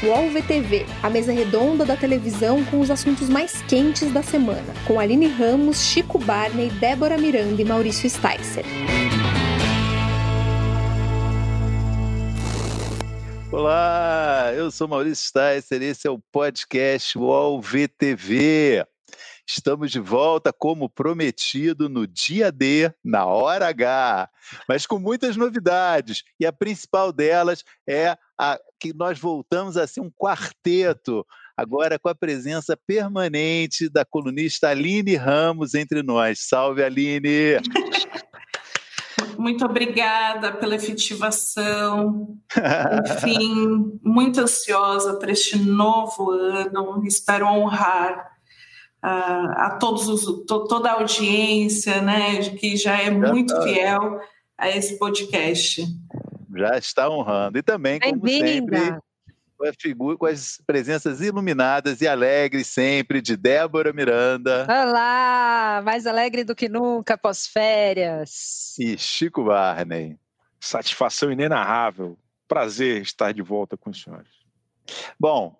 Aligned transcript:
UOL 0.00 0.30
VTV, 0.30 0.86
a 1.02 1.10
mesa 1.10 1.32
redonda 1.32 1.84
da 1.84 1.96
televisão 1.96 2.64
com 2.66 2.78
os 2.78 2.88
assuntos 2.88 3.28
mais 3.28 3.62
quentes 3.62 4.12
da 4.12 4.22
semana, 4.22 4.72
com 4.86 5.00
Aline 5.00 5.26
Ramos, 5.26 5.80
Chico 5.80 6.20
Barney, 6.20 6.70
Débora 6.70 7.18
Miranda 7.18 7.60
e 7.60 7.64
Maurício 7.64 8.08
Sticer. 8.08 8.64
Olá, 13.50 14.52
eu 14.54 14.70
sou 14.70 14.86
Maurício 14.86 15.26
Sticer, 15.26 15.82
esse 15.82 16.06
é 16.06 16.10
o 16.10 16.20
podcast 16.30 17.18
UOL 17.18 17.60
VTV. 17.60 18.86
Estamos 19.44 19.90
de 19.90 19.98
volta, 19.98 20.52
como 20.52 20.88
prometido, 20.88 21.88
no 21.88 22.06
dia 22.06 22.52
D, 22.52 22.92
na 23.02 23.26
hora 23.26 23.66
H, 23.66 24.28
mas 24.68 24.86
com 24.86 25.00
muitas 25.00 25.36
novidades. 25.36 26.22
E 26.38 26.46
a 26.46 26.52
principal 26.52 27.10
delas 27.12 27.64
é 27.88 28.16
a, 28.38 28.60
que 28.78 28.92
nós 28.94 29.18
voltamos 29.18 29.76
a 29.76 29.86
ser 29.86 30.00
um 30.00 30.10
quarteto, 30.10 31.26
agora 31.56 31.98
com 31.98 32.08
a 32.08 32.14
presença 32.14 32.78
permanente 32.86 33.90
da 33.90 34.04
colunista 34.04 34.68
Aline 34.68 35.16
Ramos 35.16 35.74
entre 35.74 36.02
nós. 36.02 36.46
Salve, 36.48 36.82
Aline! 36.82 37.58
Muito 39.38 39.64
obrigada 39.64 40.52
pela 40.52 40.74
efetivação. 40.74 42.36
Enfim, 43.06 43.98
muito 44.02 44.40
ansiosa 44.40 45.16
para 45.16 45.30
este 45.30 45.56
novo 45.56 46.32
ano. 46.32 47.02
Espero 47.06 47.46
honrar 47.46 48.32
a, 49.00 49.66
a 49.66 49.78
todos 49.78 50.08
os, 50.08 50.44
to, 50.44 50.66
toda 50.66 50.90
a 50.90 50.94
audiência, 50.94 52.00
né, 52.00 52.40
que 52.50 52.76
já 52.76 53.00
é 53.00 53.10
muito 53.10 53.54
fiel 53.62 54.20
a 54.56 54.68
esse 54.70 54.98
podcast. 54.98 55.86
Já 56.58 56.76
está 56.76 57.08
honrando. 57.08 57.56
E 57.56 57.62
também, 57.62 58.00
como 58.00 58.28
sempre, 58.28 58.98
com 59.56 59.68
a 59.68 59.72
figura, 59.78 60.16
com 60.16 60.26
as 60.26 60.60
presenças 60.66 61.20
iluminadas 61.20 62.00
e 62.00 62.08
alegres 62.08 62.66
sempre 62.66 63.22
de 63.22 63.36
Débora 63.36 63.92
Miranda. 63.92 64.66
Olá, 64.68 65.80
mais 65.84 66.04
alegre 66.04 66.42
do 66.42 66.56
que 66.56 66.68
nunca 66.68 67.16
pós-férias. 67.16 68.76
E 68.76 68.98
Chico 68.98 69.44
Barney. 69.44 70.16
Satisfação 70.60 71.30
inenarrável. 71.30 72.18
Prazer 72.48 73.02
estar 73.02 73.32
de 73.32 73.42
volta 73.42 73.76
com 73.76 73.90
os 73.90 74.02
senhores. 74.02 74.32
Bom, 75.18 75.56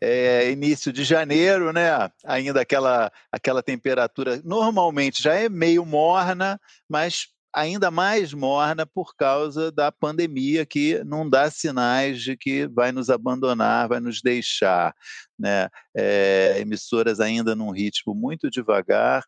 é, 0.00 0.50
início 0.50 0.92
de 0.92 1.04
janeiro, 1.04 1.72
né? 1.72 2.10
Ainda 2.24 2.60
aquela, 2.60 3.12
aquela 3.30 3.62
temperatura 3.62 4.40
normalmente 4.44 5.22
já 5.22 5.34
é 5.34 5.48
meio 5.48 5.86
morna, 5.86 6.60
mas 6.88 7.28
ainda 7.54 7.90
mais 7.90 8.32
morna 8.32 8.86
por 8.86 9.14
causa 9.14 9.70
da 9.70 9.92
pandemia 9.92 10.64
que 10.64 11.02
não 11.04 11.28
dá 11.28 11.50
sinais 11.50 12.22
de 12.22 12.36
que 12.36 12.66
vai 12.66 12.92
nos 12.92 13.10
abandonar, 13.10 13.88
vai 13.88 14.00
nos 14.00 14.22
deixar, 14.22 14.94
né? 15.38 15.68
É, 15.94 16.56
emissoras 16.58 17.20
ainda 17.20 17.54
num 17.54 17.70
ritmo 17.70 18.14
muito 18.14 18.50
devagar, 18.50 19.24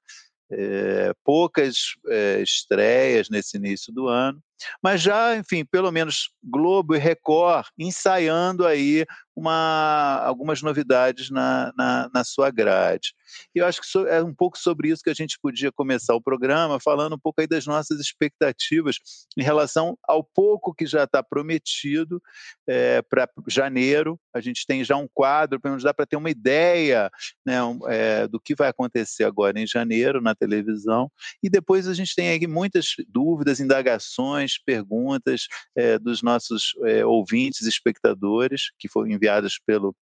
é, 0.50 1.12
poucas 1.24 1.94
é, 2.08 2.40
estreias 2.42 3.28
nesse 3.28 3.56
início 3.56 3.92
do 3.92 4.08
ano, 4.08 4.40
mas 4.82 5.00
já, 5.00 5.36
enfim, 5.36 5.64
pelo 5.64 5.90
menos 5.90 6.30
Globo 6.42 6.94
e 6.94 6.98
Record 6.98 7.66
ensaiando 7.78 8.66
aí 8.66 9.04
uma, 9.36 10.20
algumas 10.24 10.62
novidades 10.62 11.28
na, 11.28 11.72
na, 11.76 12.08
na, 12.14 12.24
sua 12.24 12.50
grade. 12.50 13.12
E 13.54 13.58
eu 13.58 13.66
acho 13.66 13.80
que 13.80 13.98
é 14.08 14.22
um 14.22 14.32
pouco 14.32 14.56
sobre 14.56 14.88
isso 14.88 15.02
que 15.02 15.10
a 15.10 15.14
gente 15.14 15.38
podia 15.42 15.72
começar 15.72 16.14
o 16.14 16.22
programa, 16.22 16.78
falando 16.78 17.16
um 17.16 17.18
pouco 17.18 17.40
aí 17.40 17.46
das 17.46 17.66
nossas 17.66 17.98
expectativas 17.98 18.96
em 19.36 19.42
relação 19.42 19.98
ao 20.06 20.22
pouco 20.22 20.72
que 20.72 20.86
já 20.86 21.04
está 21.04 21.22
prometido 21.22 22.22
é, 22.68 23.02
para 23.02 23.28
janeiro. 23.48 24.18
A 24.32 24.40
gente 24.40 24.64
tem 24.66 24.84
já 24.84 24.96
um 24.96 25.08
quadro, 25.12 25.60
para 25.60 25.72
nos 25.72 25.82
dar 25.82 25.94
para 25.94 26.06
ter 26.06 26.16
uma 26.16 26.30
ideia 26.30 27.10
né, 27.44 27.58
é, 27.88 28.28
do 28.28 28.38
que 28.38 28.54
vai 28.54 28.68
acontecer 28.68 29.24
agora 29.24 29.58
em 29.58 29.66
janeiro 29.66 30.20
na 30.20 30.34
televisão. 30.34 31.10
E 31.42 31.50
depois 31.50 31.88
a 31.88 31.94
gente 31.94 32.14
tem 32.14 32.28
aí 32.28 32.46
muitas 32.46 32.94
dúvidas, 33.08 33.58
indagações, 33.58 34.53
perguntas 34.58 35.46
é, 35.76 35.98
dos 35.98 36.22
nossos 36.22 36.74
é, 36.84 37.04
ouvintes, 37.04 37.66
espectadores, 37.66 38.70
que 38.78 38.88
foram 38.88 39.10
enviadas 39.10 39.58
pelo, 39.66 39.94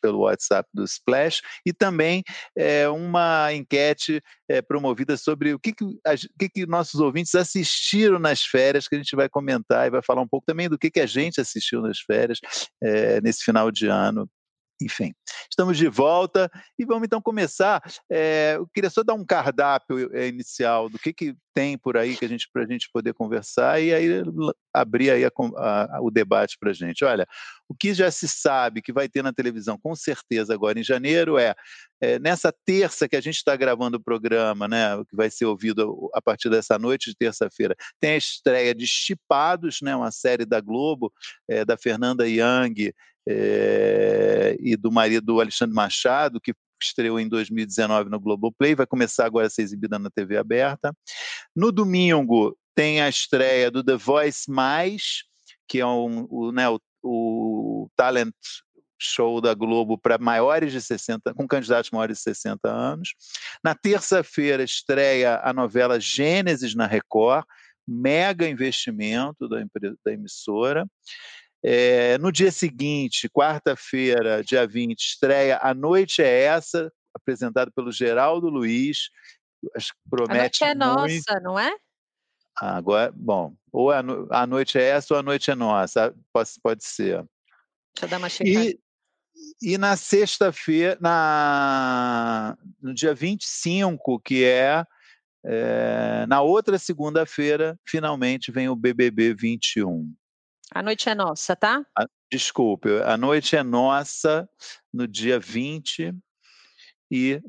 pelo 0.00 0.20
WhatsApp 0.20 0.68
do 0.72 0.84
Splash, 0.84 1.42
e 1.64 1.72
também 1.72 2.22
é, 2.56 2.88
uma 2.88 3.52
enquete 3.52 4.22
promovida 4.68 5.16
sobre 5.16 5.54
o 5.54 5.58
que, 5.58 5.72
que, 5.72 5.84
o 5.84 5.98
que, 6.38 6.48
que 6.48 6.66
nossos 6.66 7.00
ouvintes 7.00 7.34
assistiram 7.34 8.18
nas 8.18 8.42
férias, 8.42 8.86
que 8.86 8.94
a 8.94 8.98
gente 8.98 9.16
vai 9.16 9.28
comentar 9.28 9.86
e 9.86 9.90
vai 9.90 10.02
falar 10.02 10.22
um 10.22 10.28
pouco 10.28 10.46
também 10.46 10.68
do 10.68 10.78
que, 10.78 10.90
que 10.90 11.00
a 11.00 11.06
gente 11.06 11.40
assistiu 11.40 11.82
nas 11.82 11.98
férias 11.98 12.38
nesse 13.22 13.42
final 13.42 13.72
de 13.72 13.88
ano 13.88 14.28
enfim, 14.80 15.14
estamos 15.50 15.78
de 15.78 15.88
volta 15.88 16.50
e 16.78 16.84
vamos 16.84 17.06
então 17.06 17.20
começar. 17.20 17.82
É, 18.10 18.54
eu 18.56 18.66
queria 18.68 18.90
só 18.90 19.02
dar 19.02 19.14
um 19.14 19.24
cardápio 19.24 20.14
é, 20.14 20.28
inicial 20.28 20.88
do 20.88 20.98
que, 20.98 21.12
que 21.12 21.36
tem 21.54 21.78
por 21.78 21.96
aí 21.96 22.14
que 22.14 22.24
a 22.24 22.28
gente 22.28 22.46
para 22.52 22.64
a 22.64 22.66
gente 22.66 22.90
poder 22.92 23.14
conversar 23.14 23.80
e 23.80 23.94
aí 23.94 24.22
abrir 24.74 25.10
aí 25.10 25.24
a, 25.24 25.30
a, 25.30 26.00
o 26.02 26.10
debate 26.10 26.58
para 26.60 26.70
a 26.70 26.74
gente. 26.74 27.02
Olha, 27.02 27.26
o 27.66 27.74
que 27.74 27.94
já 27.94 28.10
se 28.10 28.28
sabe 28.28 28.82
que 28.82 28.92
vai 28.92 29.08
ter 29.08 29.22
na 29.22 29.32
televisão 29.32 29.78
com 29.78 29.94
certeza 29.96 30.52
agora 30.52 30.78
em 30.78 30.84
janeiro 30.84 31.38
é, 31.38 31.54
é 31.98 32.18
nessa 32.18 32.52
terça 32.66 33.08
que 33.08 33.16
a 33.16 33.20
gente 33.22 33.36
está 33.36 33.56
gravando 33.56 33.96
o 33.96 34.02
programa, 34.02 34.68
né, 34.68 35.02
que 35.08 35.16
vai 35.16 35.30
ser 35.30 35.46
ouvido 35.46 36.10
a 36.12 36.20
partir 36.20 36.50
dessa 36.50 36.78
noite 36.78 37.08
de 37.08 37.16
terça-feira, 37.16 37.74
tem 37.98 38.10
a 38.10 38.16
estreia 38.18 38.74
de 38.74 38.86
Chipados, 38.86 39.78
né, 39.80 39.96
uma 39.96 40.10
série 40.10 40.44
da 40.44 40.60
Globo 40.60 41.10
é, 41.48 41.64
da 41.64 41.78
Fernanda 41.78 42.28
Young 42.28 42.92
é, 43.28 44.56
e 44.60 44.76
do 44.76 44.92
marido 44.92 45.40
Alexandre 45.40 45.74
Machado, 45.74 46.40
que 46.40 46.54
estreou 46.82 47.18
em 47.18 47.28
2019 47.28 48.10
no 48.10 48.20
Globoplay, 48.20 48.74
vai 48.74 48.86
começar 48.86 49.26
agora 49.26 49.46
a 49.46 49.50
ser 49.50 49.62
exibida 49.62 49.98
na 49.98 50.10
TV 50.10 50.36
aberta. 50.36 50.94
No 51.54 51.72
domingo 51.72 52.56
tem 52.74 53.00
a 53.00 53.08
estreia 53.08 53.70
do 53.70 53.82
The 53.82 53.96
Voice 53.96 54.50
Mais, 54.50 55.24
que 55.66 55.80
é 55.80 55.86
um, 55.86 56.26
o, 56.30 56.52
né, 56.52 56.68
o, 56.68 56.78
o 57.02 57.90
talent 57.96 58.34
show 58.98 59.40
da 59.40 59.54
Globo 59.54 59.98
para 59.98 60.18
maiores 60.18 60.72
de 60.72 60.80
60, 60.80 61.34
com 61.34 61.46
candidatos 61.46 61.90
maiores 61.90 62.18
de 62.18 62.24
60 62.24 62.68
anos. 62.68 63.14
Na 63.62 63.74
terça-feira 63.74 64.62
estreia 64.62 65.40
a 65.42 65.52
novela 65.52 66.00
Gênesis 66.00 66.74
na 66.74 66.86
Record, 66.86 67.44
mega 67.86 68.48
investimento 68.48 69.48
da, 69.48 69.58
da 70.04 70.12
emissora. 70.12 70.86
É, 71.68 72.16
no 72.18 72.30
dia 72.30 72.52
seguinte, 72.52 73.28
quarta-feira, 73.28 74.40
dia 74.44 74.64
20, 74.64 75.00
estreia 75.00 75.58
A 75.60 75.74
Noite 75.74 76.22
é 76.22 76.42
Essa, 76.44 76.92
apresentado 77.12 77.72
pelo 77.72 77.90
Geraldo 77.90 78.48
Luiz. 78.48 79.10
Promete 80.08 80.62
a 80.62 80.72
noite 80.76 80.86
é 80.86 81.00
muito. 81.00 81.24
nossa, 81.26 81.40
não 81.40 81.58
é? 81.58 81.74
Agora, 82.56 83.12
bom, 83.16 83.52
ou 83.72 83.90
a, 83.90 84.00
no, 84.00 84.28
a 84.30 84.46
noite 84.46 84.78
é 84.78 84.82
essa 84.82 85.12
ou 85.14 85.18
a 85.18 85.24
noite 85.24 85.50
é 85.50 85.56
nossa, 85.56 86.14
pode, 86.32 86.50
pode 86.62 86.84
ser. 86.84 87.24
Deixa 87.94 88.04
eu 88.04 88.08
dar 88.10 88.18
uma 88.18 88.28
checada. 88.28 88.64
E, 88.64 88.78
e 89.60 89.76
na 89.76 89.96
sexta-feira, 89.96 90.96
na, 91.00 92.56
no 92.80 92.94
dia 92.94 93.12
25, 93.12 94.20
que 94.20 94.44
é, 94.44 94.84
é 95.44 96.26
na 96.28 96.42
outra 96.42 96.78
segunda-feira, 96.78 97.76
finalmente 97.84 98.52
vem 98.52 98.68
o 98.68 98.76
BBB 98.76 99.34
21. 99.34 100.14
A 100.72 100.82
noite 100.82 101.08
é 101.08 101.14
nossa, 101.14 101.54
tá? 101.54 101.84
A, 101.96 102.06
desculpe, 102.30 102.88
a 103.04 103.16
noite 103.16 103.56
é 103.56 103.62
nossa 103.62 104.48
no 104.92 105.06
dia 105.06 105.38
20, 105.38 106.12
e, 107.10 107.40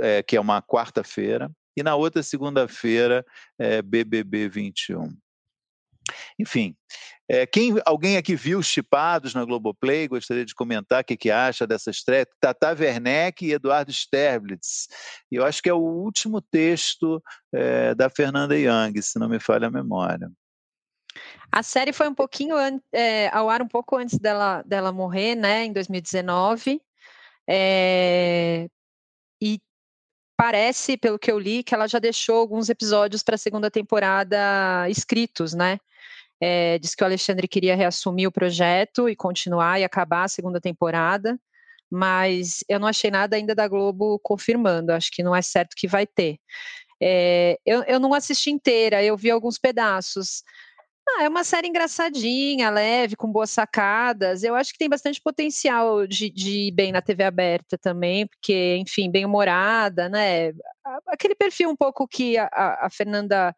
é, 0.00 0.22
que 0.22 0.36
é 0.36 0.40
uma 0.40 0.62
quarta-feira, 0.62 1.50
e 1.76 1.82
na 1.82 1.96
outra 1.96 2.22
segunda-feira 2.22 3.24
é 3.58 3.82
BBB 3.82 4.48
21. 4.48 5.16
Enfim, 6.38 6.76
é, 7.28 7.46
quem, 7.46 7.74
alguém 7.86 8.16
aqui 8.16 8.36
viu 8.36 8.58
os 8.58 8.66
chipados 8.66 9.34
na 9.34 9.44
Globoplay? 9.44 10.06
Gostaria 10.06 10.44
de 10.44 10.54
comentar 10.54 11.02
o 11.02 11.04
que, 11.04 11.16
que 11.16 11.30
acha 11.30 11.66
dessa 11.66 11.90
estreia. 11.90 12.28
Tata 12.40 12.76
Werneck 12.78 13.44
e 13.44 13.52
Eduardo 13.52 13.90
Sterblitz. 13.90 14.88
E 15.32 15.36
eu 15.36 15.44
acho 15.44 15.62
que 15.62 15.68
é 15.68 15.74
o 15.74 15.78
último 15.78 16.40
texto 16.40 17.22
é, 17.52 17.94
da 17.94 18.10
Fernanda 18.10 18.56
Young, 18.56 19.00
se 19.00 19.18
não 19.18 19.28
me 19.28 19.40
falha 19.40 19.68
a 19.68 19.70
memória. 19.70 20.30
A 21.56 21.62
série 21.62 21.92
foi 21.92 22.08
um 22.08 22.14
pouquinho 22.14 22.56
é, 22.92 23.28
ao 23.28 23.48
ar 23.48 23.62
um 23.62 23.68
pouco 23.68 23.96
antes 23.96 24.18
dela, 24.18 24.62
dela 24.62 24.90
morrer, 24.90 25.36
né, 25.36 25.64
em 25.64 25.72
2019. 25.72 26.82
É, 27.48 28.68
e 29.40 29.60
parece, 30.36 30.96
pelo 30.96 31.16
que 31.16 31.30
eu 31.30 31.38
li, 31.38 31.62
que 31.62 31.72
ela 31.72 31.86
já 31.86 32.00
deixou 32.00 32.38
alguns 32.38 32.68
episódios 32.68 33.22
para 33.22 33.36
a 33.36 33.38
segunda 33.38 33.70
temporada 33.70 34.88
escritos, 34.90 35.54
né? 35.54 35.78
É, 36.40 36.76
diz 36.80 36.92
que 36.96 37.04
o 37.04 37.06
Alexandre 37.06 37.46
queria 37.46 37.76
reassumir 37.76 38.26
o 38.26 38.32
projeto 38.32 39.08
e 39.08 39.14
continuar 39.14 39.78
e 39.78 39.84
acabar 39.84 40.24
a 40.24 40.28
segunda 40.28 40.60
temporada, 40.60 41.38
mas 41.88 42.64
eu 42.68 42.80
não 42.80 42.88
achei 42.88 43.12
nada 43.12 43.36
ainda 43.36 43.54
da 43.54 43.68
Globo 43.68 44.18
confirmando, 44.24 44.90
acho 44.90 45.08
que 45.12 45.22
não 45.22 45.36
é 45.36 45.40
certo 45.40 45.76
que 45.76 45.86
vai 45.86 46.04
ter. 46.04 46.36
É, 47.00 47.60
eu, 47.64 47.84
eu 47.84 48.00
não 48.00 48.12
assisti 48.12 48.50
inteira, 48.50 49.04
eu 49.04 49.16
vi 49.16 49.30
alguns 49.30 49.56
pedaços. 49.56 50.42
Ah, 51.06 51.24
é 51.24 51.28
uma 51.28 51.44
série 51.44 51.68
engraçadinha, 51.68 52.70
leve, 52.70 53.14
com 53.14 53.30
boas 53.30 53.50
sacadas. 53.50 54.42
Eu 54.42 54.54
acho 54.54 54.72
que 54.72 54.78
tem 54.78 54.88
bastante 54.88 55.20
potencial 55.20 56.06
de, 56.06 56.30
de 56.30 56.68
ir 56.68 56.72
bem 56.72 56.92
na 56.92 57.02
TV 57.02 57.22
aberta 57.24 57.76
também, 57.78 58.26
porque, 58.26 58.76
enfim, 58.78 59.10
bem 59.10 59.24
humorada, 59.24 60.08
né? 60.08 60.52
Aquele 61.06 61.34
perfil 61.34 61.70
um 61.70 61.76
pouco 61.76 62.08
que 62.08 62.38
a, 62.38 62.48
a 62.86 62.88
Fernanda 62.90 63.54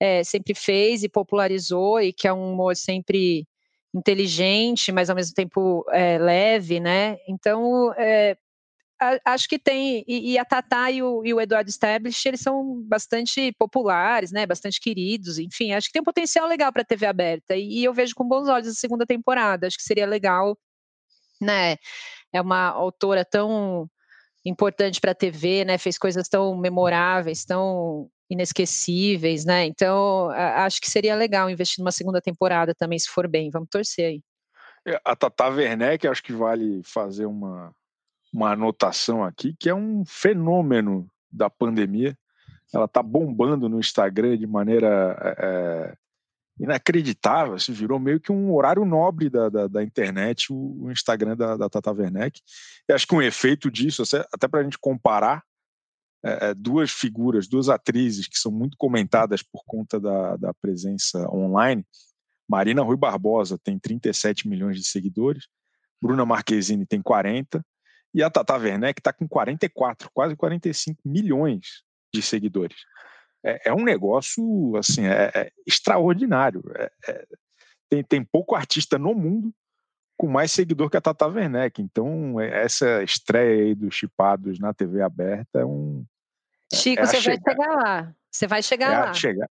é, 0.00 0.24
sempre 0.24 0.54
fez 0.54 1.02
e 1.04 1.08
popularizou, 1.08 2.00
e 2.00 2.12
que 2.12 2.26
é 2.26 2.32
um 2.32 2.52
humor 2.52 2.76
sempre 2.76 3.46
inteligente, 3.94 4.92
mas 4.92 5.10
ao 5.10 5.16
mesmo 5.16 5.34
tempo 5.34 5.84
é, 5.90 6.18
leve, 6.18 6.80
né? 6.80 7.18
Então, 7.28 7.92
é, 7.96 8.36
acho 9.24 9.48
que 9.48 9.58
tem, 9.58 10.04
e, 10.06 10.32
e 10.32 10.38
a 10.38 10.44
Tatá 10.44 10.90
e 10.90 11.02
o, 11.02 11.24
e 11.24 11.32
o, 11.32 11.40
Eduardo 11.40 11.70
Stablish, 11.70 12.26
eles 12.26 12.40
são 12.40 12.82
bastante 12.82 13.52
populares, 13.58 14.30
né, 14.30 14.46
bastante 14.46 14.80
queridos, 14.80 15.38
enfim, 15.38 15.72
acho 15.72 15.86
que 15.88 15.92
tem 15.94 16.02
um 16.02 16.04
potencial 16.04 16.46
legal 16.46 16.72
para 16.72 16.82
a 16.82 16.84
TV 16.84 17.06
aberta, 17.06 17.56
e, 17.56 17.80
e, 17.80 17.84
eu 17.84 17.94
vejo 17.94 18.14
com 18.14 18.28
bons 18.28 18.48
olhos 18.48 18.68
a 18.68 18.72
segunda 18.74 19.06
temporada, 19.06 19.66
acho 19.66 19.76
que 19.76 19.82
seria 19.82 20.06
legal, 20.06 20.56
né, 21.40 21.76
é 22.32 22.40
uma 22.40 22.68
autora 22.68 23.24
tão 23.24 23.88
importante 24.44 25.00
para 25.00 25.12
a 25.12 25.14
TV, 25.14 25.64
né, 25.64 25.78
fez 25.78 25.96
coisas 25.98 26.28
tão 26.28 26.56
memoráveis, 26.56 27.44
tão 27.44 28.08
inesquecíveis, 28.28 29.44
né, 29.44 29.64
então 29.64 30.30
acho 30.30 30.80
que 30.80 30.90
seria 30.90 31.16
legal 31.16 31.48
investir 31.48 31.82
numa 31.82 31.92
segunda 31.92 32.20
temporada 32.20 32.74
também, 32.74 32.98
se 32.98 33.08
for 33.08 33.26
bem, 33.26 33.50
vamos 33.50 33.68
torcer 33.70 34.06
aí. 34.06 34.22
É, 34.86 35.00
a 35.04 35.14
Tata 35.16 35.48
Werneck, 35.48 36.06
acho 36.06 36.22
que 36.22 36.32
vale 36.32 36.82
fazer 36.84 37.26
uma 37.26 37.74
uma 38.32 38.52
anotação 38.52 39.24
aqui, 39.24 39.54
que 39.58 39.68
é 39.68 39.74
um 39.74 40.04
fenômeno 40.04 41.08
da 41.30 41.50
pandemia. 41.50 42.16
Ela 42.72 42.84
está 42.84 43.02
bombando 43.02 43.68
no 43.68 43.80
Instagram 43.80 44.38
de 44.38 44.46
maneira 44.46 45.16
é, 45.38 45.96
inacreditável, 46.60 47.54
assim, 47.54 47.72
virou 47.72 47.98
meio 47.98 48.20
que 48.20 48.30
um 48.30 48.54
horário 48.54 48.84
nobre 48.84 49.30
da, 49.30 49.48
da, 49.48 49.66
da 49.66 49.82
internet, 49.82 50.52
o, 50.52 50.84
o, 50.84 50.92
Instagram 50.92 51.36
da, 51.36 51.56
da 51.56 51.68
Tata 51.68 51.90
Werneck. 51.90 52.40
E 52.88 52.92
acho 52.92 53.06
que 53.06 53.14
um 53.14 53.22
efeito 53.22 53.70
disso, 53.70 54.02
até 54.32 54.46
para 54.46 54.60
a 54.60 54.62
gente 54.62 54.78
comparar 54.78 55.42
é, 56.22 56.54
duas 56.54 56.90
figuras, 56.90 57.48
duas 57.48 57.68
atrizes 57.68 58.28
que 58.28 58.38
são 58.38 58.52
muito 58.52 58.76
comentadas 58.76 59.42
por 59.42 59.62
conta 59.66 59.98
da, 59.98 60.36
da 60.36 60.54
presença 60.54 61.18
online. 61.34 61.84
Marina 62.48 62.82
Rui 62.82 62.96
Barbosa 62.96 63.58
tem 63.58 63.78
37 63.78 64.46
milhões 64.46 64.76
de 64.76 64.84
seguidores, 64.84 65.46
Bruna 66.02 66.26
Marquezine 66.26 66.84
tem 66.84 67.00
40, 67.00 67.64
e 68.12 68.22
a 68.22 68.30
Tata 68.30 68.56
Werneck 68.56 69.00
está 69.00 69.12
com 69.12 69.28
44, 69.28 70.10
quase 70.12 70.36
45 70.36 71.00
milhões 71.04 71.82
de 72.12 72.22
seguidores. 72.22 72.76
É, 73.44 73.70
é 73.70 73.74
um 73.74 73.84
negócio 73.84 74.76
assim, 74.76 75.06
é, 75.06 75.30
é 75.34 75.50
extraordinário. 75.66 76.62
É, 76.76 76.90
é, 77.08 77.26
tem, 77.88 78.02
tem 78.02 78.24
pouco 78.24 78.54
artista 78.54 78.98
no 78.98 79.14
mundo 79.14 79.52
com 80.16 80.28
mais 80.28 80.52
seguidor 80.52 80.90
que 80.90 80.96
a 80.96 81.00
Tata 81.00 81.26
Werneck. 81.26 81.80
Então, 81.80 82.38
é, 82.40 82.64
essa 82.64 83.02
estreia 83.02 83.64
aí 83.64 83.74
dos 83.74 83.94
chipados 83.94 84.58
na 84.58 84.74
TV 84.74 85.00
aberta 85.00 85.60
é 85.60 85.64
um. 85.64 86.04
Chico, 86.72 87.04
você 87.04 87.20
vai 87.20 87.38
chegar 87.38 87.76
lá. 87.76 88.14
Você 88.30 88.46
vai 88.46 88.62
chegar 88.62 89.06
lá. 89.06 89.14
Chegar. 89.14 89.48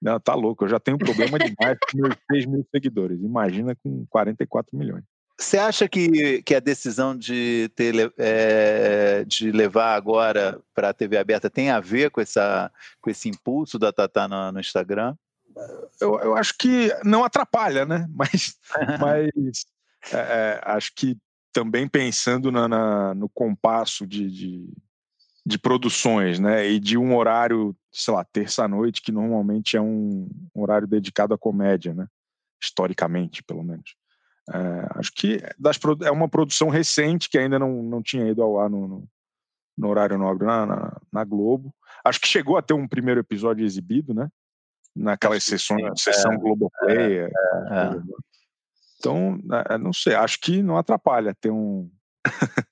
Não, 0.00 0.18
tá 0.20 0.34
louco. 0.34 0.64
Eu 0.64 0.68
já 0.68 0.78
tenho 0.78 0.98
problema 0.98 1.38
demais 1.38 1.78
com 1.78 1.98
meus 1.98 2.14
3 2.28 2.46
mil 2.46 2.66
seguidores. 2.70 3.20
Imagina 3.20 3.74
com 3.76 4.06
44 4.08 4.76
milhões. 4.76 5.04
Você 5.40 5.56
acha 5.56 5.88
que, 5.88 6.42
que 6.42 6.52
a 6.52 6.60
decisão 6.60 7.16
de, 7.16 7.70
ter, 7.76 8.12
é, 8.18 9.24
de 9.24 9.52
levar 9.52 9.94
agora 9.94 10.60
para 10.74 10.88
a 10.88 10.92
TV 10.92 11.16
aberta 11.16 11.48
tem 11.48 11.70
a 11.70 11.78
ver 11.78 12.10
com, 12.10 12.20
essa, 12.20 12.72
com 13.00 13.08
esse 13.08 13.28
impulso 13.28 13.78
da 13.78 13.92
Tatá 13.92 14.26
no, 14.26 14.50
no 14.50 14.58
Instagram? 14.58 15.14
Eu, 16.00 16.18
eu, 16.20 16.36
acho 16.36 16.54
que 16.58 16.92
não 17.04 17.22
atrapalha, 17.22 17.86
né? 17.86 18.08
Mas, 18.14 18.58
mas 19.00 19.66
é, 20.12 20.16
é, 20.16 20.60
acho 20.64 20.92
que 20.94 21.16
também 21.52 21.88
pensando 21.88 22.50
na, 22.50 22.68
na 22.68 23.14
no 23.14 23.28
compasso 23.28 24.06
de, 24.06 24.30
de, 24.30 24.68
de, 25.46 25.58
produções, 25.58 26.40
né? 26.40 26.68
E 26.68 26.80
de 26.80 26.98
um 26.98 27.16
horário, 27.16 27.76
sei 27.92 28.12
lá, 28.12 28.24
terça-noite, 28.24 29.02
que 29.02 29.12
normalmente 29.12 29.76
é 29.76 29.80
um, 29.80 30.28
um 30.54 30.62
horário 30.62 30.86
dedicado 30.86 31.32
à 31.32 31.38
comédia, 31.38 31.94
né? 31.94 32.06
Historicamente, 32.60 33.42
pelo 33.42 33.62
menos. 33.62 33.97
É, 34.52 34.98
acho 34.98 35.12
que 35.14 35.42
das, 35.58 35.78
é 36.04 36.10
uma 36.10 36.28
produção 36.28 36.68
recente 36.68 37.28
que 37.28 37.38
ainda 37.38 37.58
não, 37.58 37.82
não 37.82 38.02
tinha 38.02 38.26
ido 38.28 38.42
ao 38.42 38.58
ar 38.58 38.70
no, 38.70 38.88
no, 38.88 39.08
no 39.76 39.88
horário 39.88 40.16
nobre 40.16 40.46
na, 40.46 40.66
na, 40.66 41.00
na, 41.12 41.24
Globo. 41.24 41.74
Acho 42.04 42.20
que 42.20 42.28
chegou 42.28 42.56
a 42.56 42.62
ter 42.62 42.74
um 42.74 42.88
primeiro 42.88 43.20
episódio 43.20 43.64
exibido, 43.64 44.14
né? 44.14 44.28
Naquelas 44.96 45.44
sessões, 45.44 45.82
sim, 45.82 46.12
sessão 46.12 46.32
é, 46.32 46.36
Globoplay. 46.38 47.18
É, 47.18 47.24
é, 47.24 47.26
é. 47.26 48.02
então, 48.98 49.38
é, 49.68 49.78
não 49.78 49.92
sei, 49.92 50.14
acho 50.14 50.40
que 50.40 50.62
não 50.62 50.78
atrapalha 50.78 51.34
ter 51.40 51.50
um 51.50 51.90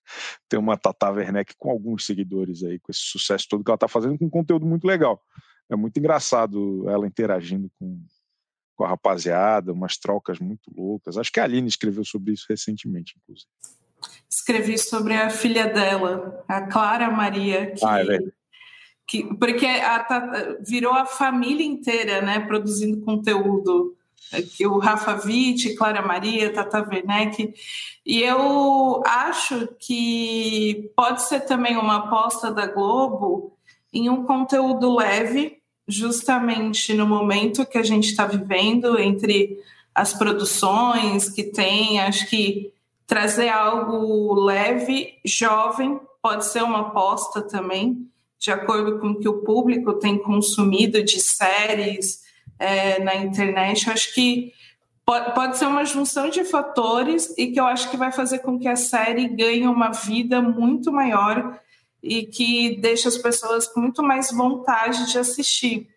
ter 0.48 0.56
uma 0.56 0.76
Tata 0.76 1.10
Werneck 1.10 1.54
com 1.56 1.70
alguns 1.70 2.04
seguidores 2.04 2.62
aí, 2.62 2.78
com 2.80 2.90
esse 2.90 3.00
sucesso 3.00 3.46
todo 3.48 3.62
que 3.62 3.70
ela 3.70 3.76
está 3.76 3.88
fazendo, 3.88 4.18
com 4.18 4.26
um 4.26 4.30
conteúdo 4.30 4.66
muito 4.66 4.86
legal. 4.86 5.22
É 5.70 5.76
muito 5.76 5.98
engraçado 5.98 6.88
ela 6.88 7.06
interagindo 7.06 7.70
com, 7.78 8.02
com 8.76 8.84
a 8.84 8.88
rapaziada, 8.88 9.72
umas 9.72 9.96
trocas 9.96 10.38
muito 10.38 10.70
loucas. 10.76 11.16
Acho 11.16 11.32
que 11.32 11.40
a 11.40 11.44
Aline 11.44 11.68
escreveu 11.68 12.04
sobre 12.04 12.32
isso 12.32 12.46
recentemente, 12.48 13.16
inclusive. 13.16 13.48
Escrevi 14.30 14.78
sobre 14.78 15.14
a 15.14 15.30
filha 15.30 15.66
dela, 15.66 16.44
a 16.46 16.62
Clara 16.62 17.10
Maria, 17.10 17.72
que, 17.72 17.84
ah, 17.84 18.02
é 18.02 18.18
que 19.06 19.24
porque 19.36 19.66
a, 19.66 20.56
virou 20.60 20.92
a 20.92 21.06
família 21.06 21.64
inteira, 21.64 22.20
né, 22.20 22.40
produzindo 22.40 23.04
conteúdo. 23.04 23.94
Que 24.56 24.66
o 24.66 24.78
Rafa 24.78 25.24
Witt, 25.24 25.76
Clara 25.76 26.02
Maria, 26.02 26.52
Tata 26.52 26.80
Werneck. 26.80 27.54
E 28.04 28.22
eu 28.22 29.00
acho 29.06 29.68
que 29.78 30.90
pode 30.96 31.22
ser 31.22 31.40
também 31.42 31.76
uma 31.76 31.98
aposta 31.98 32.50
da 32.50 32.66
Globo 32.66 33.56
em 33.92 34.10
um 34.10 34.24
conteúdo 34.24 34.96
leve, 34.96 35.55
justamente 35.88 36.92
no 36.94 37.06
momento 37.06 37.66
que 37.66 37.78
a 37.78 37.82
gente 37.82 38.10
está 38.10 38.26
vivendo, 38.26 38.98
entre 38.98 39.58
as 39.94 40.12
produções 40.12 41.28
que 41.28 41.44
tem, 41.44 42.00
acho 42.00 42.28
que 42.28 42.72
trazer 43.06 43.48
algo 43.48 44.34
leve, 44.34 45.14
jovem, 45.24 45.98
pode 46.20 46.44
ser 46.44 46.62
uma 46.62 46.80
aposta 46.80 47.40
também, 47.40 48.08
de 48.38 48.50
acordo 48.50 48.98
com 48.98 49.10
o 49.10 49.18
que 49.18 49.28
o 49.28 49.42
público 49.42 49.94
tem 49.94 50.18
consumido 50.18 51.02
de 51.02 51.20
séries 51.20 52.24
é, 52.58 53.02
na 53.02 53.14
internet. 53.14 53.88
Acho 53.88 54.12
que 54.12 54.52
pode, 55.04 55.34
pode 55.34 55.56
ser 55.56 55.66
uma 55.66 55.84
junção 55.84 56.28
de 56.28 56.44
fatores 56.44 57.32
e 57.38 57.52
que 57.52 57.60
eu 57.60 57.64
acho 57.64 57.90
que 57.90 57.96
vai 57.96 58.10
fazer 58.10 58.40
com 58.40 58.58
que 58.58 58.68
a 58.68 58.76
série 58.76 59.28
ganhe 59.28 59.66
uma 59.66 59.92
vida 59.92 60.42
muito 60.42 60.92
maior 60.92 61.58
e 62.02 62.26
que 62.26 62.76
deixa 62.80 63.08
as 63.08 63.18
pessoas 63.18 63.66
com 63.66 63.80
muito 63.80 64.02
mais 64.02 64.30
vontade 64.30 65.10
de 65.10 65.18
assistir. 65.18 65.88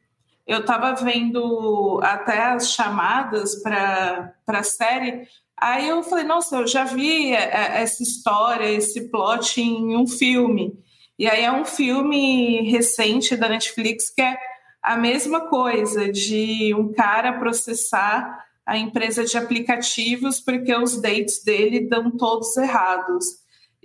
Eu 0.47 0.61
estava 0.61 0.93
vendo 0.95 1.99
até 2.01 2.41
as 2.47 2.73
chamadas 2.73 3.61
para 3.61 4.33
a 4.47 4.63
série, 4.63 5.27
aí 5.55 5.87
eu 5.87 6.01
falei, 6.01 6.25
nossa, 6.25 6.57
eu 6.57 6.67
já 6.67 6.85
vi 6.85 7.33
é, 7.33 7.43
é, 7.43 7.81
essa 7.81 8.01
história, 8.01 8.65
esse 8.65 9.09
plot 9.09 9.61
em 9.61 9.95
um 9.95 10.07
filme. 10.07 10.73
E 11.17 11.27
aí 11.27 11.43
é 11.43 11.51
um 11.51 11.65
filme 11.65 12.61
recente 12.69 13.35
da 13.35 13.49
Netflix 13.49 14.09
que 14.09 14.21
é 14.21 14.37
a 14.81 14.95
mesma 14.95 15.41
coisa, 15.41 16.11
de 16.11 16.73
um 16.73 16.93
cara 16.93 17.33
processar 17.33 18.45
a 18.65 18.77
empresa 18.77 19.25
de 19.25 19.37
aplicativos 19.37 20.39
porque 20.39 20.73
os 20.75 21.01
dates 21.01 21.43
dele 21.43 21.87
dão 21.87 22.11
todos 22.11 22.55
errados. 22.55 23.25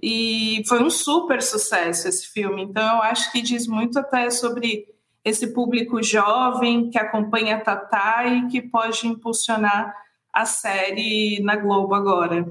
E 0.02 0.62
foi 0.68 0.82
um 0.82 0.90
super 0.90 1.42
sucesso 1.42 2.08
esse 2.08 2.26
filme. 2.26 2.62
Então, 2.62 2.96
eu 2.96 3.02
acho 3.02 3.30
que 3.32 3.40
diz 3.40 3.66
muito 3.66 3.98
até 3.98 4.28
sobre 4.30 4.86
esse 5.24 5.52
público 5.54 6.02
jovem 6.02 6.90
que 6.90 6.98
acompanha 6.98 7.56
a 7.56 7.60
Tatá 7.60 8.26
e 8.26 8.46
que 8.48 8.60
pode 8.60 9.06
impulsionar 9.06 9.94
a 10.32 10.44
série 10.44 11.40
na 11.42 11.56
Globo 11.56 11.94
agora. 11.94 12.46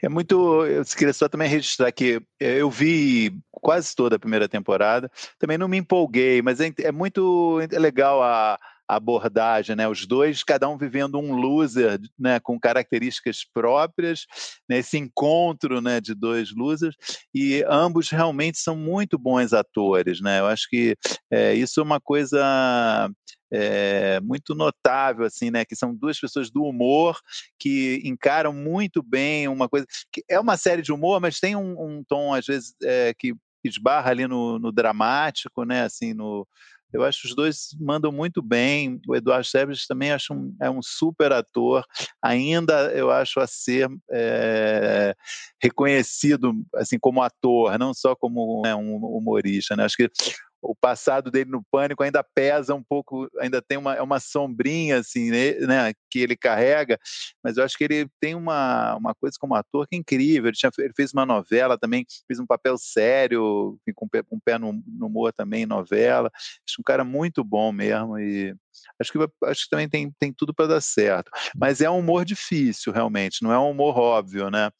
É 0.00 0.08
muito. 0.08 0.64
Eu 0.64 0.84
queria 0.84 1.12
só 1.12 1.28
também 1.28 1.48
registrar 1.48 1.90
que 1.90 2.22
eu 2.38 2.70
vi 2.70 3.36
quase 3.50 3.96
toda 3.96 4.14
a 4.14 4.18
primeira 4.18 4.48
temporada, 4.48 5.10
também 5.38 5.58
não 5.58 5.66
me 5.66 5.78
empolguei, 5.78 6.40
mas 6.40 6.60
é, 6.60 6.72
é 6.78 6.92
muito 6.92 7.58
legal 7.72 8.22
a 8.22 8.58
abordagem, 8.88 9.76
né? 9.76 9.86
Os 9.86 10.06
dois, 10.06 10.42
cada 10.42 10.68
um 10.68 10.78
vivendo 10.78 11.18
um 11.18 11.34
loser, 11.34 12.00
né? 12.18 12.40
Com 12.40 12.58
características 12.58 13.44
próprias, 13.44 14.26
né? 14.68 14.80
encontro, 14.94 15.80
né? 15.80 16.00
De 16.00 16.14
dois 16.14 16.54
losers 16.54 16.96
e 17.34 17.62
ambos 17.68 18.08
realmente 18.08 18.58
são 18.58 18.76
muito 18.76 19.18
bons 19.18 19.52
atores, 19.52 20.20
né? 20.20 20.40
Eu 20.40 20.46
acho 20.46 20.68
que 20.68 20.96
é, 21.30 21.54
isso 21.54 21.80
é 21.80 21.82
uma 21.82 22.00
coisa 22.00 23.10
é, 23.52 24.20
muito 24.20 24.54
notável, 24.54 25.24
assim, 25.24 25.50
né? 25.50 25.64
Que 25.64 25.76
são 25.76 25.94
duas 25.94 26.18
pessoas 26.18 26.50
do 26.50 26.62
humor 26.62 27.18
que 27.58 28.00
encaram 28.04 28.52
muito 28.52 29.02
bem 29.02 29.48
uma 29.48 29.68
coisa 29.68 29.86
que 30.12 30.24
é 30.28 30.38
uma 30.40 30.56
série 30.56 30.82
de 30.82 30.92
humor, 30.92 31.20
mas 31.20 31.38
tem 31.38 31.56
um, 31.56 31.80
um 31.80 32.04
tom 32.04 32.34
às 32.34 32.46
vezes 32.46 32.74
é, 32.82 33.14
que 33.14 33.34
esbarra 33.64 34.10
ali 34.10 34.26
no, 34.26 34.58
no, 34.58 34.72
dramático, 34.72 35.64
né? 35.64 35.82
Assim, 35.82 36.14
no, 36.14 36.46
Eu 36.92 37.04
acho 37.04 37.26
os 37.26 37.34
dois 37.34 37.76
mandam 37.78 38.10
muito 38.10 38.40
bem. 38.40 39.00
O 39.06 39.14
Eduardo 39.14 39.46
Sebres 39.46 39.86
também 39.86 40.12
acho 40.12 40.32
um, 40.32 40.54
é 40.60 40.70
um 40.70 40.80
super 40.82 41.32
ator. 41.32 41.84
Ainda 42.22 42.92
eu 42.92 43.10
acho 43.10 43.40
a 43.40 43.46
ser 43.46 43.88
é, 44.10 45.14
reconhecido 45.62 46.54
assim 46.74 46.98
como 46.98 47.22
ator, 47.22 47.78
não 47.78 47.92
só 47.92 48.16
como 48.16 48.62
né, 48.64 48.74
um 48.74 48.96
humorista. 48.96 49.76
Né? 49.76 49.84
Acho 49.84 49.96
que 49.96 50.10
o 50.60 50.74
passado 50.74 51.30
dele 51.30 51.50
no 51.50 51.62
pânico 51.70 52.02
ainda 52.02 52.22
pesa 52.22 52.74
um 52.74 52.82
pouco, 52.82 53.28
ainda 53.38 53.62
tem 53.62 53.78
uma, 53.78 53.94
é 53.94 54.02
uma 54.02 54.20
sombrinha 54.20 54.98
assim, 54.98 55.30
né, 55.30 55.52
né, 55.60 55.92
que 56.10 56.18
ele 56.18 56.36
carrega, 56.36 56.98
mas 57.42 57.56
eu 57.56 57.64
acho 57.64 57.76
que 57.76 57.84
ele 57.84 58.08
tem 58.20 58.34
uma, 58.34 58.96
uma 58.96 59.14
coisa 59.14 59.36
como 59.38 59.54
ator 59.54 59.86
que 59.86 59.96
é 59.96 59.98
incrível. 59.98 60.48
Ele, 60.48 60.56
tinha, 60.56 60.70
ele 60.78 60.92
fez 60.94 61.12
uma 61.12 61.24
novela 61.24 61.78
também, 61.78 62.04
fez 62.26 62.38
um 62.38 62.46
papel 62.46 62.76
sério, 62.76 63.78
com, 63.94 64.08
com 64.08 64.36
um 64.36 64.40
pé 64.40 64.58
no, 64.58 64.72
no 64.86 65.06
humor 65.06 65.32
também, 65.32 65.66
novela. 65.66 66.30
Acho 66.66 66.80
um 66.80 66.84
cara 66.84 67.04
muito 67.04 67.44
bom 67.44 67.72
mesmo 67.72 68.18
e 68.18 68.54
acho 69.00 69.12
que, 69.12 69.18
acho 69.44 69.64
que 69.64 69.70
também 69.70 69.88
tem, 69.88 70.10
tem 70.18 70.32
tudo 70.32 70.54
para 70.54 70.66
dar 70.66 70.80
certo. 70.80 71.30
Mas 71.56 71.80
é 71.80 71.90
um 71.90 71.98
humor 71.98 72.24
difícil, 72.24 72.92
realmente, 72.92 73.42
não 73.42 73.52
é 73.52 73.58
um 73.58 73.70
humor 73.70 73.98
óbvio, 73.98 74.50
né? 74.50 74.70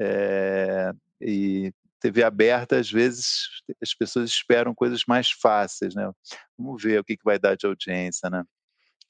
É, 0.00 0.92
e 1.20 1.72
TV 2.00 2.22
aberta, 2.22 2.78
às 2.78 2.90
vezes, 2.90 3.48
as 3.82 3.94
pessoas 3.94 4.30
esperam 4.30 4.74
coisas 4.74 5.02
mais 5.06 5.30
fáceis, 5.30 5.94
né? 5.94 6.10
Vamos 6.56 6.82
ver 6.82 7.00
o 7.00 7.04
que, 7.04 7.16
que 7.16 7.24
vai 7.24 7.38
dar 7.38 7.56
de 7.56 7.66
audiência, 7.66 8.30
né? 8.30 8.42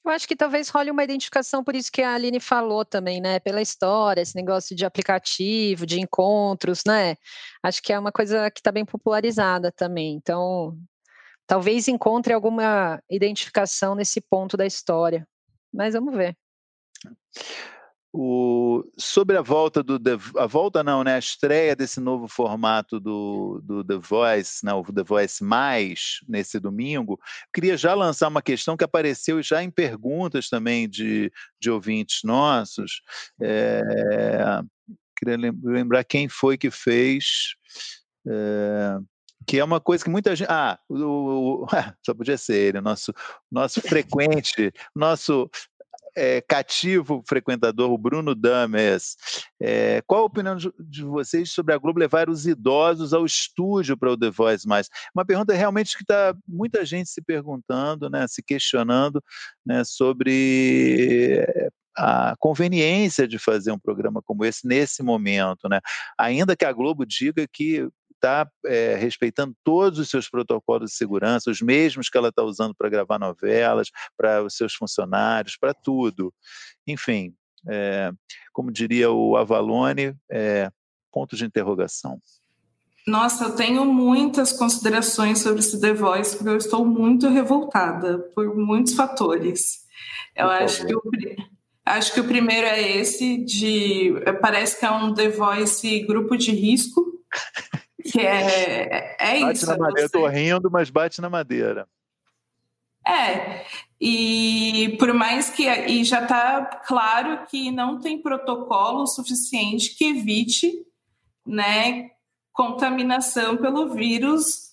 Eu 0.03 0.11
acho 0.11 0.27
que 0.27 0.35
talvez 0.35 0.69
role 0.69 0.89
uma 0.89 1.03
identificação, 1.03 1.63
por 1.63 1.75
isso 1.75 1.91
que 1.91 2.01
a 2.01 2.13
Aline 2.13 2.39
falou 2.39 2.85
também, 2.85 3.21
né? 3.21 3.39
Pela 3.39 3.61
história, 3.61 4.21
esse 4.21 4.35
negócio 4.35 4.75
de 4.75 4.85
aplicativo, 4.85 5.85
de 5.85 5.99
encontros, 5.99 6.83
né? 6.85 7.15
Acho 7.61 7.81
que 7.81 7.91
é 7.91 7.99
uma 7.99 8.11
coisa 8.11 8.49
que 8.49 8.59
está 8.59 8.71
bem 8.71 8.85
popularizada 8.85 9.71
também. 9.71 10.15
Então, 10.15 10.77
talvez 11.45 11.87
encontre 11.87 12.33
alguma 12.33 13.01
identificação 13.09 13.93
nesse 13.93 14.21
ponto 14.21 14.55
da 14.55 14.65
história. 14.65 15.27
Mas 15.71 15.93
vamos 15.93 16.15
ver. 16.15 16.35
O, 18.11 18.83
sobre 18.97 19.37
a 19.37 19.41
volta 19.41 19.83
do 19.83 19.99
The, 19.99 20.17
a 20.37 20.47
volta 20.47 20.83
não, 20.83 21.03
né? 21.03 21.15
A 21.15 21.19
estreia 21.19 21.75
desse 21.75 21.99
novo 21.99 22.27
formato 22.27 22.99
do, 22.99 23.61
do 23.63 23.83
The 23.83 23.97
Voice, 23.97 24.65
né, 24.65 24.73
o 24.73 24.83
The 24.83 25.03
Voice 25.03 25.43
Mais 25.43 26.19
nesse 26.27 26.59
domingo, 26.59 27.19
queria 27.53 27.77
já 27.77 27.93
lançar 27.93 28.27
uma 28.27 28.41
questão 28.41 28.75
que 28.75 28.83
apareceu 28.83 29.43
já 29.43 29.61
em 29.61 29.69
perguntas 29.69 30.49
também 30.49 30.89
de, 30.89 31.31
de 31.61 31.69
ouvintes 31.69 32.21
nossos. 32.23 33.01
É, 33.39 33.81
queria 35.15 35.53
lembrar 35.63 36.03
quem 36.03 36.27
foi 36.27 36.57
que 36.57 36.71
fez. 36.71 37.53
É, 38.27 38.97
que 39.45 39.57
é 39.59 39.63
uma 39.63 39.79
coisa 39.79 40.03
que 40.03 40.09
muita 40.09 40.35
gente. 40.35 40.47
Ah, 40.49 40.79
o, 40.87 41.63
o, 41.63 41.67
só 42.05 42.13
podia 42.13 42.37
ser 42.37 42.55
ele, 42.55 42.81
nosso, 42.81 43.13
nosso 43.51 43.81
frequente, 43.81 44.71
nosso 44.95 45.49
é, 46.15 46.41
cativo 46.41 47.23
frequentador, 47.27 47.91
o 47.91 47.97
Bruno 47.97 48.35
Dames. 48.35 49.15
É, 49.59 50.01
qual 50.05 50.21
a 50.21 50.25
opinião 50.25 50.55
de 50.55 51.03
vocês 51.03 51.51
sobre 51.51 51.73
a 51.73 51.77
Globo 51.77 51.99
levar 51.99 52.29
os 52.29 52.45
idosos 52.45 53.13
ao 53.13 53.25
estúdio 53.25 53.97
para 53.97 54.11
o 54.11 54.17
The 54.17 54.29
Voice 54.29 54.67
Mais? 54.67 54.89
Uma 55.13 55.25
pergunta 55.25 55.53
realmente 55.53 55.95
que 55.95 56.03
está 56.03 56.35
muita 56.47 56.85
gente 56.85 57.09
se 57.09 57.21
perguntando, 57.21 58.09
né, 58.09 58.27
se 58.27 58.43
questionando 58.43 59.23
né, 59.65 59.83
sobre 59.83 61.45
é, 61.47 61.69
a 61.97 62.35
conveniência 62.39 63.27
de 63.27 63.37
fazer 63.37 63.71
um 63.71 63.79
programa 63.79 64.21
como 64.21 64.45
esse 64.45 64.65
nesse 64.65 65.03
momento, 65.03 65.67
né? 65.67 65.81
Ainda 66.17 66.55
que 66.55 66.63
a 66.63 66.71
Globo 66.71 67.05
diga 67.05 67.45
que 67.51 67.89
está 68.19 68.49
é, 68.65 68.95
respeitando 68.95 69.55
todos 69.63 69.97
os 69.97 70.09
seus 70.09 70.29
protocolos 70.29 70.91
de 70.91 70.97
segurança, 70.97 71.49
os 71.49 71.61
mesmos 71.61 72.09
que 72.09 72.17
ela 72.17 72.29
está 72.29 72.43
usando 72.43 72.75
para 72.75 72.89
gravar 72.89 73.17
novelas, 73.17 73.89
para 74.15 74.43
os 74.43 74.55
seus 74.55 74.73
funcionários, 74.73 75.57
para 75.57 75.73
tudo. 75.73 76.33
Enfim, 76.85 77.33
é, 77.67 78.11
como 78.53 78.71
diria 78.71 79.09
o 79.09 79.37
Avalone, 79.37 80.13
é, 80.29 80.69
ponto 81.11 81.35
de 81.35 81.45
interrogação. 81.45 82.19
Nossa, 83.07 83.45
eu 83.45 83.55
tenho 83.55 83.85
muitas 83.85 84.51
considerações 84.51 85.39
sobre 85.39 85.59
esse 85.59 85.79
The 85.79 85.93
Voice, 85.93 86.35
porque 86.35 86.49
eu 86.49 86.57
estou 86.57 86.85
muito 86.85 87.27
revoltada 87.27 88.19
por 88.35 88.55
muitos 88.55 88.93
fatores. 88.93 89.79
Eu 90.35 90.45
por 90.45 90.53
acho 90.53 90.85
que, 90.85 90.95
o, 90.95 91.01
acho 91.85 92.13
que 92.13 92.19
o 92.19 92.25
primeiro 92.25 92.67
é 92.67 92.97
esse 92.97 93.37
de 93.43 94.13
parece 94.41 94.79
que 94.79 94.85
é 94.85 94.91
um 94.91 95.13
The 95.13 95.29
Voice 95.29 96.05
grupo 96.05 96.37
de 96.37 96.51
risco. 96.51 97.03
Que 98.03 98.19
é, 98.25 99.17
é 99.19 99.39
bate 99.41 99.57
isso. 99.57 99.67
Na 99.67 99.77
madeira. 99.77 100.01
Eu 100.01 100.09
tô 100.09 100.27
rindo, 100.27 100.71
mas 100.71 100.89
bate 100.89 101.21
na 101.21 101.29
madeira. 101.29 101.87
É, 103.05 103.65
e 103.99 104.95
por 104.99 105.13
mais 105.13 105.49
que. 105.49 105.67
E 105.67 106.03
já 106.03 106.23
está 106.23 106.65
claro 106.85 107.45
que 107.47 107.71
não 107.71 107.99
tem 107.99 108.21
protocolo 108.21 109.07
suficiente 109.07 109.95
que 109.95 110.05
evite 110.05 110.71
né, 111.45 112.11
contaminação 112.53 113.57
pelo 113.57 113.89
vírus 113.93 114.69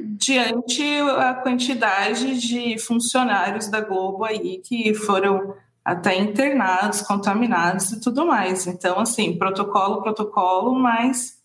diante 0.00 0.82
a 1.18 1.34
quantidade 1.34 2.40
de 2.40 2.78
funcionários 2.78 3.68
da 3.68 3.80
Globo 3.80 4.24
aí 4.24 4.58
que 4.58 4.94
foram 4.94 5.54
até 5.84 6.16
internados, 6.16 7.02
contaminados 7.02 7.92
e 7.92 8.00
tudo 8.00 8.26
mais. 8.26 8.66
Então, 8.66 8.98
assim, 8.98 9.36
protocolo, 9.36 10.02
protocolo, 10.02 10.74
mas 10.74 11.38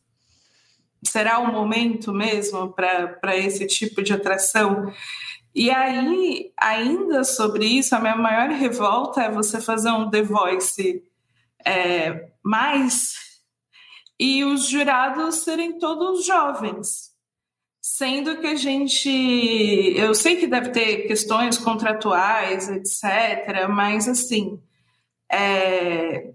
será 1.04 1.40
o 1.40 1.52
momento 1.52 2.14
mesmo 2.14 2.74
para 2.74 3.38
esse 3.38 3.66
tipo 3.68 4.02
de 4.02 4.14
atração? 4.14 4.92
E 5.54 5.70
aí, 5.72 6.52
ainda 6.58 7.24
sobre 7.24 7.66
isso, 7.66 7.96
a 7.96 8.00
minha 8.00 8.16
maior 8.16 8.50
revolta 8.50 9.24
é 9.24 9.32
você 9.32 9.60
fazer 9.60 9.92
um 9.92 10.10
The 10.10 10.22
Voice 10.22 11.04
é, 11.66 12.30
mais 12.44 13.14
e 14.20 14.44
os 14.44 14.68
jurados 14.68 15.36
serem 15.36 15.80
todos 15.80 16.26
jovens. 16.26 17.10
Sendo 17.82 18.38
que 18.38 18.48
a 18.48 18.56
gente. 18.56 19.10
Eu 19.96 20.14
sei 20.14 20.36
que 20.36 20.46
deve 20.46 20.70
ter 20.70 21.08
questões 21.08 21.58
contratuais, 21.58 22.70
etc., 22.70 23.68
mas 23.70 24.08
assim. 24.08 24.62
É, 25.32 26.32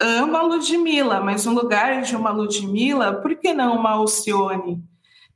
ama 0.00 0.42
Ludmilla, 0.42 1.20
mas 1.20 1.44
no 1.46 1.54
lugar 1.54 2.02
de 2.02 2.16
uma 2.16 2.30
Ludmilla, 2.30 3.14
por 3.14 3.34
que 3.36 3.52
não 3.52 3.76
uma 3.76 3.90
Alcione? 3.90 4.82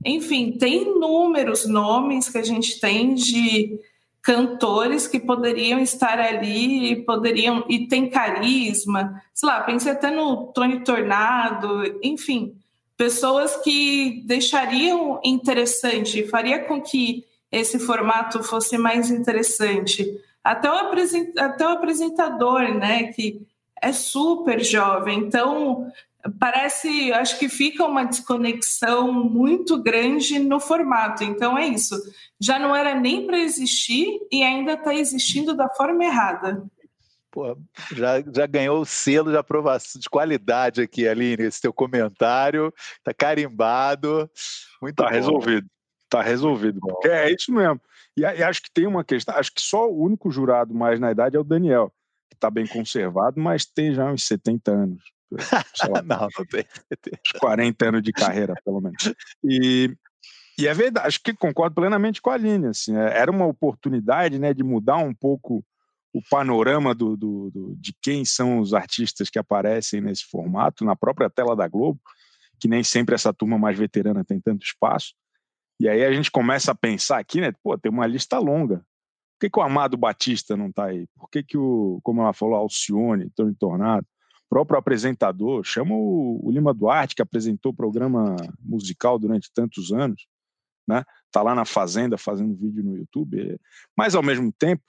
Enfim, 0.05 0.53
tem 0.53 0.83
inúmeros 0.83 1.67
nomes 1.67 2.29
que 2.29 2.39
a 2.39 2.43
gente 2.43 2.81
tem 2.81 3.15
de 3.15 3.79
cantores 4.23 5.07
que 5.07 5.19
poderiam 5.19 5.81
estar 5.81 6.19
ali 6.21 6.93
e 6.93 6.97
poderiam 7.05 7.65
e 7.69 7.87
tem 7.87 8.11
carisma. 8.11 9.23
Sei 9.33 9.49
lá, 9.49 9.61
pensei 9.63 9.93
até 9.93 10.11
no 10.11 10.53
Tony 10.53 10.85
Tornado, 10.85 11.99
enfim, 12.03 12.55
pessoas 12.97 13.57
que 13.57 14.23
deixariam 14.27 15.21
interessante, 15.25 16.27
faria 16.27 16.65
com 16.65 16.81
que 16.81 17.25
esse 17.51 17.79
formato 17.79 18.43
fosse 18.43 18.77
mais 18.77 19.11
interessante. 19.11 20.07
Até 20.45 20.71
o, 20.71 20.75
até 21.39 21.67
o 21.67 21.71
apresentador, 21.71 22.75
né, 22.75 23.05
que 23.13 23.47
é 23.83 23.93
super 23.93 24.61
jovem. 24.61 25.19
Então, 25.19 25.91
parece, 26.39 27.13
acho 27.13 27.39
que 27.39 27.49
fica 27.49 27.85
uma 27.85 28.05
desconexão 28.05 29.13
muito 29.13 29.81
grande 29.81 30.39
no 30.39 30.61
formato. 30.61 31.25
Então, 31.25 31.57
é 31.57 31.67
isso. 31.67 31.95
Já 32.41 32.59
não 32.59 32.75
era 32.75 32.95
nem 32.95 33.27
para 33.27 33.39
existir 33.39 34.21
e 34.31 34.43
ainda 34.43 34.75
está 34.75 34.95
existindo 34.95 35.55
da 35.55 35.69
forma 35.69 36.05
errada. 36.05 36.63
Pô, 37.31 37.57
já, 37.93 38.23
já 38.35 38.47
ganhou 38.47 38.81
o 38.81 38.87
selo 38.87 39.31
de 39.31 39.37
aprovação 39.37 40.01
de 40.01 40.09
qualidade 40.09 40.81
aqui, 40.81 41.07
Aline. 41.07 41.45
Esse 41.45 41.61
teu 41.61 41.73
comentário 41.73 42.73
está 42.99 43.13
carimbado. 43.13 44.29
Muito 44.81 44.97
tá 44.97 45.09
resolvido. 45.09 45.69
Está 46.05 46.23
resolvido. 46.23 46.81
Porque 46.81 47.09
é 47.09 47.31
isso 47.31 47.53
mesmo. 47.53 47.81
E, 48.17 48.23
e 48.23 48.43
acho 48.43 48.63
que 48.63 48.71
tem 48.71 48.87
uma 48.87 49.05
questão. 49.05 49.37
Acho 49.37 49.53
que 49.53 49.61
só 49.61 49.89
o 49.89 50.03
único 50.03 50.31
jurado 50.31 50.75
mais 50.75 50.99
na 50.99 51.13
idade 51.13 51.37
é 51.37 51.39
o 51.41 51.45
Daniel 51.45 51.93
está 52.35 52.51
bem 52.51 52.67
conservado, 52.67 53.41
mas 53.41 53.65
tem 53.65 53.93
já 53.93 54.11
uns 54.11 54.25
70 54.27 54.71
anos. 54.71 55.03
não, 56.07 56.29
não 56.37 56.47
tem. 56.47 56.65
Uns 57.05 57.39
40 57.39 57.89
anos 57.89 58.03
de 58.03 58.13
carreira, 58.13 58.55
pelo 58.65 58.81
menos. 58.81 59.13
E, 59.45 59.95
e 60.59 60.67
é 60.67 60.75
verdade, 60.75 61.07
acho 61.07 61.23
que 61.23 61.35
concordo 61.35 61.75
plenamente 61.75 62.23
com 62.23 62.31
a 62.31 62.35
Aline. 62.35 62.69
Assim, 62.69 62.97
é, 62.97 63.19
era 63.19 63.31
uma 63.31 63.47
oportunidade 63.47 64.39
né, 64.39 64.55
de 64.55 64.63
mudar 64.63 64.97
um 64.97 65.15
pouco 65.15 65.65
o 66.13 66.23
panorama 66.31 66.95
do, 66.95 67.17
do, 67.17 67.51
do, 67.51 67.77
de 67.77 67.95
quem 68.01 68.25
são 68.25 68.59
os 68.59 68.73
artistas 68.73 69.29
que 69.29 69.39
aparecem 69.39 70.01
nesse 70.01 70.25
formato, 70.25 70.85
na 70.85 70.97
própria 70.97 71.29
tela 71.29 71.55
da 71.55 71.69
Globo, 71.69 72.01
que 72.59 72.67
nem 72.67 72.83
sempre 72.83 73.15
essa 73.15 73.33
turma 73.33 73.59
mais 73.59 73.79
veterana 73.79 74.25
tem 74.25 74.41
tanto 74.41 74.65
espaço. 74.65 75.15
E 75.79 75.89
aí 75.89 76.05
a 76.05 76.13
gente 76.13 76.31
começa 76.31 76.73
a 76.73 76.75
pensar 76.75 77.19
aqui, 77.19 77.41
né? 77.41 77.53
Pô, 77.63 77.79
tem 77.79 77.93
uma 77.93 78.07
lista 78.07 78.39
longa. 78.39 78.85
Por 79.39 79.47
que, 79.47 79.51
que 79.51 79.59
o 79.61 79.63
Amado 79.63 79.97
Batista 79.97 80.57
não 80.57 80.67
está 80.67 80.87
aí? 80.87 81.07
Por 81.15 81.31
que, 81.31 81.45
que 81.45 81.57
o, 81.57 82.01
como 82.03 82.21
ela 82.23 82.33
falou, 82.33 82.57
Alcione, 82.57 83.31
Tony 83.37 83.55
Tornado, 83.55 84.05
o 84.47 84.49
próprio 84.49 84.77
apresentador, 84.77 85.63
chama 85.63 85.95
o, 85.95 86.41
o, 86.43 86.51
Lima 86.51 86.75
Duarte, 86.75 87.15
que 87.15 87.23
apresentou 87.23 87.71
o 87.71 87.75
programa 87.75 88.35
musical 88.61 89.17
durante 89.17 89.49
tantos 89.55 89.93
anos, 89.93 90.27
né? 90.89 91.05
Tá 91.31 91.41
lá 91.41 91.55
na 91.55 91.65
fazenda 91.65 92.19
fazendo 92.19 92.57
vídeo 92.57 92.83
no 92.83 92.97
YouTube, 92.97 93.61
mas 93.97 94.17
ao 94.17 94.25
mesmo 94.25 94.53
tempo 94.53 94.83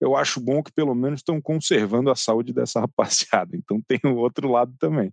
eu 0.00 0.14
acho 0.14 0.40
bom 0.40 0.62
que 0.62 0.70
pelo 0.70 0.94
menos 0.94 1.18
estão 1.18 1.42
conservando 1.42 2.08
a 2.08 2.14
saúde 2.14 2.52
dessa 2.52 2.78
rapaziada. 2.86 3.56
Então 3.56 3.82
tem 3.82 3.98
o 4.04 4.14
outro 4.14 4.48
lado 4.48 4.76
também. 4.78 5.12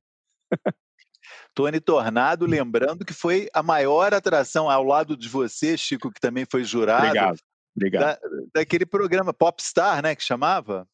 Tony 1.56 1.80
Tornado, 1.80 2.46
lembrando 2.46 3.04
que 3.04 3.13
foi 3.13 3.50
a 3.51 3.63
maior 3.63 4.13
atração 4.13 4.70
ao 4.70 4.84
lado 4.84 5.18
de 5.18 5.27
você, 5.27 5.75
Chico, 5.75 6.12
que 6.12 6.20
também 6.20 6.46
foi 6.46 6.63
jurado. 6.63 7.08
Obrigado. 7.08 7.39
Obrigado. 7.75 8.03
Da, 8.03 8.20
daquele 8.55 8.86
programa 8.86 9.34
Popstar, 9.34 10.01
né, 10.01 10.15
que 10.15 10.24
chamava? 10.24 10.88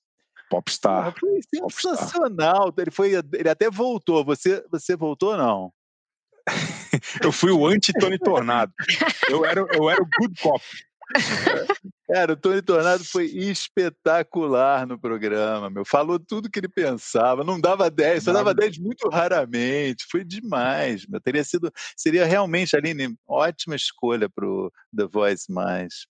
Popstar. 0.50 1.14
Foi 1.18 1.40
sensacional. 1.52 2.74
Popstar. 2.74 2.84
Ele 2.84 2.92
foi, 2.92 3.12
ele 3.34 3.50
até 3.50 3.70
voltou. 3.70 4.24
Você, 4.26 4.66
você 4.70 4.96
voltou 4.96 5.38
não? 5.38 5.72
eu 7.24 7.32
fui 7.32 7.52
o 7.52 7.66
anti-Tony 7.66 8.18
Tornado. 8.18 8.74
Eu 9.30 9.46
era, 9.46 9.62
eu 9.74 9.90
era 9.90 10.02
o 10.02 10.08
good 10.20 10.42
cop. 10.42 10.62
Cara, 12.08 12.34
o 12.34 12.36
Tony 12.36 12.62
Tornado 12.62 13.04
foi 13.06 13.26
espetacular 13.26 14.86
no 14.86 15.00
programa, 15.00 15.70
meu. 15.70 15.86
Falou 15.86 16.20
tudo 16.20 16.50
que 16.50 16.60
ele 16.60 16.68
pensava, 16.68 17.44
não 17.44 17.60
dava 17.60 17.90
10, 17.90 18.24
só 18.24 18.34
dava 18.34 18.54
10 18.54 18.80
muito 18.80 19.08
raramente. 19.10 20.06
Foi 20.10 20.24
demais, 20.24 21.06
meu. 21.08 21.22
Teria 21.22 21.44
sido, 21.44 21.72
seria 21.96 22.26
realmente, 22.26 22.76
Aline, 22.76 23.16
ótima 23.28 23.76
escolha 23.76 24.30
para 24.30 24.46
o 24.46 24.72
The 24.96 25.06
Voice 25.08 25.52
Mais. 25.52 26.06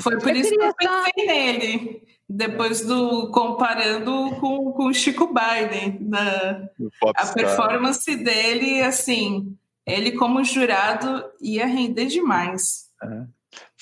Foi 0.00 0.18
por 0.18 0.34
isso 0.34 0.50
que 0.50 0.62
eu 0.62 0.74
pensei 0.74 1.26
nele, 1.26 2.02
depois 2.28 2.80
do 2.86 3.30
comparando 3.30 4.36
com, 4.40 4.72
com 4.72 4.86
o 4.86 4.94
Chico 4.94 5.28
Biden, 5.32 5.98
na, 6.00 6.68
a 7.16 7.26
performance 7.26 8.16
dele, 8.16 8.80
assim, 8.82 9.56
ele 9.86 10.12
como 10.12 10.42
jurado 10.44 11.24
ia 11.40 11.66
render 11.66 12.06
demais. 12.06 12.90
É. 13.02 13.26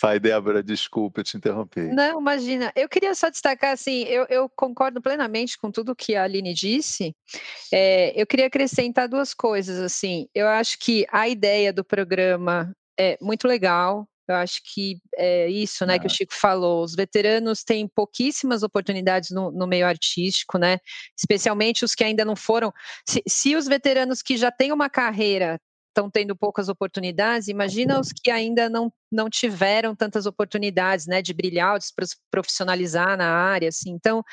Vai, 0.01 0.19
Débora, 0.19 0.63
desculpa, 0.63 1.21
eu 1.21 1.25
te 1.25 1.37
interrompi. 1.37 1.81
Não, 1.81 2.21
imagina. 2.21 2.73
Eu 2.75 2.89
queria 2.89 3.15
só 3.15 3.31
destacar, 3.31 3.73
assim, 3.73 4.03
eu, 4.03 4.27
eu 4.29 4.49
concordo 4.49 5.01
plenamente 5.01 5.57
com 5.57 5.71
tudo 5.71 5.95
que 5.95 6.17
a 6.17 6.25
Aline 6.25 6.53
disse. 6.53 7.15
É, 7.73 8.21
eu 8.21 8.27
queria 8.27 8.47
acrescentar 8.47 9.09
duas 9.09 9.33
coisas, 9.33 9.79
assim. 9.79 10.29
Eu 10.35 10.49
acho 10.49 10.79
que 10.79 11.07
a 11.11 11.29
ideia 11.29 11.73
do 11.73 11.85
programa 11.85 12.75
é 12.99 13.17
muito 13.21 13.47
legal, 13.47 14.09
eu 14.33 14.37
acho 14.37 14.61
que 14.65 14.99
é 15.17 15.49
isso, 15.49 15.87
né, 15.87 15.99
que 15.99 16.07
o 16.07 16.07
é. 16.07 16.11
Chico 16.11 16.35
falou. 16.35 16.83
Os 16.83 16.95
veteranos 16.95 17.63
têm 17.63 17.89
pouquíssimas 17.89 18.63
oportunidades 18.63 19.31
no, 19.31 19.51
no, 19.51 19.67
meio 19.67 19.87
artístico, 19.87 20.59
né? 20.59 20.79
Especialmente 21.17 21.85
os 21.85 21.95
que 21.95 22.05
ainda 22.05 22.25
não 22.25 22.37
foram. 22.37 22.73
Se, 23.09 23.23
se 23.27 23.57
os 23.57 23.67
veteranos 23.67 24.23
que 24.23 24.37
já 24.37 24.51
têm 24.51 24.73
uma 24.73 24.91
carreira 24.91 25.61
estão 25.93 26.11
tendo 26.11 26.35
poucas 26.35 26.69
oportunidades, 26.69 27.49
imagina 27.49 28.01
os 28.01 28.09
que 28.11 28.31
ainda 28.31 28.69
não, 28.69 28.91
não 29.11 29.29
tiveram 29.29 29.95
tantas 29.95 30.27
oportunidades, 30.27 31.07
né, 31.07 31.23
de 31.23 31.33
brilhar, 31.33 31.79
de 31.79 31.85
se 31.85 31.93
profissionalizar 32.31 33.17
na 33.17 33.29
área, 33.29 33.69
assim. 33.69 33.91
Então, 33.91 34.25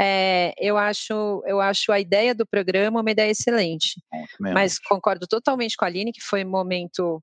é, 0.00 0.54
eu 0.58 0.76
acho, 0.76 1.42
eu 1.46 1.60
acho 1.60 1.90
a 1.90 1.98
ideia 1.98 2.34
do 2.34 2.46
programa 2.46 3.00
uma 3.00 3.10
ideia 3.10 3.30
excelente. 3.30 4.00
Mas 4.38 4.78
concordo 4.78 5.26
totalmente 5.26 5.76
com 5.76 5.84
a 5.84 5.88
Aline 5.88 6.12
que 6.12 6.22
foi 6.22 6.44
um 6.44 6.50
momento 6.50 7.22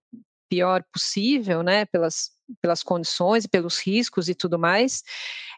pior 0.49 0.83
possível, 0.91 1.63
né, 1.63 1.85
pelas 1.85 2.31
pelas 2.61 2.83
condições 2.83 3.45
e 3.45 3.49
pelos 3.49 3.79
riscos 3.79 4.29
e 4.29 4.35
tudo 4.35 4.59
mais. 4.59 5.01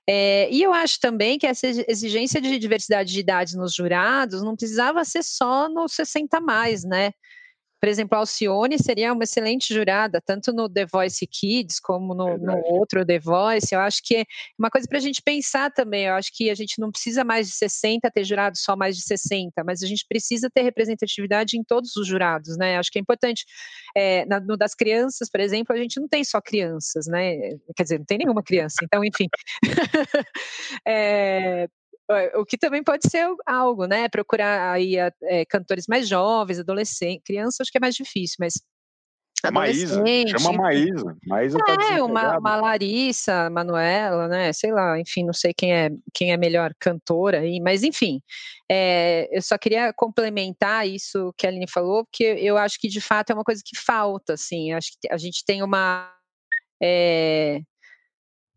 É, 0.07 0.49
e 0.51 0.61
eu 0.61 0.71
acho 0.71 0.99
também 0.99 1.37
que 1.37 1.47
essa 1.47 1.67
exigência 1.67 2.39
de 2.39 2.59
diversidade 2.59 3.11
de 3.11 3.19
idades 3.19 3.55
nos 3.55 3.73
jurados 3.73 4.43
não 4.43 4.55
precisava 4.55 5.03
ser 5.03 5.23
só 5.23 5.67
no 5.67 5.87
60 5.87 6.39
mais, 6.39 6.83
né? 6.83 7.11
Por 7.79 7.89
exemplo, 7.89 8.15
a 8.15 8.19
Alcione 8.19 8.77
seria 8.79 9.13
uma 9.13 9.23
excelente 9.23 9.73
jurada, 9.73 10.21
tanto 10.25 10.51
no 10.53 10.69
The 10.69 10.85
Voice 10.85 11.25
Kids 11.27 11.79
como 11.79 12.15
no, 12.15 12.37
no 12.37 12.57
outro 12.65 13.05
The 13.05 13.19
Voice. 13.19 13.73
Eu 13.73 13.79
acho 13.79 14.01
que 14.03 14.17
é 14.17 14.25
uma 14.57 14.69
coisa 14.69 14.87
para 14.87 14.97
a 14.97 15.01
gente 15.01 15.21
pensar 15.21 15.71
também. 15.71 16.05
Eu 16.05 16.15
acho 16.15 16.31
que 16.33 16.49
a 16.49 16.55
gente 16.55 16.79
não 16.79 16.91
precisa 16.91 17.23
mais 17.23 17.47
de 17.47 17.53
60 17.53 18.09
ter 18.09 18.23
jurado 18.23 18.57
só 18.57 18.75
mais 18.75 18.95
de 18.95 19.03
60, 19.03 19.63
mas 19.63 19.83
a 19.83 19.87
gente 19.87 20.05
precisa 20.07 20.49
ter 20.49 20.61
representatividade 20.61 21.57
em 21.57 21.63
todos 21.63 21.95
os 21.95 22.07
jurados, 22.07 22.57
né? 22.57 22.77
Acho 22.77 22.91
que 22.91 22.99
é 22.99 23.01
importante. 23.01 23.45
É, 23.95 24.25
na, 24.25 24.39
no 24.39 24.57
das 24.57 24.73
crianças, 24.73 25.29
por 25.29 25.39
exemplo, 25.39 25.75
a 25.75 25.77
gente 25.77 25.99
não 25.99 26.07
tem 26.07 26.23
só 26.23 26.41
crianças, 26.41 27.07
né? 27.07 27.35
Quer 27.75 27.83
dizer, 27.83 27.97
não 27.99 28.05
tem 28.05 28.17
nenhuma 28.17 28.43
criança. 28.43 28.77
Então, 28.83 29.03
enfim. 29.03 29.27
é, 30.87 31.67
o 32.35 32.45
que 32.45 32.57
também 32.57 32.83
pode 32.83 33.09
ser 33.09 33.27
algo, 33.45 33.85
né? 33.85 34.07
Procurar 34.09 34.71
aí 34.71 34.95
é, 34.97 35.45
cantores 35.45 35.85
mais 35.87 36.07
jovens, 36.07 36.59
adolescentes, 36.59 37.23
crianças, 37.25 37.61
acho 37.61 37.71
que 37.71 37.77
é 37.77 37.81
mais 37.81 37.95
difícil, 37.95 38.37
mas 38.39 38.53
Maísa, 39.51 40.03
chama 40.27 40.53
Maísa. 40.53 41.17
Maísa 41.27 41.57
tá 41.59 41.77
é, 41.91 42.01
uma, 42.01 42.37
uma, 42.37 42.55
Larissa, 42.55 43.49
Manuela, 43.49 44.27
né? 44.27 44.53
Sei 44.53 44.71
lá, 44.71 44.99
enfim, 44.99 45.23
não 45.23 45.33
sei 45.33 45.53
quem 45.53 45.73
é 45.73 45.89
quem 46.13 46.31
é 46.31 46.37
melhor 46.37 46.73
cantora 46.79 47.39
aí, 47.39 47.59
mas 47.59 47.83
enfim, 47.83 48.21
é, 48.69 49.27
eu 49.31 49.41
só 49.41 49.57
queria 49.57 49.93
complementar 49.93 50.87
isso 50.87 51.33
que 51.37 51.45
a 51.45 51.49
Aline 51.49 51.69
falou, 51.69 52.05
porque 52.05 52.23
eu 52.23 52.57
acho 52.57 52.79
que 52.79 52.87
de 52.87 53.01
fato 53.01 53.31
é 53.31 53.33
uma 53.33 53.43
coisa 53.43 53.61
que 53.63 53.77
falta, 53.77 54.33
assim. 54.33 54.73
Acho 54.73 54.91
que 54.99 55.11
a 55.11 55.17
gente 55.17 55.43
tem 55.45 55.61
uma 55.61 56.11
é, 56.81 57.59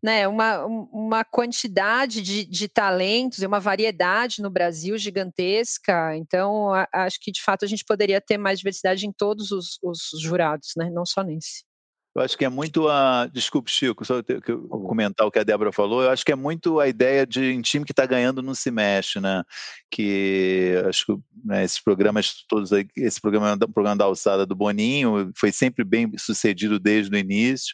né, 0.01 0.27
uma, 0.27 0.65
uma 0.65 1.23
quantidade 1.23 2.21
de, 2.21 2.45
de 2.45 2.67
talentos 2.67 3.41
e 3.41 3.45
uma 3.45 3.59
variedade 3.59 4.41
no 4.41 4.49
Brasil 4.49 4.97
gigantesca. 4.97 6.15
Então, 6.15 6.73
a, 6.73 6.87
acho 6.93 7.19
que 7.19 7.31
de 7.31 7.41
fato 7.41 7.65
a 7.65 7.67
gente 7.67 7.83
poderia 7.85 8.21
ter 8.21 8.37
mais 8.37 8.59
diversidade 8.59 9.05
em 9.05 9.11
todos 9.11 9.51
os, 9.51 9.77
os 9.83 10.09
jurados, 10.21 10.73
né, 10.77 10.89
não 10.89 11.05
só 11.05 11.21
nesse. 11.21 11.67
Eu 12.15 12.23
acho 12.23 12.37
que 12.37 12.43
é 12.43 12.49
muito 12.49 12.87
a. 12.89 13.27
Desculpe, 13.27 13.69
Chico, 13.69 14.03
só 14.03 14.15
eu 14.47 14.67
comentar 14.67 15.27
o 15.27 15.31
que 15.31 15.37
a 15.37 15.43
Débora 15.43 15.71
falou. 15.71 16.01
Eu 16.01 16.09
acho 16.09 16.25
que 16.25 16.31
é 16.31 16.35
muito 16.35 16.79
a 16.79 16.87
ideia 16.87 17.25
de 17.25 17.55
um 17.55 17.61
time 17.61 17.85
que 17.85 17.91
está 17.91 18.05
ganhando 18.05 18.41
não 18.41 18.55
se 18.55 18.71
mexe, 18.71 19.19
né? 19.19 19.43
Que 19.91 20.73
acho 20.87 21.05
que 21.05 21.13
né, 21.45 21.63
esses 21.63 21.79
programas 21.79 22.43
todos 22.49 22.73
aí, 22.73 22.87
esse 22.97 23.21
programa, 23.21 23.53
o 23.53 23.71
programa 23.71 23.95
da 23.95 24.05
alçada 24.05 24.43
do 24.43 24.55
Boninho 24.55 25.31
foi 25.35 25.51
sempre 25.51 25.85
bem 25.85 26.11
sucedido 26.17 26.79
desde 26.79 27.15
o 27.15 27.17
início. 27.17 27.73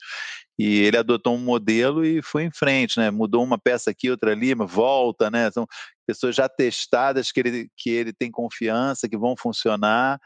E 0.58 0.80
ele 0.84 0.98
adotou 0.98 1.36
um 1.36 1.40
modelo 1.40 2.06
e 2.06 2.22
foi 2.22 2.44
em 2.44 2.52
frente, 2.52 2.98
né? 2.98 3.12
Mudou 3.12 3.44
uma 3.44 3.58
peça 3.58 3.92
aqui, 3.92 4.10
outra 4.10 4.32
ali, 4.32 4.54
volta, 4.54 5.30
né? 5.30 5.52
São 5.52 5.68
pessoas 6.08 6.36
já 6.36 6.48
testadas 6.48 7.32
que 7.32 7.40
ele, 7.42 7.70
que 7.76 7.90
ele 7.90 8.14
tem 8.14 8.32
confiança, 8.32 9.10
que 9.10 9.18
vão 9.18 9.36
funcionar. 9.36 10.20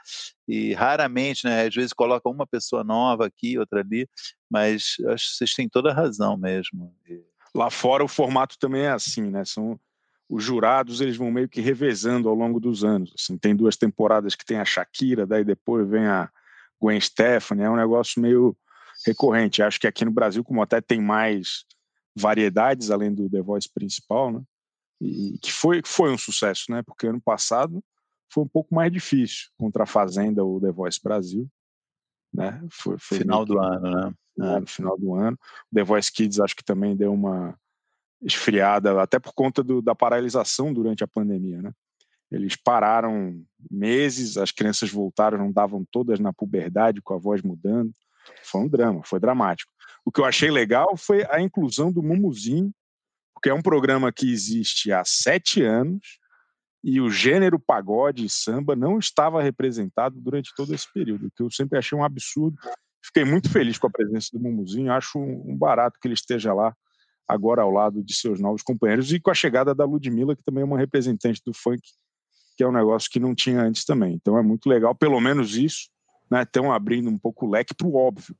E 0.47 0.73
raramente, 0.73 1.45
né? 1.45 1.65
Às 1.65 1.73
vezes 1.73 1.93
coloca 1.93 2.29
uma 2.29 2.45
pessoa 2.45 2.83
nova 2.83 3.25
aqui, 3.25 3.57
outra 3.57 3.79
ali, 3.79 4.07
mas 4.49 4.95
acho 5.07 5.31
que 5.31 5.37
vocês 5.37 5.53
têm 5.53 5.67
toda 5.67 5.89
a 5.89 5.93
razão 5.93 6.37
mesmo. 6.37 6.93
Lá 7.55 7.71
fora 7.71 8.03
o 8.03 8.07
formato 8.07 8.57
também 8.59 8.83
é 8.83 8.91
assim, 8.91 9.23
né? 9.31 9.43
São 9.45 9.79
os 10.29 10.43
jurados 10.43 11.01
eles 11.01 11.17
vão 11.17 11.31
meio 11.31 11.49
que 11.49 11.59
revezando 11.59 12.29
ao 12.29 12.35
longo 12.35 12.59
dos 12.59 12.83
anos. 12.83 13.11
Assim, 13.17 13.35
tem 13.35 13.55
duas 13.55 13.75
temporadas 13.75 14.35
que 14.35 14.45
tem 14.45 14.59
a 14.59 14.65
Shakira, 14.65 15.25
daí 15.25 15.43
depois 15.43 15.89
vem 15.89 16.05
a 16.05 16.29
Gwen 16.79 17.01
Stefani, 17.01 17.63
é 17.63 17.69
um 17.69 17.75
negócio 17.75 18.21
meio 18.21 18.55
recorrente. 19.10 19.62
Acho 19.62 19.80
que 19.80 19.88
aqui 19.88 20.06
no 20.06 20.12
Brasil, 20.12 20.43
como 20.43 20.62
até 20.62 20.82
tem 20.82 21.02
mais 21.02 21.65
variedades 22.15 22.91
além 22.91 23.13
do 23.13 23.30
The 23.30 23.41
Voice 23.41 23.69
principal, 23.72 24.32
né? 24.32 24.41
E 25.02 25.38
que 25.41 25.52
foi, 25.52 25.82
foi 25.86 26.12
um 26.12 26.17
sucesso, 26.17 26.65
né? 26.69 26.82
Porque 26.82 27.08
ano 27.08 27.22
passado 27.22 27.84
foi 28.32 28.43
um 28.43 28.48
pouco 28.48 28.74
mais 28.76 28.91
difícil 28.91 29.50
contra 29.58 29.84
a 29.84 29.88
Fazenda 29.88 30.43
ou 30.43 30.60
The 30.60 30.72
Voice 30.72 31.00
Brasil, 31.02 31.50
né? 32.34 32.62
Foi, 32.69 32.98
foi 32.98 33.19
final 33.19 33.45
do 33.45 33.60
ano, 33.60 33.91
né? 33.91 34.13
É, 34.41 34.60
no 34.60 34.67
final 34.67 34.98
do 34.98 35.13
ano. 35.15 35.38
O 35.72 35.76
The 35.76 35.84
Voice 35.84 36.12
Kids 36.12 36.39
acho 36.39 36.56
que 36.56 36.63
também 36.63 36.95
deu 36.95 37.13
uma 37.13 37.58
esfriada, 38.22 39.02
até 39.02 39.17
por 39.19 39.34
conta 39.34 39.63
do, 39.63 39.82
da 39.82 39.95
paralisação 39.95 40.74
durante 40.74 41.04
a 41.04 41.08
pandemia, 41.08 41.62
né? 41.62 41.72
Eles 42.32 42.56
pararam 42.56 43.43
meses, 43.72 44.38
as 44.38 44.52
crianças 44.52 44.91
voltaram, 44.91 45.38
não 45.38 45.52
davam 45.52 45.84
todas 45.89 46.19
na 46.19 46.32
puberdade, 46.32 47.02
com 47.02 47.15
a 47.15 47.17
voz 47.17 47.41
mudando. 47.41 47.91
Foi 48.43 48.61
um 48.61 48.67
drama, 48.67 49.01
foi 49.03 49.19
dramático. 49.19 49.71
O 50.05 50.11
que 50.11 50.21
eu 50.21 50.25
achei 50.25 50.49
legal 50.49 50.95
foi 50.97 51.25
a 51.29 51.41
inclusão 51.41 51.91
do 51.91 52.01
Mumuzinho, 52.01 52.73
porque 53.33 53.49
é 53.49 53.53
um 53.53 53.61
programa 53.61 54.11
que 54.11 54.31
existe 54.31 54.91
há 54.91 55.03
sete 55.05 55.61
anos 55.61 56.19
e 56.83 56.99
o 57.01 57.09
gênero 57.09 57.59
pagode 57.59 58.25
e 58.25 58.29
samba 58.29 58.75
não 58.75 58.97
estava 58.97 59.41
representado 59.41 60.19
durante 60.19 60.53
todo 60.55 60.73
esse 60.73 60.91
período, 60.93 61.31
que 61.35 61.43
eu 61.43 61.51
sempre 61.51 61.77
achei 61.77 61.97
um 61.97 62.03
absurdo. 62.03 62.57
Fiquei 63.03 63.23
muito 63.23 63.49
feliz 63.49 63.77
com 63.77 63.87
a 63.87 63.91
presença 63.91 64.29
do 64.33 64.39
Mumuzinho, 64.39 64.91
acho 64.91 65.19
um 65.19 65.55
barato 65.57 65.99
que 66.01 66.07
ele 66.07 66.15
esteja 66.15 66.53
lá 66.53 66.73
agora 67.27 67.61
ao 67.61 67.71
lado 67.71 68.03
de 68.03 68.13
seus 68.15 68.39
novos 68.39 68.63
companheiros 68.63 69.11
e 69.13 69.19
com 69.19 69.29
a 69.29 69.35
chegada 69.35 69.75
da 69.75 69.85
Ludmilla, 69.85 70.35
que 70.35 70.43
também 70.43 70.63
é 70.63 70.65
uma 70.65 70.79
representante 70.79 71.41
do 71.45 71.53
funk, 71.53 71.81
que 72.57 72.63
é 72.63 72.67
um 72.67 72.71
negócio 72.71 73.09
que 73.09 73.19
não 73.19 73.35
tinha 73.35 73.61
antes 73.61 73.85
também. 73.85 74.15
Então 74.15 74.37
é 74.37 74.41
muito 74.41 74.67
legal, 74.67 74.95
pelo 74.95 75.19
menos 75.21 75.55
isso 75.55 75.89
né, 76.29 76.43
estão 76.43 76.71
abrindo 76.71 77.09
um 77.09 77.17
pouco 77.17 77.45
o 77.45 77.49
leque 77.49 77.73
para 77.73 77.87
o 77.87 77.95
óbvio, 77.95 78.35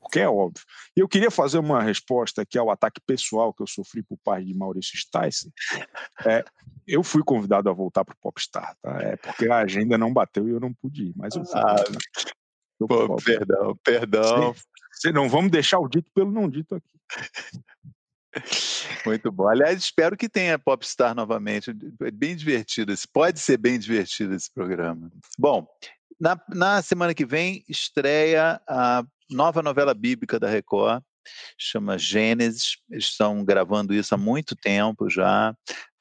porque 0.00 0.20
é 0.20 0.28
óbvio. 0.28 0.64
E 0.96 1.00
eu 1.00 1.08
queria 1.08 1.30
fazer 1.30 1.58
uma 1.58 1.82
resposta 1.82 2.42
aqui 2.42 2.56
ao 2.56 2.70
ataque 2.70 3.00
pessoal 3.04 3.52
que 3.52 3.62
eu 3.62 3.66
sofri 3.66 4.02
por 4.02 4.16
parte 4.24 4.46
de 4.46 4.54
Maurício 4.54 4.96
Stice. 4.96 5.52
É, 6.24 6.44
eu 6.86 7.02
fui 7.02 7.22
convidado 7.24 7.68
a 7.68 7.72
voltar 7.72 8.04
para 8.04 8.14
o 8.14 8.18
Popstar, 8.20 8.76
tá? 8.80 8.98
É 9.00 9.16
porque 9.16 9.48
a 9.48 9.58
agenda 9.58 9.98
não 9.98 10.12
bateu 10.12 10.48
e 10.48 10.52
eu 10.52 10.60
não 10.60 10.72
pude 10.72 11.06
ir, 11.06 11.12
mas 11.16 11.34
eu 11.34 11.44
fui. 11.44 11.60
Ah, 11.60 11.84
Pô, 12.78 13.16
perdão, 13.16 13.74
perdão. 13.82 14.54
não 15.12 15.28
vamos 15.28 15.50
deixar 15.50 15.78
o 15.78 15.88
dito 15.88 16.10
pelo 16.14 16.30
não 16.30 16.48
dito 16.48 16.74
aqui. 16.74 16.96
Muito 19.04 19.32
bom. 19.32 19.48
Aliás, 19.48 19.78
espero 19.78 20.16
que 20.16 20.28
tenha 20.28 20.58
Popstar 20.58 21.14
novamente. 21.14 21.70
É 22.02 22.10
bem 22.10 22.36
divertido. 22.36 22.92
Esse, 22.92 23.08
pode 23.08 23.40
ser 23.40 23.56
bem 23.56 23.78
divertido 23.78 24.34
esse 24.34 24.52
programa. 24.52 25.10
Bom, 25.38 25.66
na, 26.18 26.40
na 26.48 26.82
semana 26.82 27.14
que 27.14 27.24
vem 27.24 27.64
estreia 27.68 28.60
a 28.68 29.04
nova 29.30 29.62
novela 29.62 29.94
bíblica 29.94 30.38
da 30.38 30.48
Record, 30.48 31.02
chama 31.58 31.98
Gênesis. 31.98 32.76
Eles 32.90 33.06
estão 33.06 33.44
gravando 33.44 33.92
isso 33.94 34.14
há 34.14 34.18
muito 34.18 34.54
tempo 34.56 35.10
já. 35.10 35.54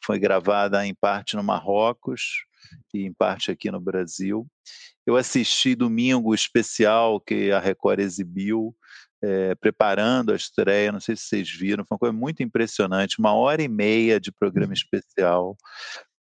Foi 0.04 0.19
gravada 0.19 0.86
em 0.86 0.93
parte 0.93 1.36
no 1.36 1.43
Marrocos 1.43 2.45
e 2.93 3.06
em 3.06 3.13
parte 3.13 3.51
aqui 3.51 3.71
no 3.71 3.80
Brasil. 3.80 4.47
Eu 5.06 5.15
assisti 5.17 5.75
domingo 5.75 6.30
o 6.30 6.36
especial 6.36 7.19
que 7.19 7.51
a 7.51 7.60
Record 7.60 7.99
exibiu, 7.99 8.75
é, 9.21 9.54
preparando 9.56 10.32
a 10.32 10.36
estreia. 10.36 10.91
Não 10.91 10.99
sei 10.99 11.15
se 11.15 11.23
vocês 11.23 11.49
viram, 11.49 11.86
foi 11.86 11.95
uma 11.95 11.99
coisa 11.99 12.13
muito 12.13 12.41
impressionante. 12.41 13.19
Uma 13.19 13.34
hora 13.34 13.62
e 13.62 13.67
meia 13.67 14.19
de 14.19 14.32
programa 14.32 14.69
uhum. 14.69 14.73
especial 14.73 15.58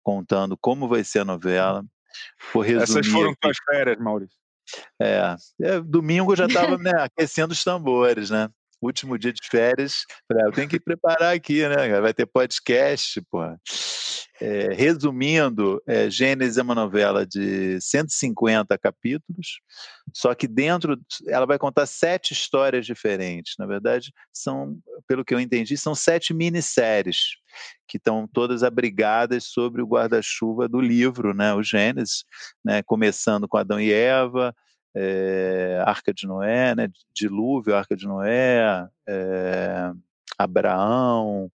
contando 0.04 0.58
como 0.58 0.88
vai 0.88 1.04
ser 1.04 1.20
a 1.20 1.26
novela. 1.26 1.86
Essas 2.82 3.08
foram 3.08 3.34
tuas 3.36 3.58
férias, 3.66 3.98
Maurício. 4.00 4.38
É, 5.02 5.36
é, 5.62 5.80
domingo 5.80 6.36
já 6.36 6.46
estava 6.46 6.78
né, 6.78 6.92
aquecendo 7.00 7.54
os 7.54 7.64
tambores, 7.64 8.30
né? 8.30 8.50
Último 8.82 9.18
dia 9.18 9.34
de 9.34 9.42
férias, 9.48 10.06
falei, 10.28 10.44
ah, 10.44 10.48
eu 10.48 10.52
tenho 10.52 10.70
que 10.70 10.80
preparar 10.80 11.36
aqui, 11.36 11.68
né? 11.68 12.00
Vai 12.00 12.14
ter 12.14 12.26
podcast, 12.26 13.22
pô. 13.30 13.40
É, 14.42 14.74
resumindo, 14.74 15.84
é, 15.86 16.10
Gênesis 16.10 16.58
é 16.58 16.62
uma 16.62 16.74
novela 16.74 17.26
de 17.26 17.78
150 17.82 18.78
capítulos, 18.78 19.60
só 20.14 20.34
que 20.34 20.48
dentro 20.48 20.98
ela 21.28 21.46
vai 21.46 21.60
contar 21.60 21.86
sete 21.86 22.32
histórias 22.32 22.86
diferentes. 22.86 23.56
Na 23.60 23.66
verdade, 23.66 24.14
são, 24.32 24.80
pelo 25.06 25.26
que 25.26 25.34
eu 25.34 25.42
entendi, 25.42 25.76
são 25.76 25.94
sete 25.94 26.34
minisséries 26.34 27.18
que 27.86 27.98
estão 27.98 28.26
todas 28.32 28.64
abrigadas 28.64 29.44
sobre 29.44 29.82
o 29.82 29.88
guarda-chuva 29.88 30.70
do 30.70 30.80
livro, 30.80 31.34
né? 31.34 31.54
O 31.54 31.62
Gênesis, 31.62 32.24
né? 32.64 32.82
Começando 32.84 33.46
com 33.46 33.58
Adão 33.58 33.80
e 33.80 33.92
Eva, 33.92 34.56
é, 34.96 35.82
Arca 35.86 36.14
de 36.14 36.28
Noé, 36.28 36.76
né, 36.76 36.90
Dilúvio, 37.14 37.76
Arca 37.76 37.96
de 37.96 38.06
Noé, 38.08 38.88
é, 39.08 39.92
Abraão, 40.38 41.52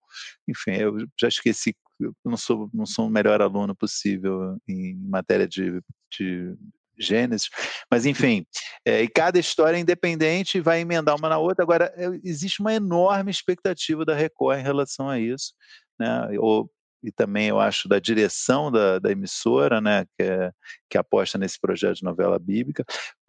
enfim, 0.48 0.74
eu 0.74 0.98
já 1.19 1.28
esqueci, 1.28 1.76
eu 2.00 2.13
não 2.24 2.38
sou, 2.38 2.69
não 2.74 2.86
sou 2.86 3.08
o 3.08 3.10
melhor 3.10 3.41
aluno 3.41 3.76
possível 3.76 4.58
em 4.67 4.95
matéria 4.95 5.48
de, 5.48 5.82
de 6.12 6.56
Gênesis, 6.98 7.50
mas 7.91 8.06
enfim, 8.06 8.45
é, 8.86 9.02
e 9.02 9.08
cada 9.08 9.39
história 9.39 9.78
é 9.78 9.80
independente 9.80 10.62
vai 10.62 10.80
emendar 10.80 11.15
uma 11.15 11.30
na 11.30 11.38
outra. 11.38 11.63
Agora, 11.63 11.93
existe 12.24 12.62
uma 12.62 12.74
enorme 12.74 13.32
expectativa 13.32 14.06
da 14.06 14.15
Record 14.15 14.60
em 14.60 14.63
relação 14.63 15.10
a 15.10 15.19
isso, 15.19 15.54
né? 16.00 16.30
Ou, 16.39 16.69
e 17.04 17.12
também 17.12 17.48
eu 17.48 17.60
acho 17.60 17.88
da 17.88 18.00
direção 18.00 18.71
da, 18.71 18.98
da 18.98 19.12
emissora, 19.12 19.80
né, 19.80 20.06
que, 20.17 20.24
é, 20.24 20.52
que 20.89 20.98
aposta 20.98 21.38
nesse 21.38 21.60
projeto 21.60 21.98
de 21.98 22.04
novela 22.04 22.39
bíblica, 22.39 22.84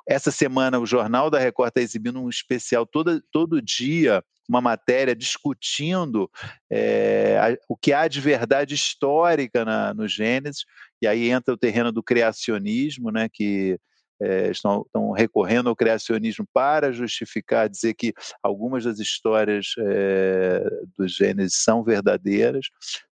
essa 0.07 0.31
semana, 0.31 0.79
o 0.79 0.87
Jornal 0.87 1.29
da 1.29 1.39
Record 1.39 1.69
está 1.69 1.81
exibindo 1.81 2.21
um 2.21 2.29
especial 2.29 2.87
todo, 2.87 3.21
todo 3.33 3.61
dia, 3.61 4.23
uma 4.49 4.61
matéria 4.61 5.15
discutindo 5.17 6.31
é, 6.71 7.39
a, 7.39 7.59
o 7.69 7.77
que 7.77 7.93
há 7.93 8.07
de 8.07 8.21
verdade 8.21 8.75
histórica 8.75 9.65
na, 9.65 9.93
no 9.93 10.07
Gênesis, 10.07 10.65
e 11.03 11.07
aí 11.07 11.31
entra 11.31 11.53
o 11.53 11.59
terreno 11.59 11.91
do 11.91 12.03
criacionismo, 12.03 13.11
né, 13.11 13.29
que 13.29 13.79
é, 14.21 14.51
estão, 14.51 14.83
estão, 14.87 15.11
recorrendo 15.11 15.69
ao 15.69 15.77
criacionismo 15.77 16.47
para 16.53 16.93
justificar, 16.93 17.69
dizer 17.69 17.95
que 17.95 18.15
algumas 18.43 18.85
das 18.85 18.99
histórias 18.99 19.75
é, 19.79 20.65
do 20.97 21.07
Gênesis 21.07 21.59
são 21.63 21.85
verdadeiras, 21.85 22.69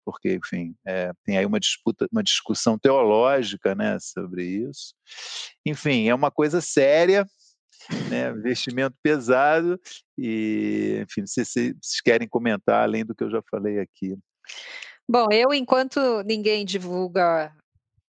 porque, 0.08 0.36
enfim, 0.36 0.74
é, 0.86 1.12
tem 1.26 1.38
aí 1.38 1.46
uma 1.46 1.60
disputa, 1.60 2.08
uma 2.10 2.24
discussão 2.24 2.80
teológica, 2.80 3.76
né, 3.76 3.98
sobre 4.00 4.46
isso. 4.46 4.94
Enfim, 5.66 6.08
é 6.08 6.16
uma 6.16 6.32
coisa 6.32 6.62
séria, 6.62 7.28
né, 8.10 8.30
investimento 8.30 8.96
pesado 9.04 9.78
e, 10.18 11.04
enfim, 11.04 11.22
não 11.22 11.28
sei 11.28 11.44
se 11.44 11.74
vocês 11.74 12.02
querem 12.02 12.26
comentar 12.26 12.84
além 12.84 13.04
do 13.04 13.14
que 13.14 13.22
eu 13.22 13.30
já 13.30 13.42
falei 13.52 13.82
aqui. 13.82 14.18
Bom, 15.10 15.28
eu, 15.30 15.54
enquanto 15.54 16.24
ninguém 16.24 16.64
divulga 16.64 17.54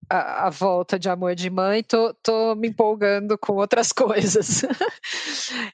a, 0.09 0.47
a, 0.47 0.49
volta 0.49 0.97
de 0.97 1.09
Amor 1.09 1.35
de 1.35 1.47
Mãe, 1.47 1.83
tô, 1.83 2.11
tô 2.23 2.55
me 2.55 2.69
empolgando 2.69 3.37
com 3.37 3.53
outras 3.53 3.93
coisas. 3.93 4.63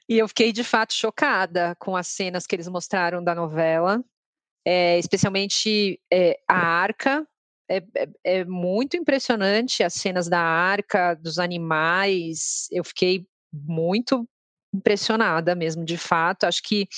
e 0.06 0.18
eu 0.18 0.28
fiquei 0.28 0.52
de 0.52 0.64
fato 0.64 0.92
chocada 0.92 1.74
com 1.78 1.96
as 1.96 2.08
cenas 2.08 2.46
que 2.46 2.54
eles 2.54 2.68
mostraram 2.68 3.24
da 3.24 3.34
novela 3.34 4.04
é, 4.64 4.98
especialmente 4.98 6.00
é, 6.12 6.38
a 6.48 6.56
arca. 6.56 7.26
É, 7.68 7.76
é, 7.96 8.08
é, 8.24 8.44
muito 8.44 8.96
impressionante 8.96 9.84
as 9.84 9.94
cenas 9.94 10.28
da 10.28 10.40
arca, 10.40 11.14
dos 11.14 11.38
animais. 11.38 12.66
Eu 12.72 12.82
fiquei 12.82 13.24
muito 13.52 14.28
impressionada 14.74 15.54
mesmo, 15.54 15.84
de 15.84 15.96
fato. 15.96 16.44
Acho 16.44 16.62
que 16.62 16.88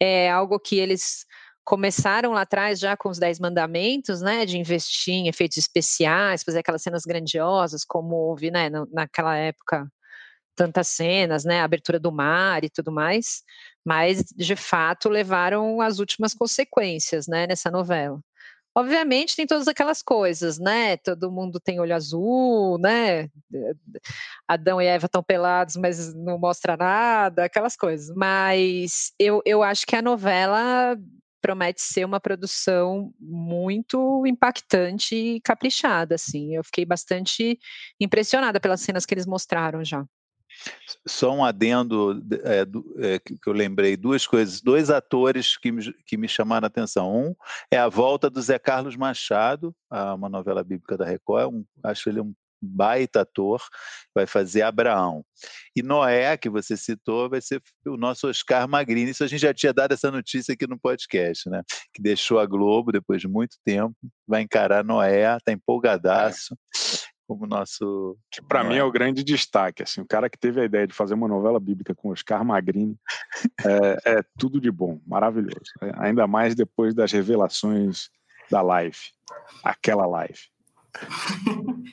é 0.00 0.30
algo 0.30 0.58
que 0.58 0.76
eles 0.78 1.26
começaram 1.64 2.32
lá 2.32 2.42
atrás 2.42 2.78
já 2.78 2.96
com 2.96 3.08
os 3.08 3.18
Dez 3.18 3.40
Mandamentos, 3.40 4.20
né, 4.20 4.44
de 4.44 4.58
investir 4.58 5.14
em 5.14 5.28
efeitos 5.28 5.56
especiais, 5.56 6.42
fazer 6.42 6.58
aquelas 6.58 6.82
cenas 6.82 7.04
grandiosas, 7.04 7.84
como 7.84 8.14
houve, 8.16 8.50
né, 8.50 8.70
naquela 8.92 9.34
época 9.34 9.90
tantas 10.56 10.88
cenas, 10.88 11.44
né, 11.44 11.60
abertura 11.60 11.98
do 11.98 12.12
mar 12.12 12.64
e 12.64 12.70
tudo 12.70 12.92
mais, 12.92 13.42
mas 13.84 14.24
de 14.36 14.56
fato 14.56 15.08
levaram 15.08 15.80
as 15.80 15.98
últimas 15.98 16.34
consequências, 16.34 17.26
né, 17.26 17.46
nessa 17.46 17.70
novela. 17.70 18.20
Obviamente 18.76 19.36
tem 19.36 19.46
todas 19.46 19.68
aquelas 19.68 20.02
coisas, 20.02 20.58
né? 20.58 20.96
Todo 20.96 21.30
mundo 21.30 21.60
tem 21.60 21.78
olho 21.78 21.94
azul, 21.94 22.76
né? 22.78 23.28
Adão 24.48 24.82
e 24.82 24.86
Eva 24.86 25.06
estão 25.06 25.22
pelados, 25.22 25.76
mas 25.76 26.12
não 26.14 26.38
mostra 26.38 26.76
nada, 26.76 27.44
aquelas 27.44 27.76
coisas. 27.76 28.14
Mas 28.16 29.12
eu, 29.18 29.40
eu 29.46 29.62
acho 29.62 29.86
que 29.86 29.94
a 29.94 30.02
novela 30.02 30.96
promete 31.40 31.82
ser 31.82 32.04
uma 32.04 32.18
produção 32.18 33.12
muito 33.20 34.26
impactante 34.26 35.14
e 35.14 35.40
caprichada, 35.42 36.14
assim. 36.16 36.56
Eu 36.56 36.64
fiquei 36.64 36.84
bastante 36.84 37.58
impressionada 38.00 38.58
pelas 38.58 38.80
cenas 38.80 39.06
que 39.06 39.14
eles 39.14 39.26
mostraram 39.26 39.84
já. 39.84 40.04
Só 41.06 41.32
um 41.32 41.44
adendo 41.44 42.22
é, 42.44 42.64
do, 42.64 42.94
é, 42.98 43.18
que 43.18 43.38
eu 43.46 43.52
lembrei, 43.52 43.96
duas 43.96 44.26
coisas, 44.26 44.60
dois 44.60 44.90
atores 44.90 45.56
que 45.56 45.70
me, 45.70 45.92
que 46.06 46.16
me 46.16 46.28
chamaram 46.28 46.64
a 46.64 46.68
atenção. 46.68 47.14
Um 47.14 47.34
é 47.70 47.76
a 47.76 47.88
volta 47.88 48.30
do 48.30 48.40
Zé 48.40 48.58
Carlos 48.58 48.96
Machado, 48.96 49.74
a 49.90 50.14
uma 50.14 50.28
novela 50.28 50.64
bíblica 50.64 50.96
da 50.96 51.04
Record, 51.04 51.52
um, 51.52 51.64
acho 51.82 52.08
ele 52.08 52.20
um 52.20 52.34
baita 52.64 53.20
ator, 53.20 53.62
vai 54.14 54.26
fazer 54.26 54.62
Abraão. 54.62 55.24
E 55.76 55.82
Noé, 55.82 56.36
que 56.36 56.48
você 56.48 56.76
citou, 56.76 57.28
vai 57.28 57.40
ser 57.40 57.62
o 57.86 57.96
nosso 57.96 58.28
Oscar 58.28 58.66
Magrini. 58.66 59.10
Isso 59.10 59.22
a 59.22 59.26
gente 59.26 59.42
já 59.42 59.52
tinha 59.52 59.72
dado 59.72 59.92
essa 59.92 60.10
notícia 60.10 60.54
aqui 60.54 60.66
no 60.66 60.78
podcast, 60.78 61.48
né? 61.50 61.62
Que 61.92 62.00
deixou 62.00 62.38
a 62.38 62.46
Globo 62.46 62.90
depois 62.90 63.20
de 63.20 63.28
muito 63.28 63.56
tempo, 63.64 63.94
vai 64.26 64.40
encarar 64.42 64.84
Noé, 64.84 65.36
está 65.36 65.52
empolgadaço. 65.52 66.54
É 66.54 67.13
como 67.26 67.46
nosso. 67.46 68.16
Que 68.30 68.42
para 68.42 68.64
mim 68.64 68.76
é 68.76 68.84
o 68.84 68.92
grande 68.92 69.24
destaque. 69.24 69.82
Assim, 69.82 70.00
o 70.00 70.06
cara 70.06 70.28
que 70.28 70.38
teve 70.38 70.60
a 70.60 70.64
ideia 70.64 70.86
de 70.86 70.94
fazer 70.94 71.14
uma 71.14 71.28
novela 71.28 71.58
bíblica 71.58 71.94
com 71.94 72.10
Oscar 72.10 72.44
Magrini 72.44 72.96
é, 73.64 74.18
é 74.18 74.22
tudo 74.38 74.60
de 74.60 74.70
bom, 74.70 75.00
maravilhoso. 75.06 75.72
É, 75.82 75.92
ainda 75.96 76.26
mais 76.26 76.54
depois 76.54 76.94
das 76.94 77.12
revelações 77.12 78.08
da 78.50 78.62
live, 78.62 78.98
aquela 79.62 80.06
live. 80.06 80.40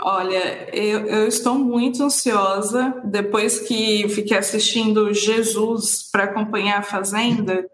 Olha, 0.00 0.74
eu, 0.76 1.06
eu, 1.06 1.26
estou 1.28 1.54
muito 1.54 2.02
ansiosa 2.02 3.00
depois 3.04 3.60
que 3.60 4.08
fiquei 4.08 4.36
assistindo 4.36 5.14
Jesus 5.14 6.10
para 6.10 6.24
acompanhar 6.24 6.78
a 6.78 6.82
Fazenda. 6.82 7.66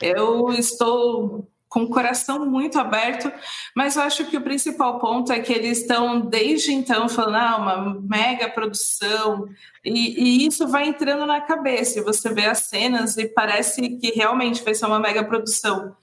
Eu 0.00 0.52
estou 0.52 1.48
com 1.70 1.84
o 1.84 1.88
coração 1.88 2.44
muito 2.44 2.80
aberto, 2.80 3.32
mas 3.76 3.94
eu 3.94 4.02
acho 4.02 4.24
que 4.26 4.36
o 4.36 4.42
principal 4.42 4.98
ponto 4.98 5.32
é 5.32 5.38
que 5.38 5.52
eles 5.52 5.78
estão 5.78 6.20
desde 6.20 6.72
então 6.72 7.08
falando 7.08 7.36
ah, 7.36 7.56
uma 7.56 8.00
mega 8.02 8.48
produção 8.48 9.48
e, 9.84 10.42
e, 10.42 10.46
isso 10.46 10.66
vai 10.66 10.88
entrando 10.88 11.24
na 11.24 11.40
cabeça. 11.40 12.00
E 12.00 12.02
você 12.02 12.34
vê 12.34 12.46
as 12.46 12.64
cenas 12.64 13.16
e 13.16 13.26
parece 13.28 13.88
que 13.98 14.10
realmente 14.10 14.64
vai 14.64 14.74
ser 14.74 14.86
uma 14.86 14.98
mega 14.98 15.22
produção. 15.24 15.94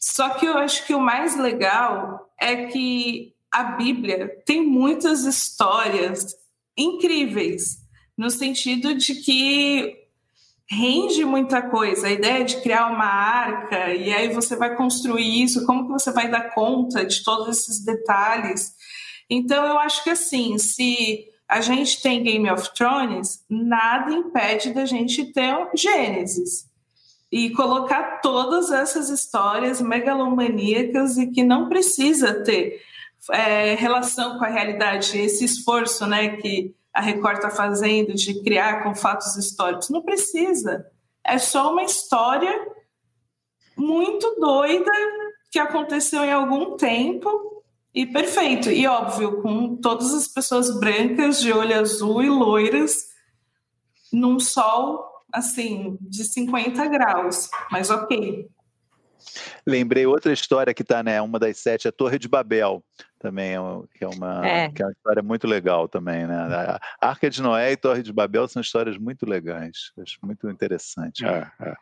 Só 0.00 0.30
que 0.30 0.44
eu 0.44 0.58
acho 0.58 0.84
que 0.86 0.94
o 0.94 1.00
mais 1.00 1.38
legal 1.38 2.28
é 2.38 2.66
que 2.66 3.32
a 3.48 3.62
Bíblia 3.62 4.42
tem 4.44 4.66
muitas 4.66 5.24
histórias 5.24 6.34
incríveis 6.76 7.78
no 8.18 8.28
sentido 8.28 8.92
de 8.94 9.14
que 9.14 10.01
rende 10.72 11.22
muita 11.22 11.60
coisa. 11.60 12.06
A 12.06 12.12
ideia 12.12 12.44
de 12.44 12.56
criar 12.62 12.86
uma 12.86 13.04
arca 13.04 13.94
e 13.94 14.12
aí 14.12 14.32
você 14.32 14.56
vai 14.56 14.74
construir 14.74 15.42
isso, 15.42 15.66
como 15.66 15.84
que 15.84 15.92
você 15.92 16.10
vai 16.10 16.30
dar 16.30 16.54
conta 16.54 17.04
de 17.04 17.22
todos 17.22 17.58
esses 17.58 17.84
detalhes? 17.84 18.72
Então 19.28 19.66
eu 19.66 19.78
acho 19.78 20.02
que 20.02 20.10
assim, 20.10 20.56
se 20.56 21.26
a 21.46 21.60
gente 21.60 22.00
tem 22.00 22.22
Game 22.22 22.50
of 22.50 22.72
Thrones, 22.74 23.44
nada 23.50 24.10
impede 24.12 24.72
da 24.72 24.86
gente 24.86 25.26
ter 25.32 25.54
Gênesis 25.74 26.66
e 27.30 27.50
colocar 27.50 28.20
todas 28.22 28.70
essas 28.70 29.10
histórias 29.10 29.80
megalomaníacas 29.80 31.18
e 31.18 31.26
que 31.26 31.42
não 31.42 31.68
precisa 31.68 32.42
ter 32.42 32.80
é, 33.30 33.74
relação 33.74 34.38
com 34.38 34.44
a 34.44 34.48
realidade, 34.48 35.18
esse 35.18 35.44
esforço 35.44 36.06
né, 36.06 36.36
que 36.36 36.74
a 36.92 37.00
Record 37.00 37.36
está 37.36 37.50
fazendo 37.50 38.14
de 38.14 38.42
criar 38.42 38.82
com 38.82 38.94
fatos 38.94 39.36
históricos. 39.36 39.88
Não 39.90 40.02
precisa. 40.02 40.86
É 41.24 41.38
só 41.38 41.72
uma 41.72 41.84
história 41.84 42.52
muito 43.76 44.36
doida 44.38 44.92
que 45.50 45.58
aconteceu 45.58 46.24
em 46.24 46.32
algum 46.32 46.76
tempo 46.76 47.64
e 47.94 48.06
perfeito. 48.06 48.70
E 48.70 48.86
óbvio, 48.86 49.42
com 49.42 49.76
todas 49.76 50.12
as 50.12 50.28
pessoas 50.28 50.78
brancas, 50.78 51.40
de 51.40 51.52
olho 51.52 51.78
azul 51.78 52.22
e 52.22 52.28
loiras, 52.28 53.06
num 54.12 54.38
sol 54.38 55.12
assim, 55.32 55.96
de 56.00 56.24
50 56.24 56.86
graus, 56.88 57.48
mas 57.70 57.88
ok. 57.88 58.46
Lembrei 59.66 60.06
outra 60.06 60.32
história 60.32 60.74
que 60.74 60.82
está, 60.82 61.02
né? 61.02 61.20
Uma 61.20 61.38
das 61.38 61.58
sete, 61.58 61.88
a 61.88 61.92
Torre 61.92 62.18
de 62.18 62.28
Babel, 62.28 62.84
também, 63.18 63.52
é 63.52 63.58
que 63.96 64.04
é 64.04 64.08
uma, 64.08 64.46
é. 64.46 64.68
Que 64.68 64.82
é 64.82 64.86
uma 64.86 64.92
história 64.92 65.22
muito 65.22 65.46
legal 65.46 65.88
também, 65.88 66.26
né? 66.26 66.34
A 66.34 66.80
Arca 67.00 67.30
de 67.30 67.40
Noé 67.40 67.72
e 67.72 67.76
Torre 67.76 68.02
de 68.02 68.12
Babel 68.12 68.48
são 68.48 68.60
histórias 68.60 68.98
muito 68.98 69.24
legais, 69.24 69.92
acho 69.98 70.18
muito 70.22 70.50
interessante. 70.50 71.24
É, 71.24 71.46
é. 71.60 71.74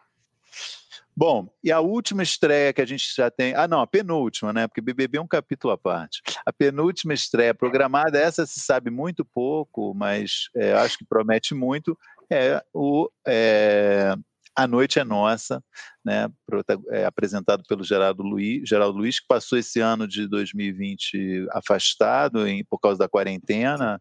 Bom, 1.16 1.48
e 1.62 1.72
a 1.72 1.81
última 1.81 2.22
estreia 2.22 2.72
que 2.72 2.81
a 2.81 2.87
gente 2.87 3.05
já 3.14 3.31
tem. 3.31 3.55
Ah, 3.55 3.66
não, 3.66 3.81
a 3.81 3.87
penúltima, 3.87 4.53
né? 4.53 4.66
Porque 4.66 4.81
BBB 4.81 5.18
é 5.18 5.20
um 5.20 5.26
capítulo 5.26 5.72
à 5.72 5.79
parte. 5.79 6.22
A 6.46 6.53
penúltima 6.53 7.12
estreia 7.12 7.55
programada, 7.55 8.18
essa 8.18 8.46
se 8.46 8.61
sabe 8.61 8.90
muito 8.90 9.24
pouco, 9.24 9.92
mas 9.94 10.48
é, 10.55 10.72
acho 10.72 10.96
que 10.98 11.05
promete 11.05 11.55
muito, 11.55 11.98
é 12.31 12.62
o 12.72 13.11
é, 13.26 14.14
A 14.57 14.67
Noite 14.67 14.99
é 14.99 15.05
Nossa, 15.05 15.63
né, 16.05 16.29
é, 16.91 17.05
apresentado 17.05 17.63
pelo 17.69 17.85
Geraldo 17.85 18.23
Luiz, 18.23 18.69
Geraldo 18.69 18.99
Luiz, 18.99 19.21
que 19.21 19.27
passou 19.27 19.59
esse 19.59 19.81
ano 19.81 20.07
de 20.07 20.27
2020 20.27 21.47
afastado 21.53 22.47
em, 22.47 22.65
por 22.65 22.79
causa 22.79 22.99
da 22.99 23.09
quarentena, 23.09 24.01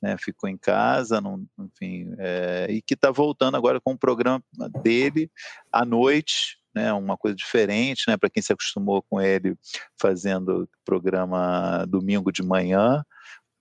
né, 0.00 0.16
ficou 0.18 0.48
em 0.48 0.58
casa, 0.58 1.20
não, 1.20 1.44
enfim, 1.58 2.14
é, 2.18 2.66
e 2.70 2.82
que 2.82 2.94
está 2.94 3.10
voltando 3.10 3.56
agora 3.56 3.80
com 3.80 3.92
o 3.92 3.98
programa 3.98 4.42
dele 4.82 5.30
à 5.72 5.84
noite, 5.84 6.58
né, 6.74 6.92
uma 6.92 7.16
coisa 7.16 7.34
diferente, 7.34 8.04
né, 8.06 8.16
para 8.16 8.28
quem 8.28 8.42
se 8.42 8.52
acostumou 8.52 9.02
com 9.02 9.20
ele 9.20 9.56
fazendo 10.00 10.68
programa 10.84 11.86
domingo 11.88 12.30
de 12.30 12.42
manhã, 12.42 13.02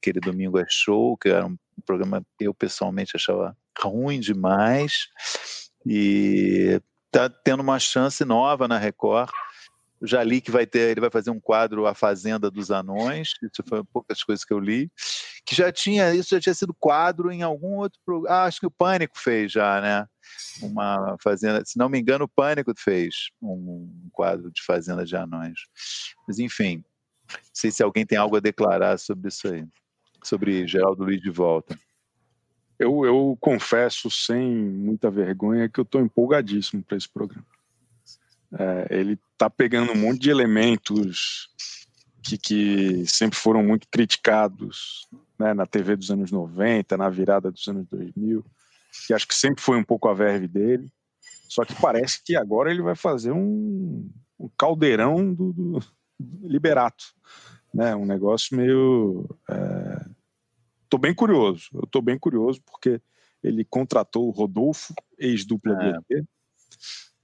aquele 0.01 0.19
domingo 0.19 0.59
é 0.59 0.65
show, 0.69 1.17
que 1.17 1.29
era 1.29 1.45
um 1.45 1.57
programa 1.85 2.21
que 2.37 2.45
eu 2.45 2.53
pessoalmente 2.53 3.15
achava 3.15 3.57
ruim 3.79 4.19
demais 4.19 5.07
e 5.85 6.81
está 7.15 7.29
tendo 7.29 7.61
uma 7.61 7.79
chance 7.79 8.23
nova 8.25 8.67
na 8.67 8.77
Record. 8.77 9.29
Já 10.01 10.21
li 10.23 10.41
que 10.41 10.51
vai 10.51 10.65
ter, 10.67 10.91
ele 10.91 10.99
vai 10.99 11.09
fazer 11.09 11.31
um 11.31 11.39
quadro 11.39 11.87
A 11.87 11.95
Fazenda 11.95 12.51
dos 12.51 12.69
Anões, 12.69 13.29
isso 13.41 13.63
foi 13.67 13.83
poucas 13.85 14.21
coisas 14.21 14.43
que 14.43 14.53
eu 14.53 14.59
li, 14.59 14.91
que 15.45 15.55
já 15.55 15.71
tinha, 15.71 16.13
isso 16.13 16.31
já 16.31 16.39
tinha 16.39 16.53
sido 16.53 16.73
quadro 16.73 17.31
em 17.31 17.41
algum 17.41 17.77
outro 17.77 17.99
programa, 18.05 18.35
ah, 18.35 18.43
acho 18.43 18.59
que 18.59 18.67
o 18.67 18.71
Pânico 18.71 19.17
fez 19.17 19.53
já, 19.53 19.79
né? 19.79 20.05
Uma 20.61 21.15
fazenda, 21.23 21.63
se 21.65 21.79
não 21.79 21.87
me 21.87 21.97
engano, 21.97 22.25
o 22.25 22.29
Pânico 22.29 22.73
fez 22.77 23.29
um 23.41 24.09
quadro 24.11 24.51
de 24.51 24.61
Fazenda 24.63 25.05
de 25.05 25.15
Anões. 25.15 25.61
Mas 26.27 26.39
enfim, 26.39 26.83
não 27.31 27.39
sei 27.53 27.71
se 27.71 27.81
alguém 27.81 28.05
tem 28.05 28.17
algo 28.17 28.35
a 28.35 28.41
declarar 28.41 28.99
sobre 28.99 29.29
isso 29.29 29.47
aí, 29.47 29.65
sobre 30.23 30.67
Geraldo 30.67 31.05
Luiz 31.05 31.21
de 31.21 31.31
volta. 31.31 31.79
Eu, 32.77 33.05
eu 33.05 33.37
confesso 33.39 34.09
sem 34.11 34.53
muita 34.53 35.09
vergonha 35.09 35.69
que 35.69 35.79
eu 35.79 35.83
estou 35.83 36.01
empolgadíssimo 36.01 36.83
para 36.83 36.97
esse 36.97 37.07
programa. 37.07 37.45
É, 38.57 38.87
ele 38.89 39.19
está 39.33 39.49
pegando 39.49 39.91
um 39.91 39.97
monte 39.97 40.21
de 40.21 40.29
elementos 40.29 41.49
que, 42.23 42.37
que 42.37 43.05
sempre 43.07 43.37
foram 43.37 43.63
muito 43.63 43.87
criticados 43.89 45.07
né, 45.37 45.53
na 45.53 45.65
TV 45.65 45.95
dos 45.95 46.09
anos 46.09 46.31
90, 46.31 46.97
na 46.97 47.09
virada 47.09 47.51
dos 47.51 47.67
anos 47.67 47.85
2000, 47.87 48.43
que 49.05 49.13
acho 49.13 49.27
que 49.27 49.35
sempre 49.35 49.61
foi 49.61 49.77
um 49.77 49.83
pouco 49.83 50.07
a 50.07 50.13
verve 50.13 50.47
dele. 50.47 50.89
Só 51.47 51.63
que 51.63 51.75
parece 51.79 52.23
que 52.23 52.35
agora 52.35 52.71
ele 52.71 52.81
vai 52.81 52.95
fazer 52.95 53.31
um, 53.31 54.09
um 54.39 54.49
caldeirão 54.57 55.33
do, 55.33 55.53
do, 55.53 55.79
Liberato, 56.43 57.03
né? 57.73 57.93
Um 57.93 58.05
negócio 58.05 58.55
meio 58.55 59.27
é, 59.49 60.04
Estou 60.95 60.99
bem 60.99 61.13
curioso. 61.13 61.69
Eu 61.73 61.83
estou 61.83 62.01
bem 62.01 62.17
curioso 62.17 62.61
porque 62.65 63.01
ele 63.43 63.65
contratou 63.65 64.27
o 64.27 64.31
Rodolfo, 64.31 64.93
ex-dupla 65.19 66.01
é. 66.09 66.21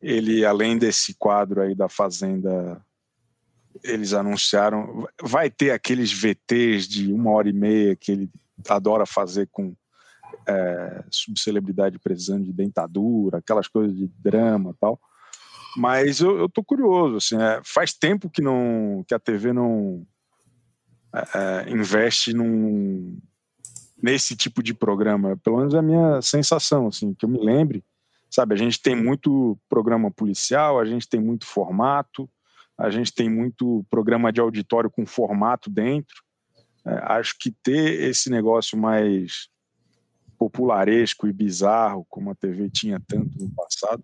Ele, 0.01 0.43
além 0.43 0.77
desse 0.77 1.13
quadro 1.13 1.61
aí 1.61 1.73
da 1.73 1.87
Fazenda, 1.87 2.83
eles 3.83 4.13
anunciaram. 4.13 5.07
Vai 5.21 5.49
ter 5.49 5.71
aqueles 5.71 6.11
VTs 6.11 6.87
de 6.87 7.13
uma 7.13 7.31
hora 7.31 7.47
e 7.47 7.53
meia 7.53 7.95
que 7.95 8.11
ele 8.11 8.29
adora 8.67 9.05
fazer 9.05 9.47
com 9.51 9.73
é, 10.47 11.03
subcelebridade 11.09 11.99
precisando 11.99 12.43
de 12.43 12.51
dentadura, 12.51 13.37
aquelas 13.37 13.67
coisas 13.67 13.95
de 13.95 14.07
drama 14.19 14.75
tal. 14.81 14.99
Mas 15.77 16.19
eu, 16.19 16.37
eu 16.37 16.49
tô 16.49 16.63
curioso, 16.63 17.17
assim, 17.17 17.41
é, 17.41 17.61
faz 17.63 17.93
tempo 17.93 18.29
que 18.29 18.41
não 18.41 19.05
que 19.07 19.13
a 19.13 19.19
TV 19.19 19.53
não 19.53 20.05
é, 21.13 21.67
é, 21.67 21.69
investe 21.69 22.33
num, 22.33 23.17
nesse 24.01 24.35
tipo 24.35 24.63
de 24.63 24.73
programa, 24.73 25.37
pelo 25.37 25.57
menos 25.57 25.73
é 25.73 25.77
a 25.77 25.83
minha 25.83 26.21
sensação, 26.21 26.87
assim, 26.87 27.13
que 27.13 27.25
eu 27.25 27.29
me 27.29 27.39
lembre, 27.39 27.83
sabe, 28.29 28.53
a 28.53 28.57
gente 28.57 28.81
tem 28.81 28.95
muito 28.95 29.57
programa 29.69 30.09
policial, 30.09 30.79
a 30.79 30.85
gente 30.85 31.07
tem 31.07 31.19
muito 31.19 31.45
formato, 31.45 32.29
a 32.77 32.89
gente 32.89 33.13
tem 33.13 33.29
muito 33.29 33.85
programa 33.89 34.31
de 34.31 34.39
auditório 34.39 34.89
com 34.89 35.05
formato 35.05 35.69
dentro. 35.69 36.23
É, 36.85 36.93
acho 37.13 37.35
que 37.39 37.51
ter 37.51 38.01
esse 38.09 38.29
negócio 38.29 38.77
mais 38.77 39.49
popularesco 40.37 41.27
e 41.27 41.33
bizarro, 41.33 42.05
como 42.09 42.31
a 42.31 42.35
TV 42.35 42.69
tinha 42.69 42.99
tanto 42.99 43.37
no 43.37 43.49
passado, 43.51 44.03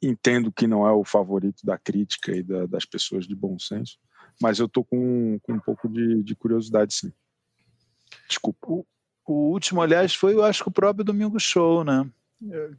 entendo 0.00 0.50
que 0.50 0.66
não 0.66 0.86
é 0.86 0.92
o 0.92 1.04
favorito 1.04 1.64
da 1.64 1.76
crítica 1.76 2.34
e 2.34 2.42
da, 2.42 2.64
das 2.64 2.86
pessoas 2.86 3.26
de 3.26 3.34
bom 3.34 3.58
senso, 3.58 3.98
mas 4.40 4.58
eu 4.58 4.68
tô 4.68 4.82
com, 4.82 5.38
com 5.42 5.54
um 5.54 5.60
pouco 5.60 5.88
de, 5.88 6.22
de 6.22 6.34
curiosidade, 6.34 6.94
sim. 6.94 7.12
Desculpa. 8.28 8.66
O, 8.66 8.86
o, 9.26 9.32
último, 9.52 9.82
aliás, 9.82 10.14
foi, 10.14 10.34
eu 10.34 10.44
acho 10.44 10.64
o 10.66 10.72
próprio 10.72 11.04
Domingo 11.04 11.38
Show, 11.38 11.84
né? 11.84 12.08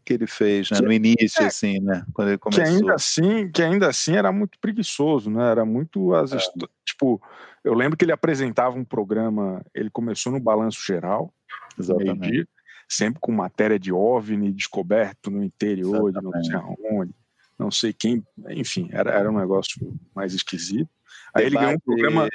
Que 0.05 0.13
ele 0.13 0.27
fez, 0.27 0.69
né? 0.69 0.77
Que, 0.77 0.85
no 0.85 0.91
início, 0.91 1.41
é, 1.41 1.47
assim, 1.47 1.79
né? 1.79 2.05
Quando 2.13 2.29
ele 2.29 2.37
começou. 2.37 2.63
Que 2.63 2.69
ainda 2.69 2.93
assim, 2.93 3.51
que 3.51 3.61
ainda 3.63 3.87
assim 3.87 4.15
era 4.15 4.31
muito 4.31 4.59
preguiçoso, 4.59 5.31
né? 5.31 5.49
Era 5.49 5.65
muito 5.65 6.13
as 6.13 6.31
é. 6.31 6.37
tipo, 6.85 7.21
eu 7.63 7.73
lembro 7.73 7.97
que 7.97 8.05
ele 8.05 8.11
apresentava 8.11 8.77
um 8.77 8.85
programa, 8.85 9.65
ele 9.73 9.89
começou 9.89 10.31
no 10.31 10.39
Balanço 10.39 10.79
Geral, 10.85 11.33
Exatamente. 11.77 12.47
sempre 12.87 13.19
com 13.19 13.31
matéria 13.31 13.79
de 13.79 13.91
OVNI 13.91 14.53
descoberto 14.53 15.31
no 15.31 15.43
interior 15.43 16.09
Exatamente. 16.09 16.43
de 16.43 16.53
não 16.53 16.75
sei 16.75 16.75
aonde, 16.91 17.15
não 17.57 17.71
sei 17.71 17.93
quem, 17.93 18.23
enfim, 18.49 18.89
era, 18.91 19.11
era 19.11 19.29
um 19.29 19.37
negócio 19.37 19.75
mais 20.15 20.33
esquisito. 20.35 20.89
Aí 21.33 21.45
ele 21.45 21.57
ganhou 21.57 21.73
um 21.73 21.79
programa 21.79 22.29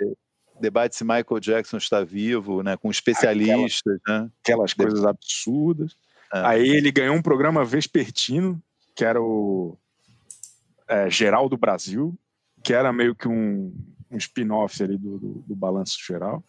debate 0.62 0.96
se 0.96 1.04
Michael 1.04 1.40
Jackson 1.40 1.76
está 1.76 2.02
vivo, 2.02 2.62
né, 2.62 2.76
com 2.76 2.90
especialistas, 2.90 3.98
Aquela, 4.00 4.22
né? 4.22 4.30
Aquelas 4.42 4.72
coisas 4.72 5.04
absurdas. 5.04 5.94
É. 6.32 6.46
Aí 6.46 6.68
ele 6.68 6.90
ganhou 6.90 7.14
um 7.14 7.22
programa 7.22 7.64
vespertino, 7.64 8.62
que 8.94 9.04
era 9.04 9.20
o 9.20 9.76
é, 10.88 11.10
Geral 11.10 11.48
do 11.48 11.56
Brasil, 11.56 12.18
que 12.62 12.72
era 12.72 12.92
meio 12.92 13.14
que 13.14 13.28
um, 13.28 13.74
um 14.10 14.16
spin-off 14.16 14.82
ali 14.82 14.96
do, 14.96 15.18
do, 15.18 15.44
do, 15.46 15.56
Balanço 15.56 15.98
Geral. 16.06 16.42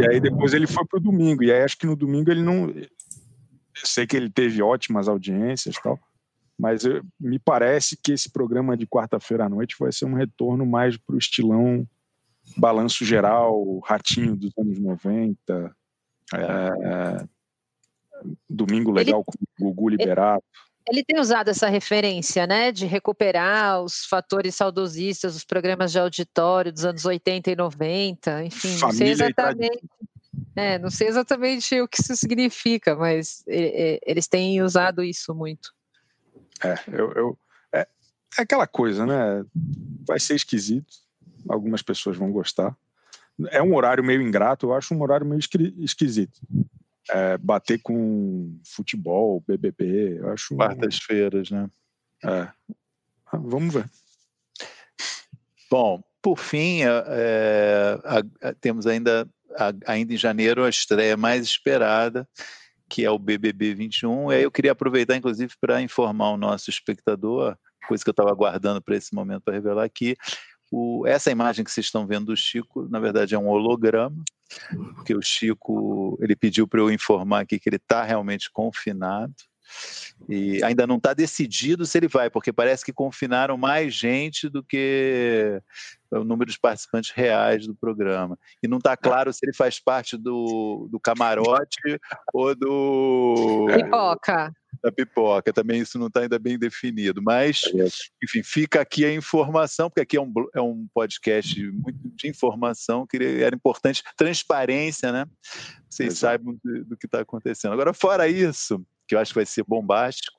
E 0.00 0.08
aí 0.08 0.20
depois 0.20 0.54
ele 0.54 0.66
foi 0.66 0.86
para 0.86 0.98
o 0.98 1.02
domingo. 1.02 1.42
E 1.42 1.52
aí 1.52 1.62
acho 1.62 1.76
que 1.76 1.86
no 1.86 1.96
domingo 1.96 2.30
ele 2.30 2.42
não. 2.42 2.68
Eu 2.70 2.88
sei 3.74 4.06
que 4.06 4.16
ele 4.16 4.30
teve 4.30 4.62
ótimas 4.62 5.08
audiências 5.08 5.76
e 5.76 5.82
tal, 5.82 5.98
mas 6.58 6.84
eu, 6.84 7.02
me 7.20 7.38
parece 7.38 7.98
que 8.00 8.12
esse 8.12 8.30
programa 8.30 8.76
de 8.76 8.86
quarta-feira 8.86 9.44
à 9.44 9.48
noite 9.48 9.76
vai 9.78 9.92
ser 9.92 10.04
um 10.04 10.14
retorno 10.14 10.64
mais 10.64 10.96
para 10.96 11.16
o 11.16 11.18
estilão 11.18 11.86
Balanço 12.56 13.04
Geral, 13.04 13.78
Ratinho 13.80 14.36
dos 14.36 14.52
anos 14.56 14.78
90, 14.78 15.76
é, 16.32 16.38
é, 16.38 17.28
Domingo 18.48 18.90
Legal 18.90 19.24
ele, 19.26 19.46
com 19.58 19.66
o 19.66 19.72
Gugu 19.72 19.88
Liberato. 19.90 20.44
Ele, 20.88 20.98
ele 20.98 21.04
tem 21.04 21.20
usado 21.20 21.48
essa 21.48 21.68
referência, 21.68 22.46
né, 22.46 22.70
de 22.70 22.86
recuperar 22.86 23.82
os 23.82 24.04
fatores 24.06 24.54
saudosistas, 24.54 25.34
os 25.34 25.44
programas 25.44 25.92
de 25.92 25.98
auditório 25.98 26.72
dos 26.72 26.84
anos 26.84 27.04
80 27.04 27.50
e 27.50 27.56
90, 27.56 28.44
enfim, 28.44 28.76
Família 28.78 28.86
não 28.86 28.92
sei 28.92 29.10
exatamente. 29.10 29.84
É, 30.56 30.78
não 30.78 30.90
sei 30.90 31.08
exatamente 31.08 31.80
o 31.80 31.88
que 31.88 32.00
isso 32.00 32.14
significa, 32.16 32.94
mas 32.94 33.42
eles 33.46 34.28
têm 34.28 34.62
usado 34.62 35.02
isso 35.02 35.34
muito. 35.34 35.72
É, 36.62 36.78
eu, 36.88 37.12
eu 37.12 37.38
é, 37.72 37.80
é 38.38 38.42
aquela 38.42 38.66
coisa, 38.66 39.04
né? 39.04 39.44
Vai 40.06 40.20
ser 40.20 40.34
esquisito, 40.34 40.94
algumas 41.48 41.82
pessoas 41.82 42.16
vão 42.16 42.30
gostar, 42.30 42.76
é 43.50 43.62
um 43.62 43.74
horário 43.74 44.04
meio 44.04 44.22
ingrato, 44.22 44.66
eu 44.66 44.74
acho 44.74 44.94
um 44.94 45.02
horário 45.02 45.26
meio 45.26 45.40
esquisito. 45.78 46.40
É, 47.10 47.36
bater 47.36 47.80
com 47.82 48.58
futebol, 48.64 49.42
BBB, 49.46 50.20
eu 50.20 50.32
acho. 50.32 50.56
Quartas-feiras, 50.56 51.50
né? 51.50 51.68
É. 52.24 52.48
Ah, 53.26 53.36
vamos 53.36 53.74
ver. 53.74 53.90
Bom, 55.70 56.02
por 56.22 56.38
fim, 56.38 56.80
é, 56.82 57.98
a, 58.04 58.48
a, 58.48 58.54
temos 58.54 58.86
ainda, 58.86 59.28
a, 59.58 59.72
ainda 59.92 60.14
em 60.14 60.16
janeiro 60.16 60.64
a 60.64 60.70
estreia 60.70 61.16
mais 61.16 61.44
esperada, 61.44 62.26
que 62.88 63.04
é 63.04 63.10
o 63.10 63.18
BBB 63.18 63.74
21. 63.74 64.32
E 64.32 64.36
aí 64.36 64.42
eu 64.42 64.50
queria 64.50 64.72
aproveitar, 64.72 65.16
inclusive, 65.16 65.52
para 65.60 65.82
informar 65.82 66.30
o 66.30 66.38
nosso 66.38 66.70
espectador, 66.70 67.58
coisa 67.86 68.02
que 68.02 68.08
eu 68.08 68.12
estava 68.12 68.30
aguardando 68.30 68.80
para 68.80 68.96
esse 68.96 69.14
momento 69.14 69.42
para 69.42 69.54
revelar 69.54 69.84
aqui. 69.84 70.16
O, 70.76 71.06
essa 71.06 71.30
imagem 71.30 71.64
que 71.64 71.70
vocês 71.70 71.86
estão 71.86 72.04
vendo 72.04 72.26
do 72.26 72.36
Chico, 72.36 72.88
na 72.90 72.98
verdade, 72.98 73.32
é 73.32 73.38
um 73.38 73.46
holograma, 73.46 74.16
porque 74.96 75.14
o 75.14 75.22
Chico 75.22 76.18
ele 76.20 76.34
pediu 76.34 76.66
para 76.66 76.80
eu 76.80 76.90
informar 76.90 77.42
aqui 77.42 77.60
que 77.60 77.68
ele 77.68 77.76
está 77.76 78.02
realmente 78.02 78.50
confinado. 78.50 79.32
E 80.28 80.62
ainda 80.64 80.84
não 80.84 80.96
está 80.96 81.14
decidido 81.14 81.86
se 81.86 81.96
ele 81.96 82.08
vai, 82.08 82.28
porque 82.28 82.52
parece 82.52 82.84
que 82.84 82.92
confinaram 82.92 83.56
mais 83.56 83.94
gente 83.94 84.48
do 84.48 84.64
que 84.64 85.62
o 86.10 86.24
número 86.24 86.50
de 86.50 86.58
participantes 86.58 87.10
reais 87.10 87.68
do 87.68 87.74
programa. 87.74 88.36
E 88.60 88.66
não 88.66 88.78
está 88.78 88.96
claro 88.96 89.32
se 89.32 89.40
ele 89.44 89.54
faz 89.54 89.78
parte 89.78 90.16
do, 90.16 90.88
do 90.90 90.98
camarote 90.98 92.00
ou 92.32 92.52
do. 92.54 93.66
Pipoca. 93.76 94.52
Da 94.82 94.92
pipoca. 94.92 95.52
Também 95.52 95.80
isso 95.80 95.98
não 95.98 96.08
está 96.08 96.20
ainda 96.20 96.38
bem 96.38 96.58
definido. 96.58 97.22
Mas, 97.22 97.62
é 97.74 97.86
enfim, 98.22 98.42
fica 98.42 98.80
aqui 98.80 99.04
a 99.04 99.12
informação, 99.12 99.88
porque 99.88 100.00
aqui 100.00 100.16
é 100.16 100.20
um, 100.20 100.32
é 100.54 100.60
um 100.60 100.86
podcast 100.92 101.62
muito 101.70 101.98
de 102.14 102.28
informação, 102.28 103.06
que 103.06 103.16
era 103.16 103.54
importante. 103.54 104.02
Transparência, 104.16 105.12
né? 105.12 105.26
Vocês 105.88 106.14
Exato. 106.14 106.20
saibam 106.20 106.58
do, 106.62 106.84
do 106.84 106.96
que 106.96 107.06
está 107.06 107.20
acontecendo. 107.20 107.72
Agora, 107.72 107.92
fora 107.92 108.28
isso 108.28 108.84
que 109.06 109.14
eu 109.14 109.18
acho 109.18 109.32
que 109.32 109.38
vai 109.38 109.46
ser 109.46 109.64
bombástico. 109.66 110.38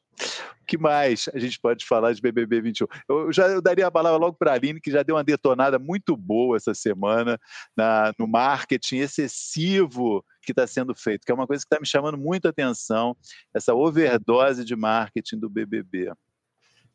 O 0.61 0.65
que 0.65 0.77
mais 0.77 1.29
a 1.33 1.37
gente 1.37 1.59
pode 1.59 1.85
falar 1.85 2.13
de 2.13 2.21
BBB 2.21 2.61
21? 2.61 2.87
Eu 3.07 3.31
já 3.31 3.47
eu 3.47 3.61
daria 3.61 3.85
a 3.85 3.91
palavra 3.91 4.17
logo 4.17 4.35
para 4.37 4.51
a 4.51 4.53
Aline, 4.55 4.81
que 4.81 4.89
já 4.89 5.03
deu 5.03 5.15
uma 5.15 5.23
detonada 5.23 5.77
muito 5.77 6.15
boa 6.17 6.57
essa 6.57 6.73
semana 6.73 7.39
na, 7.77 8.13
no 8.17 8.25
marketing 8.25 8.97
excessivo 8.97 10.23
que 10.45 10.51
está 10.51 10.67
sendo 10.67 10.95
feito, 10.95 11.25
que 11.25 11.31
é 11.31 11.35
uma 11.35 11.47
coisa 11.47 11.61
que 11.63 11.67
está 11.67 11.79
me 11.79 11.87
chamando 11.87 12.17
muito 12.17 12.45
a 12.45 12.49
atenção, 12.49 13.15
essa 13.53 13.73
overdose 13.73 14.63
de 14.63 14.75
marketing 14.75 15.39
do 15.39 15.49
BBB. 15.49 16.13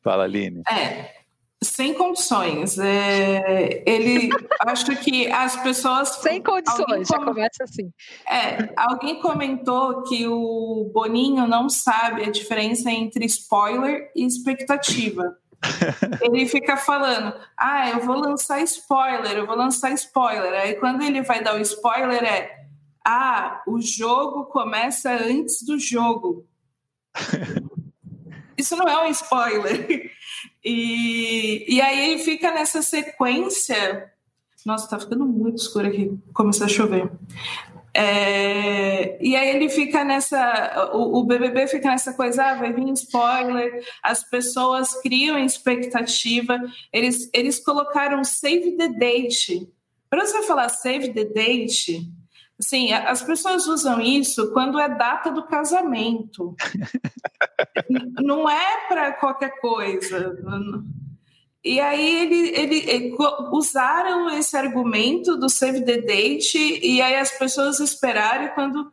Fala, 0.03 0.25
Aline. 0.25 0.63
É, 0.71 1.21
sem 1.63 1.93
condições. 1.93 2.79
É, 2.79 3.83
ele 3.87 4.31
acho 4.67 4.97
que 4.97 5.31
as 5.31 5.57
pessoas. 5.57 6.09
Sem 6.17 6.43
condições, 6.43 7.09
já 7.09 7.19
começa 7.19 7.65
assim. 7.65 7.93
É, 8.27 8.73
alguém 8.77 9.21
comentou 9.21 10.03
que 10.05 10.27
o 10.27 10.91
Boninho 10.93 11.47
não 11.47 11.69
sabe 11.69 12.25
a 12.25 12.31
diferença 12.31 12.91
entre 12.91 13.27
spoiler 13.27 14.11
e 14.17 14.25
expectativa. 14.25 15.37
ele 16.23 16.47
fica 16.47 16.75
falando, 16.79 17.35
ah, 17.55 17.91
eu 17.91 18.01
vou 18.01 18.17
lançar 18.17 18.63
spoiler, 18.63 19.33
eu 19.37 19.47
vou 19.47 19.57
lançar 19.57 19.93
spoiler. 19.93 20.55
Aí 20.55 20.75
quando 20.77 21.03
ele 21.03 21.21
vai 21.21 21.43
dar 21.43 21.55
o 21.55 21.61
spoiler 21.61 22.25
é, 22.25 22.60
ah, 23.07 23.63
o 23.67 23.81
jogo 23.81 24.47
começa 24.47 25.11
antes 25.11 25.63
do 25.63 25.79
jogo. 25.79 26.47
Isso 28.57 28.77
não 28.77 28.87
é 28.87 29.07
um 29.07 29.11
spoiler. 29.11 30.13
E, 30.65 31.65
e 31.67 31.81
aí 31.81 32.11
ele 32.11 32.23
fica 32.23 32.53
nessa 32.53 32.83
sequência. 32.83 34.13
Nossa, 34.67 34.89
tá 34.89 34.99
ficando 34.99 35.25
muito 35.25 35.57
escuro 35.57 35.87
aqui. 35.87 36.19
Começou 36.35 36.67
a 36.67 36.69
chover. 36.69 37.11
É, 37.93 39.19
e 39.21 39.35
aí 39.35 39.57
ele 39.57 39.69
fica 39.69 40.05
nessa. 40.05 40.91
O, 40.93 41.19
o, 41.19 41.25
BBB 41.25 41.67
fica 41.67 41.89
nessa 41.89 42.13
coisa, 42.13 42.45
ah, 42.45 42.55
vai 42.55 42.73
vir 42.73 42.89
spoiler, 42.93 43.83
as 44.03 44.23
pessoas 44.23 45.01
criam 45.01 45.39
expectativa. 45.39 46.59
Eles, 46.93 47.29
eles 47.33 47.59
colocaram 47.59 48.23
save 48.23 48.77
the 48.77 48.89
date. 48.89 49.69
Para 50.09 50.27
você 50.27 50.43
falar 50.43 50.69
save 50.69 51.13
the 51.13 51.25
date, 51.25 52.09
Sim, 52.61 52.93
as 52.93 53.23
pessoas 53.23 53.67
usam 53.67 54.01
isso 54.01 54.53
quando 54.53 54.79
é 54.79 54.89
data 54.89 55.31
do 55.31 55.45
casamento. 55.45 56.55
não 58.23 58.49
é 58.49 58.87
para 58.87 59.13
qualquer 59.15 59.59
coisa. 59.61 60.37
E 61.65 61.81
aí 61.81 62.23
ele, 62.23 62.49
ele, 62.51 62.91
ele, 62.91 63.17
usaram 63.51 64.29
esse 64.31 64.57
argumento 64.57 65.37
do 65.37 65.49
save 65.49 65.85
the 65.85 66.03
date 66.03 66.59
e 66.59 67.01
aí 67.01 67.17
as 67.17 67.31
pessoas 67.31 67.81
esperaram 67.81 68.49
quando 68.55 68.93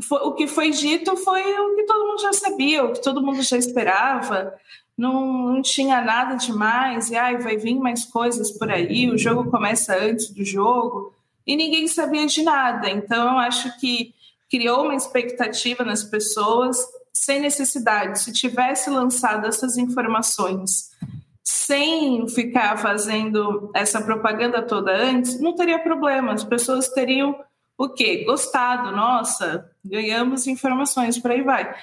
foi, 0.00 0.20
o 0.20 0.32
que 0.32 0.46
foi 0.46 0.70
dito 0.70 1.16
foi 1.16 1.42
o 1.42 1.76
que 1.76 1.84
todo 1.84 2.06
mundo 2.06 2.20
já 2.20 2.32
sabia, 2.32 2.84
o 2.84 2.92
que 2.92 3.02
todo 3.02 3.22
mundo 3.22 3.42
já 3.42 3.58
esperava. 3.58 4.54
Não, 4.96 5.52
não 5.52 5.62
tinha 5.62 6.00
nada 6.00 6.36
demais, 6.36 7.10
e 7.10 7.16
ai, 7.16 7.36
vai 7.38 7.56
vir 7.56 7.78
mais 7.78 8.04
coisas 8.04 8.52
por 8.52 8.70
aí, 8.70 9.10
o 9.10 9.18
jogo 9.18 9.50
começa 9.50 9.96
antes 9.96 10.30
do 10.30 10.44
jogo 10.44 11.13
e 11.46 11.56
ninguém 11.56 11.86
sabia 11.88 12.26
de 12.26 12.42
nada. 12.42 12.88
Então, 12.90 13.32
eu 13.32 13.38
acho 13.38 13.78
que 13.78 14.14
criou 14.50 14.84
uma 14.84 14.94
expectativa 14.94 15.84
nas 15.84 16.04
pessoas 16.04 16.78
sem 17.12 17.40
necessidade. 17.40 18.20
Se 18.20 18.32
tivesse 18.32 18.90
lançado 18.90 19.46
essas 19.46 19.76
informações 19.76 20.92
sem 21.42 22.26
ficar 22.28 22.78
fazendo 22.78 23.70
essa 23.74 24.00
propaganda 24.00 24.62
toda 24.62 24.92
antes, 24.94 25.40
não 25.40 25.54
teria 25.54 25.78
problema. 25.78 26.32
As 26.32 26.44
pessoas 26.44 26.88
teriam 26.88 27.38
o 27.76 27.88
quê? 27.88 28.24
Gostado, 28.24 28.94
nossa, 28.94 29.70
ganhamos 29.84 30.46
informações, 30.46 31.18
por 31.18 31.30
aí 31.30 31.42
vai. 31.42 31.74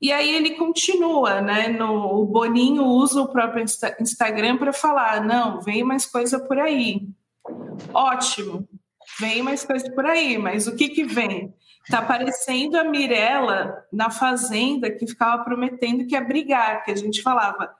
E 0.00 0.12
aí 0.12 0.34
ele 0.34 0.50
continua, 0.50 1.40
né? 1.40 1.68
No, 1.68 2.20
o 2.20 2.24
Boninho 2.24 2.84
usa 2.84 3.20
o 3.20 3.28
próprio 3.28 3.64
Instagram 4.00 4.56
para 4.56 4.72
falar: 4.72 5.24
não, 5.24 5.60
vem 5.60 5.82
mais 5.82 6.06
coisa 6.06 6.38
por 6.38 6.58
aí. 6.58 7.08
Ótimo. 7.92 8.68
Vem 9.20 9.42
mais 9.42 9.64
coisa 9.64 9.90
por 9.92 10.06
aí, 10.06 10.38
mas 10.38 10.66
o 10.66 10.76
que 10.76 10.88
que 10.88 11.04
vem? 11.04 11.54
Tá 11.90 11.98
aparecendo 11.98 12.76
a 12.76 12.84
Mirella 12.84 13.84
na 13.92 14.10
fazenda 14.10 14.90
que 14.90 15.06
ficava 15.06 15.42
prometendo 15.42 16.06
que 16.06 16.14
ia 16.14 16.20
brigar, 16.20 16.84
que 16.84 16.90
a 16.90 16.96
gente 16.96 17.22
falava, 17.22 17.74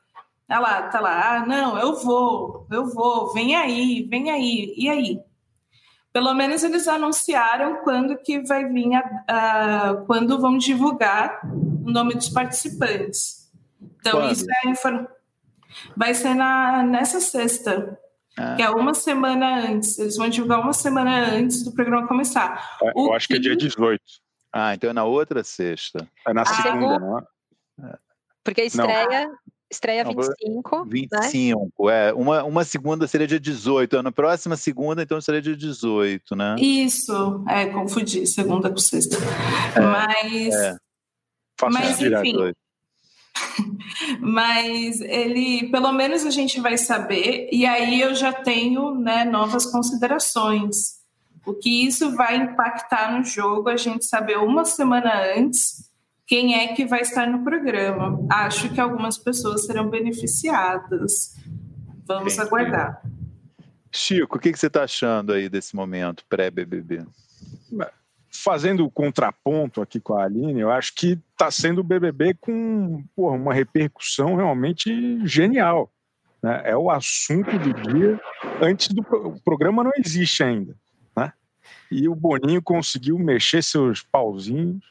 tá 0.47 0.59
lá, 0.59 0.83
tá 0.89 1.01
lá, 1.01 1.37
ah, 1.37 1.47
não, 1.47 1.79
eu 1.79 1.95
vou, 1.97 2.67
eu 2.71 2.87
vou, 2.87 3.33
vem 3.33 3.55
aí, 3.55 4.07
vem 4.09 4.31
aí, 4.31 4.75
e 4.77 4.89
aí? 4.89 5.21
Pelo 6.13 6.33
menos 6.35 6.65
eles 6.65 6.89
anunciaram 6.89 7.77
quando 7.85 8.17
que 8.17 8.41
vai 8.41 8.65
vir, 8.65 8.95
a, 8.95 9.03
a 9.29 9.95
quando 10.07 10.41
vão 10.41 10.57
divulgar 10.57 11.41
o 11.45 11.91
nome 11.91 12.15
dos 12.15 12.31
participantes. 12.31 13.53
Então 14.01 14.21
quando? 14.21 14.33
isso 14.33 14.47
é 14.51 15.07
vai 15.97 16.15
ser 16.15 16.35
na, 16.35 16.83
nessa 16.83 17.21
sexta. 17.21 17.99
Ah. 18.39 18.55
Que 18.57 18.63
é 18.63 18.71
uma 18.71 18.95
semana 18.95 19.69
antes. 19.69 19.99
Eles 19.99 20.17
vão 20.17 20.29
divulgar 20.29 20.61
uma 20.61 20.73
semana 20.73 21.35
antes 21.35 21.65
do 21.65 21.73
programa 21.73 22.07
começar. 22.07 22.79
É, 22.83 22.93
eu 22.95 23.13
acho 23.13 23.27
que... 23.27 23.35
que 23.35 23.41
é 23.41 23.43
dia 23.43 23.57
18. 23.57 24.01
Ah, 24.53 24.75
então 24.75 24.91
é 24.91 24.93
na 24.93 25.05
outra 25.05 25.43
sexta. 25.43 26.09
É 26.27 26.33
na 26.33 26.43
ah, 26.43 26.45
segunda, 26.47 26.99
não 26.99 27.19
é? 27.19 27.23
Porque 28.43 28.63
a 28.63 28.65
estreia, 28.65 29.27
não. 29.27 29.37
estreia 29.71 30.05
25. 30.05 30.85
25, 30.87 31.87
né? 31.87 32.09
é. 32.09 32.13
Uma, 32.15 32.45
uma 32.45 32.65
segunda 32.65 33.07
seria 33.07 33.27
dia 33.27 33.41
18. 33.41 34.03
Na 34.03 34.13
próxima 34.13 34.57
segunda, 34.57 35.03
então, 35.03 35.21
seria 35.21 35.43
dia 35.43 35.57
18, 35.57 36.35
né? 36.35 36.57
Isso, 36.59 37.45
é, 37.49 37.67
confundi, 37.67 38.27
segunda 38.27 38.71
com 38.71 38.79
sexta. 38.79 39.17
É, 39.77 39.81
mas. 39.81 40.55
É. 40.55 40.77
Mas, 41.71 42.01
enfim. 42.01 42.55
Mas 44.21 45.01
ele, 45.01 45.69
pelo 45.71 45.93
menos 45.93 46.25
a 46.25 46.31
gente 46.31 46.61
vai 46.61 46.77
saber, 46.77 47.49
e 47.53 47.67
aí 47.67 48.01
eu 48.01 48.15
já 48.15 48.33
tenho 48.33 48.95
né, 48.95 49.25
novas 49.25 49.67
considerações. 49.67 50.99
O 51.47 51.55
que 51.55 51.87
isso 51.87 52.15
vai 52.15 52.37
impactar 52.37 53.17
no 53.17 53.25
jogo, 53.25 53.69
a 53.69 53.77
gente 53.77 54.05
saber 54.05 54.39
uma 54.39 54.65
semana 54.65 55.13
antes 55.37 55.89
quem 56.27 56.55
é 56.55 56.75
que 56.75 56.85
vai 56.85 57.01
estar 57.01 57.27
no 57.27 57.43
programa. 57.43 58.19
Acho 58.31 58.69
que 58.73 58.79
algumas 58.79 59.17
pessoas 59.17 59.65
serão 59.65 59.89
beneficiadas. 59.89 61.35
Vamos 62.07 62.35
Entendi. 62.35 62.47
aguardar. 62.47 63.03
Chico, 63.91 64.37
o 64.37 64.39
que, 64.39 64.53
que 64.53 64.59
você 64.59 64.67
está 64.67 64.85
achando 64.85 65.33
aí 65.33 65.49
desse 65.49 65.75
momento 65.75 66.23
pré-BBB? 66.29 67.07
Fazendo 68.31 68.85
o 68.85 68.91
contraponto 68.91 69.81
aqui 69.81 69.99
com 70.01 70.15
a 70.15 70.25
Aline, 70.25 70.61
eu 70.61 70.71
acho 70.71 70.95
que 70.95 71.19
está 71.33 71.51
sendo 71.51 71.81
o 71.81 71.85
BBB 71.85 72.35
com 72.35 73.03
porra, 73.17 73.37
uma 73.37 73.55
repercussão 73.55 74.37
realmente 74.37 75.27
genial. 75.27 75.91
Né? 76.43 76.63
É 76.65 76.77
o 76.77 76.91
assunto 76.91 77.59
do 77.59 77.73
dia. 77.73 78.21
Antes 78.61 78.89
do 78.89 79.03
o 79.03 79.41
programa 79.41 79.83
não 79.83 79.93
existe 79.97 80.43
ainda. 80.43 80.77
Né? 81.17 81.33
E 81.91 82.09
o 82.09 82.15
Boninho 82.15 82.63
conseguiu 82.63 83.19
mexer 83.19 83.63
seus 83.63 84.03
pauzinhos. 84.03 84.85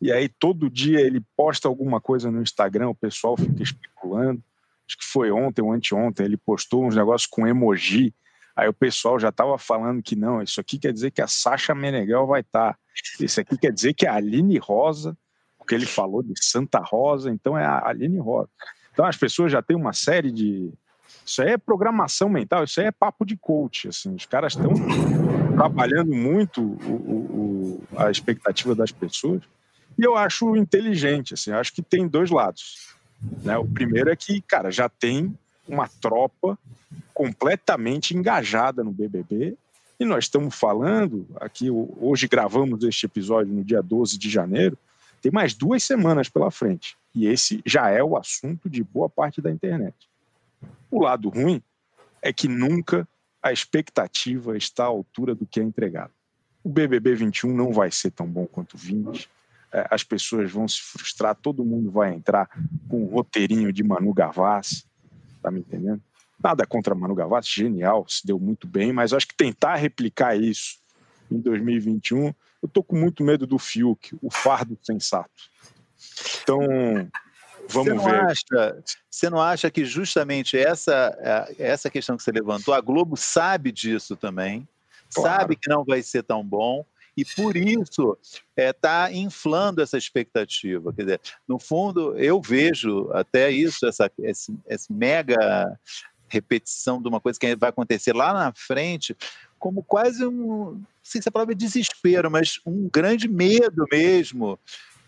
E 0.00 0.12
aí 0.12 0.28
todo 0.28 0.70
dia 0.70 1.00
ele 1.00 1.20
posta 1.36 1.66
alguma 1.66 2.00
coisa 2.00 2.30
no 2.30 2.40
Instagram, 2.40 2.88
o 2.90 2.94
pessoal 2.94 3.36
fica 3.36 3.62
especulando. 3.62 4.42
Acho 4.86 4.96
que 4.96 5.04
foi 5.04 5.30
ontem 5.30 5.60
ou 5.60 5.72
anteontem, 5.72 6.24
ele 6.24 6.36
postou 6.36 6.86
uns 6.86 6.94
negócios 6.94 7.28
com 7.28 7.46
emoji 7.46 8.14
Aí 8.58 8.68
o 8.68 8.74
pessoal 8.74 9.20
já 9.20 9.28
estava 9.28 9.56
falando 9.56 10.02
que 10.02 10.16
não, 10.16 10.42
isso 10.42 10.60
aqui 10.60 10.80
quer 10.80 10.92
dizer 10.92 11.12
que 11.12 11.22
a 11.22 11.28
Sasha 11.28 11.76
Meneghel 11.76 12.26
vai 12.26 12.40
estar. 12.40 12.72
Tá. 12.72 12.78
Isso 13.20 13.40
aqui 13.40 13.56
quer 13.56 13.72
dizer 13.72 13.94
que 13.94 14.04
é 14.04 14.08
a 14.08 14.16
Aline 14.16 14.58
Rosa, 14.58 15.16
porque 15.56 15.76
ele 15.76 15.86
falou 15.86 16.24
de 16.24 16.32
Santa 16.44 16.80
Rosa, 16.80 17.30
então 17.30 17.56
é 17.56 17.64
a 17.64 17.86
Aline 17.86 18.18
Rosa. 18.18 18.48
Então 18.92 19.06
as 19.06 19.16
pessoas 19.16 19.52
já 19.52 19.62
têm 19.62 19.76
uma 19.76 19.92
série 19.92 20.32
de. 20.32 20.72
Isso 21.24 21.40
aí 21.40 21.50
é 21.50 21.56
programação 21.56 22.28
mental, 22.28 22.64
isso 22.64 22.80
aí 22.80 22.86
é 22.86 22.90
papo 22.90 23.24
de 23.24 23.36
coach. 23.36 23.86
Assim, 23.86 24.12
os 24.12 24.26
caras 24.26 24.54
estão 24.54 24.72
trabalhando 25.54 26.12
muito 26.12 26.60
o, 26.60 27.80
o, 27.84 27.84
a 27.96 28.10
expectativa 28.10 28.74
das 28.74 28.90
pessoas. 28.90 29.40
E 29.96 30.02
eu 30.02 30.16
acho 30.16 30.56
inteligente, 30.56 31.34
assim, 31.34 31.52
acho 31.52 31.72
que 31.72 31.80
tem 31.80 32.08
dois 32.08 32.28
lados. 32.28 32.92
Né? 33.44 33.56
O 33.56 33.68
primeiro 33.68 34.10
é 34.10 34.16
que, 34.16 34.40
cara, 34.40 34.68
já 34.72 34.88
tem 34.88 35.38
uma 35.68 35.88
tropa 35.88 36.58
completamente 37.12 38.16
engajada 38.16 38.82
no 38.82 38.90
BBB 38.90 39.56
e 40.00 40.04
nós 40.04 40.24
estamos 40.24 40.54
falando 40.54 41.26
aqui, 41.40 41.68
hoje 41.70 42.28
gravamos 42.28 42.84
este 42.84 43.06
episódio 43.06 43.52
no 43.52 43.64
dia 43.64 43.82
12 43.82 44.16
de 44.16 44.30
janeiro, 44.30 44.78
tem 45.20 45.32
mais 45.32 45.54
duas 45.54 45.82
semanas 45.82 46.28
pela 46.28 46.52
frente. 46.52 46.96
E 47.12 47.26
esse 47.26 47.60
já 47.66 47.90
é 47.90 48.02
o 48.02 48.16
assunto 48.16 48.70
de 48.70 48.84
boa 48.84 49.08
parte 49.10 49.42
da 49.42 49.50
internet. 49.50 49.96
O 50.88 51.02
lado 51.02 51.28
ruim 51.28 51.60
é 52.22 52.32
que 52.32 52.46
nunca 52.46 53.08
a 53.42 53.52
expectativa 53.52 54.56
está 54.56 54.84
à 54.84 54.86
altura 54.86 55.34
do 55.34 55.44
que 55.44 55.58
é 55.58 55.64
entregado. 55.64 56.12
O 56.62 56.68
BBB 56.68 57.16
21 57.16 57.52
não 57.52 57.72
vai 57.72 57.90
ser 57.90 58.12
tão 58.12 58.26
bom 58.26 58.46
quanto 58.46 58.74
o 58.74 58.78
20. 58.78 59.28
É, 59.72 59.86
as 59.90 60.04
pessoas 60.04 60.50
vão 60.50 60.68
se 60.68 60.80
frustrar, 60.80 61.34
todo 61.34 61.64
mundo 61.64 61.90
vai 61.90 62.14
entrar 62.14 62.48
com 62.88 63.02
o 63.02 63.06
roteirinho 63.06 63.72
de 63.72 63.82
Manu 63.82 64.14
Gavassi, 64.14 64.84
tá 65.38 65.50
me 65.50 65.60
entendendo? 65.60 66.02
Nada 66.42 66.66
contra 66.66 66.94
Manu 66.94 67.14
Gavassi, 67.14 67.50
genial, 67.50 68.06
se 68.08 68.26
deu 68.26 68.38
muito 68.38 68.66
bem, 68.66 68.92
mas 68.92 69.12
acho 69.12 69.26
que 69.26 69.36
tentar 69.36 69.74
replicar 69.76 70.36
isso 70.36 70.78
em 71.30 71.38
2021, 71.40 72.32
eu 72.62 72.68
tô 72.68 72.82
com 72.82 72.96
muito 72.96 73.22
medo 73.22 73.46
do 73.46 73.58
Fiuk, 73.58 74.16
o 74.22 74.30
fardo 74.30 74.78
sensato. 74.82 75.30
Então, 76.42 76.60
vamos 77.68 77.88
você 77.88 77.94
não 77.94 78.04
ver. 78.04 78.24
Acha, 78.24 78.82
você 79.10 79.30
não 79.30 79.40
acha 79.40 79.70
que 79.70 79.84
justamente 79.84 80.56
essa, 80.56 81.16
é, 81.20 81.66
essa 81.66 81.90
questão 81.90 82.16
que 82.16 82.22
você 82.22 82.32
levantou, 82.32 82.72
a 82.72 82.80
Globo 82.80 83.16
sabe 83.16 83.70
disso 83.72 84.16
também, 84.16 84.66
claro. 85.14 85.40
sabe 85.40 85.56
que 85.56 85.68
não 85.68 85.84
vai 85.84 86.02
ser 86.02 86.22
tão 86.22 86.44
bom, 86.44 86.84
e 87.18 87.24
por 87.24 87.56
isso 87.56 88.16
está 88.56 89.10
é, 89.10 89.16
inflando 89.16 89.82
essa 89.82 89.98
expectativa. 89.98 90.92
Quer 90.92 91.02
dizer, 91.02 91.20
no 91.48 91.58
fundo, 91.58 92.16
eu 92.16 92.40
vejo 92.40 93.10
até 93.12 93.50
isso, 93.50 93.84
essa, 93.84 94.08
esse, 94.20 94.56
esse 94.68 94.92
mega 94.92 95.36
repetição 96.28 97.02
de 97.02 97.08
uma 97.08 97.20
coisa 97.20 97.40
que 97.40 97.56
vai 97.56 97.70
acontecer 97.70 98.14
lá 98.14 98.32
na 98.32 98.52
frente, 98.54 99.16
como 99.58 99.82
quase 99.82 100.24
um, 100.24 100.80
sei 101.02 101.20
se 101.20 101.28
a 101.28 101.32
palavra 101.32 101.54
é 101.54 101.56
desespero, 101.56 102.30
mas 102.30 102.60
um 102.64 102.88
grande 102.88 103.26
medo 103.26 103.84
mesmo 103.90 104.56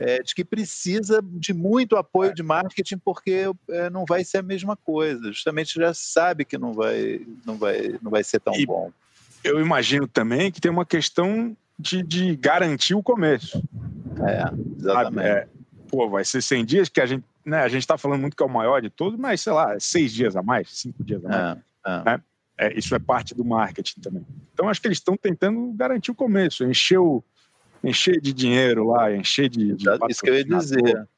é, 0.00 0.20
de 0.20 0.34
que 0.34 0.44
precisa 0.44 1.22
de 1.22 1.52
muito 1.54 1.94
apoio 1.94 2.34
de 2.34 2.42
marketing 2.42 2.98
porque 2.98 3.44
é, 3.68 3.88
não 3.88 4.04
vai 4.04 4.24
ser 4.24 4.38
a 4.38 4.42
mesma 4.42 4.74
coisa. 4.74 5.30
Justamente 5.30 5.74
já 5.74 5.94
sabe 5.94 6.44
que 6.44 6.58
não 6.58 6.72
vai, 6.72 7.24
não 7.46 7.56
vai, 7.56 7.98
não 8.02 8.10
vai 8.10 8.24
ser 8.24 8.40
tão 8.40 8.54
e 8.56 8.66
bom. 8.66 8.90
Eu 9.44 9.60
imagino 9.60 10.06
também 10.06 10.50
que 10.50 10.60
tem 10.60 10.70
uma 10.70 10.84
questão 10.84 11.56
de, 11.80 12.02
de 12.02 12.36
garantir 12.36 12.94
o 12.94 13.02
começo. 13.02 13.62
É, 14.20 14.44
exatamente. 14.78 15.26
É, 15.26 15.48
pô, 15.88 16.08
vai 16.08 16.24
ser 16.24 16.42
100 16.42 16.64
dias 16.64 16.88
que 16.88 17.00
a 17.00 17.06
gente, 17.06 17.24
né, 17.44 17.58
a 17.58 17.68
gente 17.68 17.82
está 17.82 17.96
falando 17.96 18.20
muito 18.20 18.36
que 18.36 18.42
é 18.42 18.46
o 18.46 18.50
maior 18.50 18.80
de 18.80 18.90
todos, 18.90 19.18
mas 19.18 19.40
sei 19.40 19.52
lá, 19.52 19.78
seis 19.80 20.12
dias 20.12 20.36
a 20.36 20.42
mais, 20.42 20.68
cinco 20.70 21.02
dias 21.02 21.24
a 21.24 21.28
mais. 21.28 21.58
É, 21.86 21.90
é. 21.90 22.04
Né? 22.04 22.22
É, 22.58 22.78
isso 22.78 22.94
é 22.94 22.98
parte 22.98 23.34
do 23.34 23.44
marketing 23.44 24.00
também. 24.00 24.26
Então 24.52 24.68
acho 24.68 24.80
que 24.80 24.86
eles 24.86 24.98
estão 24.98 25.16
tentando 25.16 25.72
garantir 25.72 26.10
o 26.10 26.14
começo, 26.14 26.64
encher, 26.64 26.98
o, 26.98 27.24
encher 27.82 28.20
de 28.20 28.32
dinheiro 28.32 28.88
lá, 28.88 29.14
encher 29.14 29.48
de. 29.48 29.74
de 29.74 29.86
isso 30.08 30.20
que 30.20 30.28
eu 30.28 30.34
ia 30.34 30.44
dizer 30.44 31.08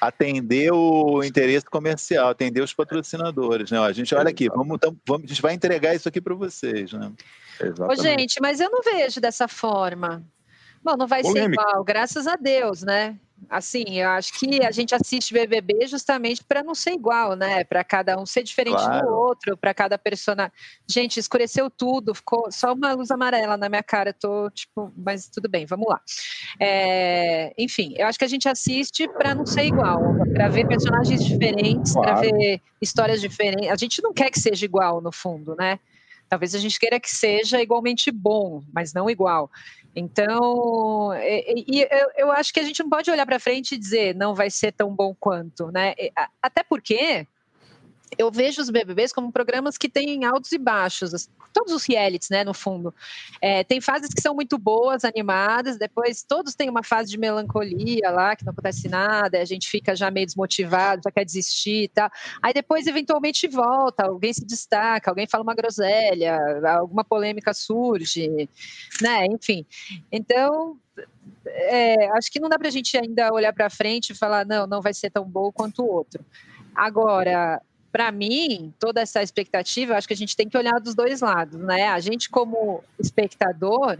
atender 0.00 0.72
o 0.72 1.22
interesse 1.22 1.66
comercial, 1.66 2.30
atender 2.30 2.62
os 2.62 2.72
patrocinadores, 2.72 3.70
né? 3.70 3.78
a 3.78 3.92
gente, 3.92 4.14
olha 4.14 4.30
aqui, 4.30 4.48
vamos, 4.48 4.78
vamos, 5.06 5.24
a 5.24 5.26
gente 5.26 5.42
vai 5.42 5.52
entregar 5.52 5.94
isso 5.94 6.08
aqui 6.08 6.20
para 6.20 6.34
vocês, 6.34 6.92
né? 6.94 7.12
Exatamente. 7.60 8.00
Ô, 8.00 8.02
gente, 8.02 8.40
mas 8.40 8.60
eu 8.60 8.70
não 8.70 8.82
vejo 8.82 9.20
dessa 9.20 9.46
forma. 9.48 10.24
Bom, 10.82 10.96
não 10.96 11.06
vai 11.06 11.22
Polêmica. 11.22 11.62
ser 11.62 11.68
igual, 11.68 11.84
graças 11.84 12.26
a 12.26 12.36
Deus, 12.36 12.82
né? 12.82 13.18
Assim, 13.48 13.98
eu 13.98 14.08
acho 14.10 14.38
que 14.38 14.62
a 14.62 14.70
gente 14.70 14.94
assiste 14.94 15.32
BBB 15.32 15.86
justamente 15.86 16.44
para 16.44 16.62
não 16.62 16.74
ser 16.74 16.92
igual, 16.92 17.34
né? 17.34 17.64
Para 17.64 17.82
cada 17.82 18.18
um 18.18 18.26
ser 18.26 18.42
diferente 18.42 18.76
claro. 18.76 19.06
do 19.06 19.12
outro, 19.14 19.56
para 19.56 19.72
cada 19.72 19.96
personagem. 19.96 20.52
Gente, 20.86 21.18
escureceu 21.18 21.70
tudo, 21.70 22.14
ficou 22.14 22.50
só 22.52 22.74
uma 22.74 22.92
luz 22.92 23.10
amarela 23.10 23.56
na 23.56 23.68
minha 23.68 23.82
cara. 23.82 24.10
Eu 24.10 24.14
tô 24.14 24.50
tipo, 24.50 24.92
mas 24.96 25.28
tudo 25.28 25.48
bem, 25.48 25.64
vamos 25.64 25.88
lá. 25.88 26.00
É, 26.58 27.54
enfim, 27.56 27.94
eu 27.96 28.06
acho 28.06 28.18
que 28.18 28.24
a 28.24 28.28
gente 28.28 28.48
assiste 28.48 29.08
para 29.08 29.34
não 29.34 29.46
ser 29.46 29.64
igual, 29.64 30.00
para 30.34 30.48
ver 30.48 30.66
personagens 30.66 31.24
diferentes, 31.24 31.92
claro. 31.92 32.20
para 32.20 32.20
ver 32.20 32.60
histórias 32.80 33.20
diferentes. 33.20 33.70
A 33.70 33.76
gente 33.76 34.02
não 34.02 34.12
quer 34.12 34.30
que 34.30 34.38
seja 34.38 34.64
igual, 34.64 35.00
no 35.00 35.12
fundo, 35.12 35.56
né? 35.58 35.78
Talvez 36.30 36.54
a 36.54 36.58
gente 36.60 36.78
queira 36.78 37.00
que 37.00 37.10
seja 37.10 37.60
igualmente 37.60 38.08
bom, 38.12 38.62
mas 38.72 38.94
não 38.94 39.10
igual. 39.10 39.50
Então, 39.96 41.12
e, 41.14 41.64
e 41.66 41.82
eu, 41.82 42.10
eu, 42.16 42.32
acho 42.32 42.54
que 42.54 42.60
a 42.60 42.62
gente 42.62 42.80
não 42.80 42.88
pode 42.88 43.10
olhar 43.10 43.26
para 43.26 43.40
frente 43.40 43.74
e 43.74 43.78
dizer 43.78 44.14
não 44.14 44.32
vai 44.32 44.48
ser 44.48 44.70
tão 44.70 44.94
bom 44.94 45.12
quanto, 45.18 45.72
né? 45.72 45.92
Até 46.40 46.62
porque 46.62 47.26
eu 48.18 48.30
vejo 48.30 48.60
os 48.60 48.70
BBBs 48.70 49.12
como 49.12 49.32
programas 49.32 49.78
que 49.78 49.88
têm 49.88 50.24
altos 50.24 50.52
e 50.52 50.58
baixos, 50.58 51.14
assim, 51.14 51.28
todos 51.52 51.72
os 51.72 51.84
realities, 51.84 52.28
né, 52.30 52.44
no 52.44 52.54
fundo. 52.54 52.94
É, 53.40 53.64
tem 53.64 53.80
fases 53.80 54.12
que 54.12 54.20
são 54.20 54.34
muito 54.34 54.58
boas, 54.58 55.04
animadas, 55.04 55.78
depois 55.78 56.22
todos 56.22 56.54
têm 56.54 56.68
uma 56.68 56.82
fase 56.82 57.10
de 57.10 57.18
melancolia 57.18 58.10
lá, 58.10 58.34
que 58.34 58.44
não 58.44 58.52
acontece 58.52 58.88
nada, 58.88 59.40
a 59.40 59.44
gente 59.44 59.68
fica 59.68 59.94
já 59.94 60.10
meio 60.10 60.26
desmotivado, 60.26 61.02
já 61.04 61.10
quer 61.10 61.24
desistir 61.24 61.84
e 61.84 61.88
tal. 61.88 62.10
Aí 62.42 62.52
depois, 62.52 62.86
eventualmente, 62.86 63.46
volta, 63.48 64.04
alguém 64.06 64.32
se 64.32 64.44
destaca, 64.44 65.10
alguém 65.10 65.26
fala 65.26 65.42
uma 65.42 65.54
groselha, 65.54 66.38
alguma 66.78 67.04
polêmica 67.04 67.54
surge, 67.54 68.48
né, 69.00 69.26
enfim. 69.26 69.64
Então, 70.10 70.78
é, 71.46 72.10
acho 72.16 72.30
que 72.30 72.40
não 72.40 72.48
dá 72.48 72.58
para 72.58 72.68
a 72.68 72.72
gente 72.72 72.96
ainda 72.96 73.32
olhar 73.32 73.52
para 73.52 73.70
frente 73.70 74.10
e 74.10 74.16
falar, 74.16 74.44
não, 74.44 74.66
não 74.66 74.80
vai 74.80 74.92
ser 74.92 75.10
tão 75.10 75.24
bom 75.24 75.50
quanto 75.52 75.82
o 75.82 75.90
outro. 75.90 76.24
Agora, 76.74 77.60
para 77.92 78.12
mim, 78.12 78.72
toda 78.78 79.00
essa 79.00 79.22
expectativa, 79.22 79.96
acho 79.96 80.06
que 80.06 80.14
a 80.14 80.16
gente 80.16 80.36
tem 80.36 80.48
que 80.48 80.56
olhar 80.56 80.78
dos 80.80 80.94
dois 80.94 81.20
lados, 81.20 81.60
né? 81.60 81.88
A 81.88 82.00
gente, 82.00 82.30
como 82.30 82.84
espectador, 82.98 83.98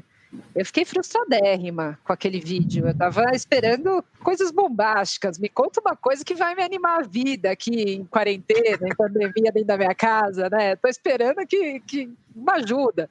eu 0.55 0.65
fiquei 0.65 0.85
frustradérrima 0.85 1.99
com 2.05 2.13
aquele 2.13 2.39
vídeo. 2.39 2.87
Eu 2.87 2.93
estava 2.93 3.25
esperando 3.35 4.05
coisas 4.23 4.53
bombásticas. 4.53 5.39
Me 5.39 5.49
conta 5.49 5.81
uma 5.81 5.97
coisa 5.97 6.25
que 6.25 6.35
vai 6.35 6.55
me 6.55 6.63
animar 6.63 7.01
a 7.01 7.07
vida 7.07 7.51
aqui 7.51 7.95
em 7.95 8.05
quarentena, 8.05 8.87
em 8.87 8.95
pandemia 8.95 9.51
dentro 9.53 9.65
da 9.65 9.77
minha 9.77 9.95
casa, 9.95 10.49
né? 10.49 10.75
Estou 10.75 10.89
esperando 10.89 11.45
que, 11.47 11.81
que 11.81 12.13
uma 12.35 12.55
ajuda. 12.55 13.09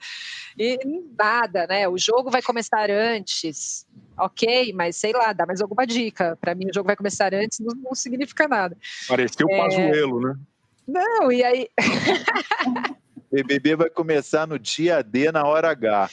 E 0.58 0.80
nada, 1.18 1.68
né? 1.68 1.88
O 1.90 1.98
jogo 1.98 2.32
vai 2.32 2.42
começar 2.42 2.90
antes. 2.90 3.86
Ok, 4.18 4.74
mas 4.74 4.96
sei 4.96 5.12
lá, 5.12 5.34
dá 5.34 5.46
mais 5.46 5.62
alguma 5.62 5.86
dica. 5.86 6.38
Para 6.40 6.56
mim, 6.56 6.70
o 6.70 6.74
jogo 6.74 6.88
vai 6.88 6.96
começar 6.96 7.34
antes 7.34 7.60
não, 7.60 7.76
não 7.76 7.96
significa 7.96 8.48
nada. 8.48 8.78
Pareceu 9.08 9.46
o 9.46 9.52
é... 9.52 9.58
Pazuelo, 9.58 10.22
né? 10.22 10.36
Não, 10.90 11.32
e 11.32 11.44
aí. 11.44 11.70
BBB 13.32 13.76
vai 13.76 13.90
começar 13.90 14.48
no 14.48 14.58
dia 14.58 15.04
D, 15.04 15.32
na 15.32 15.46
hora 15.46 15.70
H. 15.70 16.10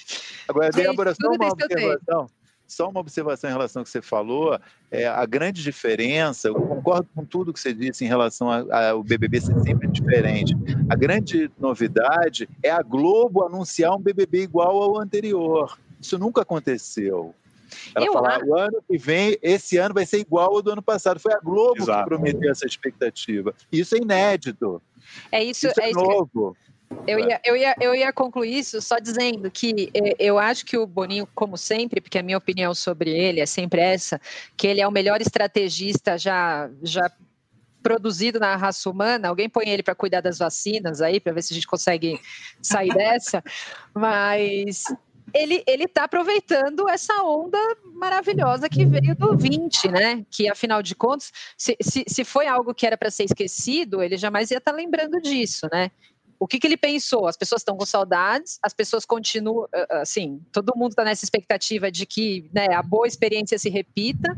Agora, 0.46 0.70
Gente, 0.70 0.86
Débora, 0.86 1.14
só 1.14 1.28
uma 1.30 1.48
observação. 1.48 2.26
Só 2.66 2.90
uma 2.90 3.00
observação 3.00 3.48
em 3.48 3.52
relação 3.52 3.80
ao 3.80 3.84
que 3.84 3.90
você 3.90 4.02
falou. 4.02 4.58
É, 4.90 5.06
a 5.06 5.24
grande 5.24 5.62
diferença, 5.62 6.48
eu 6.48 6.54
concordo 6.54 7.08
com 7.14 7.24
tudo 7.24 7.52
que 7.52 7.60
você 7.60 7.72
disse 7.72 8.04
em 8.04 8.08
relação 8.08 8.50
ao 8.50 9.02
BBB 9.02 9.40
ser 9.40 9.58
sempre 9.60 9.88
diferente. 9.88 10.54
A 10.90 10.96
grande 10.96 11.50
novidade 11.58 12.48
é 12.62 12.70
a 12.70 12.82
Globo 12.82 13.44
anunciar 13.44 13.94
um 13.94 14.00
BBB 14.00 14.42
igual 14.42 14.82
ao 14.82 15.00
anterior. 15.00 15.78
Isso 16.00 16.18
nunca 16.18 16.42
aconteceu. 16.42 17.34
Ela 17.94 18.06
falou: 18.12 18.48
o 18.48 18.58
ano 18.58 18.82
que 18.88 18.98
vem, 18.98 19.36
esse 19.42 19.76
ano 19.76 19.94
vai 19.94 20.06
ser 20.06 20.18
igual 20.18 20.54
ao 20.54 20.62
do 20.62 20.70
ano 20.70 20.82
passado. 20.82 21.20
Foi 21.20 21.32
a 21.32 21.38
Globo 21.38 21.82
Exato. 21.82 22.02
que 22.02 22.08
prometeu 22.08 22.50
essa 22.50 22.66
expectativa. 22.66 23.54
Isso 23.70 23.94
é 23.94 23.98
inédito. 23.98 24.82
É 25.30 25.42
isso, 25.42 25.66
isso 25.66 25.80
é, 25.80 25.84
é 25.84 25.90
isso 25.90 26.00
novo. 26.00 26.56
Que... 26.60 26.66
Eu 27.06 27.18
ia, 27.18 27.40
eu, 27.44 27.56
ia, 27.56 27.74
eu 27.80 27.94
ia 27.94 28.12
concluir 28.12 28.58
isso 28.58 28.80
só 28.80 28.98
dizendo 28.98 29.50
que 29.50 29.90
é, 29.92 30.14
eu 30.20 30.38
acho 30.38 30.64
que 30.64 30.78
o 30.78 30.86
Boninho, 30.86 31.28
como 31.34 31.56
sempre, 31.56 32.00
porque 32.00 32.18
a 32.18 32.22
minha 32.22 32.38
opinião 32.38 32.74
sobre 32.74 33.10
ele 33.10 33.40
é 33.40 33.46
sempre 33.46 33.80
essa, 33.80 34.20
que 34.56 34.66
ele 34.66 34.80
é 34.80 34.86
o 34.86 34.92
melhor 34.92 35.20
estrategista 35.20 36.16
já, 36.16 36.70
já 36.82 37.10
produzido 37.82 38.40
na 38.40 38.56
raça 38.56 38.90
humana. 38.90 39.28
Alguém 39.28 39.48
põe 39.48 39.68
ele 39.68 39.82
para 39.82 39.94
cuidar 39.94 40.20
das 40.20 40.38
vacinas 40.38 41.00
aí, 41.00 41.20
para 41.20 41.32
ver 41.32 41.42
se 41.42 41.52
a 41.52 41.54
gente 41.54 41.66
consegue 41.66 42.20
sair 42.60 42.90
dessa. 42.94 43.42
Mas 43.94 44.84
ele 45.36 45.62
ele 45.66 45.84
está 45.84 46.04
aproveitando 46.04 46.88
essa 46.88 47.22
onda 47.22 47.58
maravilhosa 47.94 48.68
que 48.68 48.84
veio 48.84 49.14
do 49.14 49.36
20, 49.36 49.88
né? 49.88 50.24
Que 50.30 50.48
afinal 50.48 50.82
de 50.82 50.94
contas, 50.94 51.32
se, 51.56 51.76
se, 51.80 52.04
se 52.06 52.24
foi 52.24 52.46
algo 52.46 52.74
que 52.74 52.86
era 52.86 52.96
para 52.96 53.10
ser 53.10 53.24
esquecido, 53.24 54.02
ele 54.02 54.16
jamais 54.16 54.50
ia 54.50 54.58
estar 54.58 54.72
tá 54.72 54.76
lembrando 54.76 55.20
disso, 55.20 55.68
né? 55.72 55.90
O 56.38 56.46
que, 56.46 56.58
que 56.58 56.66
ele 56.66 56.76
pensou? 56.76 57.26
As 57.26 57.36
pessoas 57.36 57.62
estão 57.62 57.76
com 57.76 57.86
saudades, 57.86 58.58
as 58.62 58.74
pessoas 58.74 59.06
continuam, 59.06 59.66
assim, 59.90 60.40
todo 60.52 60.76
mundo 60.76 60.90
está 60.90 61.02
nessa 61.02 61.24
expectativa 61.24 61.90
de 61.90 62.04
que 62.04 62.50
né, 62.52 62.74
a 62.74 62.82
boa 62.82 63.06
experiência 63.06 63.58
se 63.58 63.70
repita. 63.70 64.36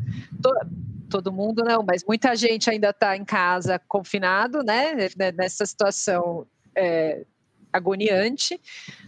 todo 1.11 1.33
mundo 1.33 1.65
não, 1.65 1.83
mas 1.83 2.05
muita 2.05 2.37
gente 2.37 2.71
ainda 2.71 2.91
está 2.91 3.17
em 3.17 3.25
casa 3.25 3.81
confinado, 3.89 4.63
né? 4.63 5.09
Nessa 5.35 5.67
situação 5.67 6.47
é, 6.77 7.25
agoniante, 7.73 8.61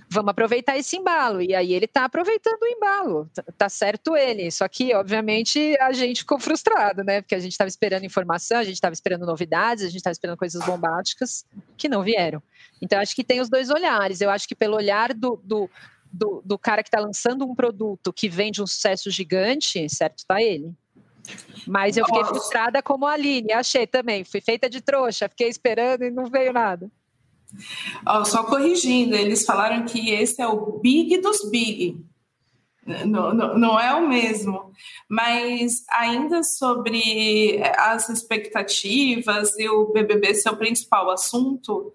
vamos 0.09 0.31
aproveitar 0.31 0.77
esse 0.77 0.97
embalo. 0.97 1.41
E 1.41 1.55
aí 1.55 1.73
ele 1.73 1.85
está 1.85 2.05
aproveitando 2.05 2.63
o 2.63 2.67
embalo, 2.67 3.31
tá 3.57 3.69
certo 3.69 4.17
ele. 4.17 4.51
Só 4.51 4.67
que, 4.69 4.95
obviamente, 4.95 5.77
a 5.81 5.93
gente 5.93 6.21
ficou 6.21 6.39
frustrado, 6.39 7.03
né? 7.05 7.21
Porque 7.21 7.35
a 7.35 7.39
gente 7.39 7.53
estava 7.53 7.69
esperando 7.69 8.05
informação, 8.05 8.59
a 8.59 8.65
gente 8.65 8.75
estava 8.75 8.93
esperando 8.93 9.27
novidades, 9.27 9.85
a 9.85 9.89
gente 9.89 9.99
estava 9.99 10.13
esperando 10.13 10.39
coisas 10.39 10.65
bombásticas 10.65 11.45
que 11.77 11.89
não 11.89 12.03
vieram. 12.03 12.43
Então, 12.83 13.01
acho 13.01 13.15
que 13.15 13.25
tem 13.25 13.41
os 13.41 13.49
dois 13.49 13.71
olhares. 13.71 14.21
Eu 14.21 14.31
acho 14.31 14.47
que 14.47 14.55
pelo 14.55 14.77
olhar 14.77 15.15
do, 15.15 15.41
do, 15.45 15.71
do, 16.13 16.43
do 16.45 16.59
cara 16.59 16.83
que 16.83 16.89
está 16.89 17.01
lançando 17.01 17.45
um 17.45 17.55
produto 17.55 18.13
que 18.13 18.29
vende 18.29 18.63
um 18.63 18.67
sucesso 18.67 19.11
gigante, 19.11 19.89
certo 19.89 20.25
tá 20.27 20.43
ele. 20.43 20.75
Mas 21.67 21.97
eu 21.97 22.05
fiquei 22.07 22.25
frustrada 22.25 22.83
como 22.83 23.07
a 23.07 23.13
Aline, 23.13 23.53
achei 23.53 23.87
também. 23.87 24.25
Fui 24.25 24.41
feita 24.41 24.69
de 24.69 24.81
trouxa, 24.81 25.29
fiquei 25.29 25.49
esperando 25.49 26.05
e 26.05 26.11
não 26.11 26.27
veio 26.27 26.53
nada. 26.53 26.91
Oh, 28.07 28.25
só 28.25 28.45
corrigindo, 28.45 29.15
eles 29.15 29.45
falaram 29.45 29.85
que 29.85 30.11
esse 30.11 30.41
é 30.41 30.47
o 30.47 30.79
big 30.79 31.19
dos 31.19 31.51
big. 31.51 32.05
Não, 33.07 33.33
não, 33.33 33.59
não, 33.59 33.79
é 33.79 33.95
o 33.95 34.09
mesmo, 34.09 34.73
mas 35.09 35.85
ainda 35.91 36.43
sobre 36.43 37.61
as 37.77 38.09
expectativas 38.09 39.57
e 39.59 39.69
o 39.69 39.93
BBB 39.93 40.35
ser 40.35 40.49
o 40.49 40.57
principal 40.57 41.11
assunto, 41.11 41.93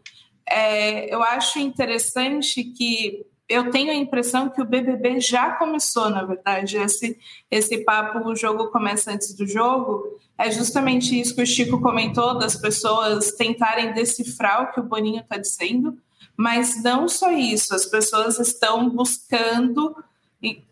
é, 0.48 1.14
eu 1.14 1.22
acho 1.24 1.60
interessante 1.60 2.64
que 2.64 3.26
eu 3.48 3.70
tenho 3.70 3.92
a 3.92 3.96
impressão 3.96 4.50
que 4.50 4.62
o 4.62 4.66
BBB 4.66 5.20
já 5.20 5.52
começou, 5.52 6.10
na 6.10 6.24
verdade. 6.24 6.78
Esse, 6.78 7.18
esse 7.50 7.80
papo, 7.80 8.28
o 8.28 8.36
jogo 8.36 8.68
começa 8.70 9.12
antes 9.12 9.34
do 9.36 9.48
jogo, 9.48 10.20
é 10.38 10.50
justamente 10.52 11.20
isso 11.20 11.36
que 11.36 11.44
o 11.44 11.48
Chico 11.48 11.80
comentou, 11.80 12.38
das 12.38 12.56
pessoas 12.56 13.32
tentarem 13.34 13.94
decifrar 13.94 14.64
o 14.64 14.74
que 14.74 14.80
o 14.80 14.84
Boninho 14.84 15.22
está 15.22 15.38
dizendo, 15.38 15.98
mas 16.36 16.84
não 16.84 17.08
só 17.08 17.32
isso, 17.32 17.74
as 17.74 17.86
pessoas 17.86 18.40
estão 18.40 18.90
buscando 18.90 19.96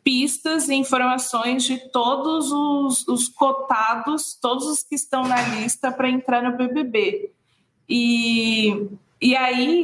pistas 0.03 0.67
e 0.67 0.75
informações 0.75 1.63
de 1.63 1.77
todos 1.89 2.51
os, 2.51 3.07
os 3.07 3.27
cotados, 3.27 4.37
todos 4.39 4.65
os 4.65 4.83
que 4.83 4.95
estão 4.95 5.23
na 5.23 5.41
lista 5.41 5.91
para 5.91 6.09
entrar 6.09 6.43
no 6.43 6.57
BBB. 6.57 7.31
E 7.87 8.87
e 9.23 9.37
aí 9.37 9.83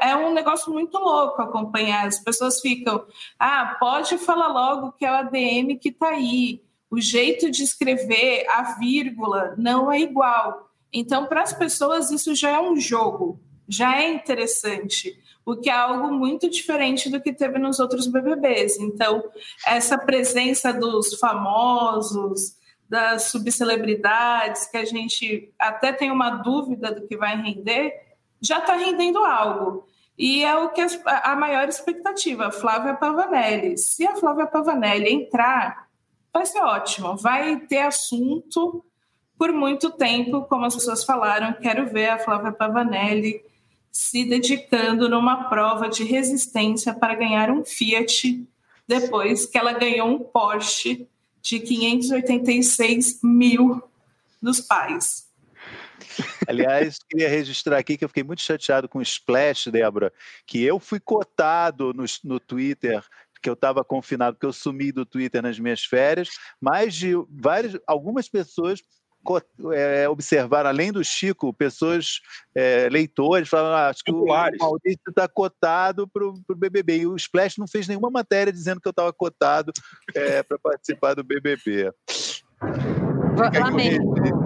é, 0.00 0.12
é 0.12 0.16
um 0.16 0.32
negócio 0.32 0.72
muito 0.72 0.96
louco 0.98 1.42
acompanhar. 1.42 2.06
As 2.06 2.18
pessoas 2.18 2.58
ficam, 2.58 3.04
ah, 3.38 3.76
pode 3.78 4.16
falar 4.16 4.48
logo 4.48 4.92
que 4.92 5.04
é 5.04 5.10
o 5.10 5.14
ADM 5.14 5.76
que 5.78 5.90
está 5.90 6.08
aí. 6.08 6.62
O 6.90 6.98
jeito 6.98 7.50
de 7.50 7.62
escrever, 7.62 8.46
a 8.48 8.78
vírgula, 8.78 9.54
não 9.58 9.92
é 9.92 10.00
igual. 10.00 10.70
Então, 10.90 11.26
para 11.26 11.42
as 11.42 11.52
pessoas, 11.52 12.10
isso 12.10 12.34
já 12.34 12.48
é 12.48 12.60
um 12.60 12.80
jogo, 12.80 13.38
já 13.68 14.00
é 14.00 14.10
interessante, 14.10 15.22
o 15.44 15.54
que 15.54 15.68
é 15.68 15.74
algo 15.74 16.10
muito 16.10 16.48
diferente 16.48 17.10
do 17.10 17.20
que 17.20 17.34
teve 17.34 17.58
nos 17.58 17.78
outros 17.78 18.06
BBBs. 18.06 18.78
Então, 18.78 19.22
essa 19.66 19.98
presença 19.98 20.72
dos 20.72 21.12
famosos, 21.18 22.56
das 22.88 23.24
subcelebridades, 23.24 24.66
que 24.66 24.78
a 24.78 24.84
gente 24.86 25.52
até 25.58 25.92
tem 25.92 26.10
uma 26.10 26.30
dúvida 26.30 26.90
do 26.90 27.06
que 27.06 27.18
vai 27.18 27.36
render, 27.36 28.07
já 28.40 28.58
está 28.58 28.74
rendendo 28.74 29.18
algo. 29.24 29.86
E 30.16 30.42
é 30.42 30.56
o 30.56 30.70
que 30.70 30.80
a, 30.80 31.32
a 31.32 31.36
maior 31.36 31.68
expectativa, 31.68 32.50
Flávia 32.50 32.94
Pavanelli. 32.94 33.78
Se 33.78 34.06
a 34.06 34.16
Flávia 34.16 34.46
Pavanelli 34.46 35.12
entrar, 35.12 35.88
vai 36.32 36.44
ser 36.44 36.60
ótimo. 36.60 37.16
Vai 37.16 37.60
ter 37.60 37.82
assunto 37.82 38.84
por 39.38 39.52
muito 39.52 39.90
tempo, 39.90 40.42
como 40.42 40.64
as 40.66 40.74
pessoas 40.74 41.04
falaram. 41.04 41.52
Quero 41.52 41.86
ver 41.86 42.08
a 42.08 42.18
Flávia 42.18 42.50
Pavanelli 42.50 43.40
se 43.92 44.24
dedicando 44.24 45.08
numa 45.08 45.48
prova 45.48 45.88
de 45.88 46.02
resistência 46.04 46.92
para 46.92 47.14
ganhar 47.14 47.50
um 47.50 47.64
Fiat 47.64 48.44
depois 48.86 49.46
que 49.46 49.56
ela 49.56 49.72
ganhou 49.72 50.08
um 50.08 50.18
Porsche 50.18 51.06
de 51.40 51.60
586 51.60 53.20
mil 53.22 53.82
dos 54.42 54.60
pais. 54.60 55.27
Aliás, 56.46 56.98
queria 57.08 57.28
registrar 57.28 57.78
aqui 57.78 57.96
que 57.96 58.04
eu 58.04 58.08
fiquei 58.08 58.24
muito 58.24 58.42
chateado 58.42 58.88
com 58.88 58.98
o 58.98 59.02
Splash, 59.02 59.68
Débora, 59.70 60.12
que 60.46 60.62
eu 60.62 60.78
fui 60.78 61.00
cotado 61.00 61.92
no, 61.94 62.04
no 62.24 62.40
Twitter 62.40 63.02
que 63.40 63.48
eu 63.48 63.54
estava 63.54 63.84
confinado, 63.84 64.34
porque 64.34 64.46
eu 64.46 64.52
sumi 64.52 64.90
do 64.90 65.06
Twitter 65.06 65.40
nas 65.40 65.60
minhas 65.60 65.84
férias, 65.84 66.28
mas 66.60 66.92
de 66.92 67.12
várias, 67.30 67.78
algumas 67.86 68.28
pessoas 68.28 68.82
é, 69.72 70.08
observaram, 70.08 70.70
além 70.70 70.92
do 70.92 71.04
Chico, 71.04 71.52
pessoas, 71.52 72.20
é, 72.54 72.88
leitores, 72.90 73.48
falaram: 73.48 73.76
ah, 73.76 73.88
acho 73.88 74.02
que 74.02 74.12
o 74.12 74.24
Maurício 74.24 75.00
está 75.08 75.28
cotado 75.28 76.08
para 76.08 76.24
o 76.24 76.34
BBB. 76.56 76.98
E 76.98 77.06
o 77.06 77.16
Splash 77.16 77.58
não 77.58 77.66
fez 77.66 77.86
nenhuma 77.86 78.10
matéria 78.10 78.52
dizendo 78.52 78.80
que 78.80 78.88
eu 78.88 78.92
estava 78.92 79.12
cotado 79.12 79.72
é, 80.14 80.42
para 80.42 80.58
participar 80.58 81.14
do 81.14 81.24
BBB. 81.24 81.92
Lamento. 83.60 84.37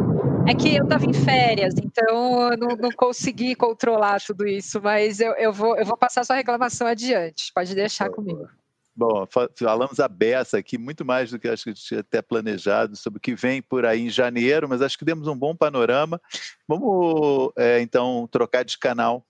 É 0.46 0.54
que 0.54 0.74
eu 0.74 0.84
estava 0.84 1.04
em 1.04 1.12
férias, 1.12 1.74
então 1.82 2.50
eu 2.50 2.56
não, 2.56 2.76
não, 2.76 2.90
consegui 2.90 3.54
controlar 3.54 4.20
tudo 4.20 4.46
isso, 4.46 4.80
mas 4.82 5.20
eu, 5.20 5.32
eu, 5.34 5.52
vou, 5.52 5.76
eu 5.76 5.84
vou 5.84 5.96
passar 5.96 6.24
sua 6.24 6.36
reclamação 6.36 6.86
adiante. 6.86 7.52
Pode 7.54 7.74
deixar 7.74 8.10
comigo. 8.10 8.48
Bom, 8.94 9.26
falamos 9.56 10.00
a 10.00 10.08
beça 10.08 10.58
aqui, 10.58 10.76
muito 10.76 11.04
mais 11.04 11.30
do 11.30 11.38
que 11.38 11.48
acho 11.48 11.64
que 11.64 11.72
tinha 11.72 12.00
até 12.00 12.20
planejado, 12.20 12.94
sobre 12.94 13.18
o 13.18 13.20
que 13.20 13.34
vem 13.34 13.62
por 13.62 13.86
aí 13.86 14.02
em 14.02 14.10
janeiro, 14.10 14.68
mas 14.68 14.82
acho 14.82 14.98
que 14.98 15.04
demos 15.04 15.26
um 15.28 15.36
bom 15.36 15.56
panorama. 15.56 16.20
Vamos, 16.68 17.52
é, 17.56 17.80
então, 17.80 18.28
trocar 18.30 18.64
de 18.64 18.76
canal 18.78 19.24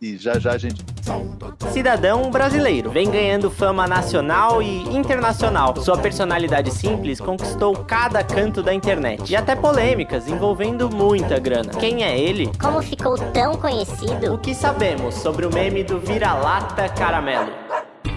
e 0.00 0.16
já 0.16 0.38
já 0.38 0.52
a 0.52 0.58
gente. 0.58 0.84
Cidadão 1.72 2.30
brasileiro 2.30 2.90
vem 2.90 3.10
ganhando 3.10 3.50
fama 3.50 3.86
nacional 3.86 4.62
e 4.62 4.96
internacional. 4.96 5.76
Sua 5.76 5.98
personalidade 5.98 6.70
simples 6.70 7.20
conquistou 7.20 7.74
cada 7.84 8.22
canto 8.24 8.62
da 8.62 8.72
internet 8.72 9.30
e 9.30 9.36
até 9.36 9.54
polêmicas 9.54 10.28
envolvendo 10.28 10.88
muita 10.90 11.38
grana. 11.38 11.72
Quem 11.72 12.02
é 12.04 12.18
ele? 12.18 12.50
Como 12.58 12.82
ficou 12.82 13.16
tão 13.32 13.54
conhecido? 13.56 14.34
O 14.34 14.38
que 14.38 14.54
sabemos 14.54 15.14
sobre 15.14 15.46
o 15.46 15.52
meme 15.52 15.84
do 15.84 15.98
vira-lata 15.98 16.88
caramelo? 16.88 17.50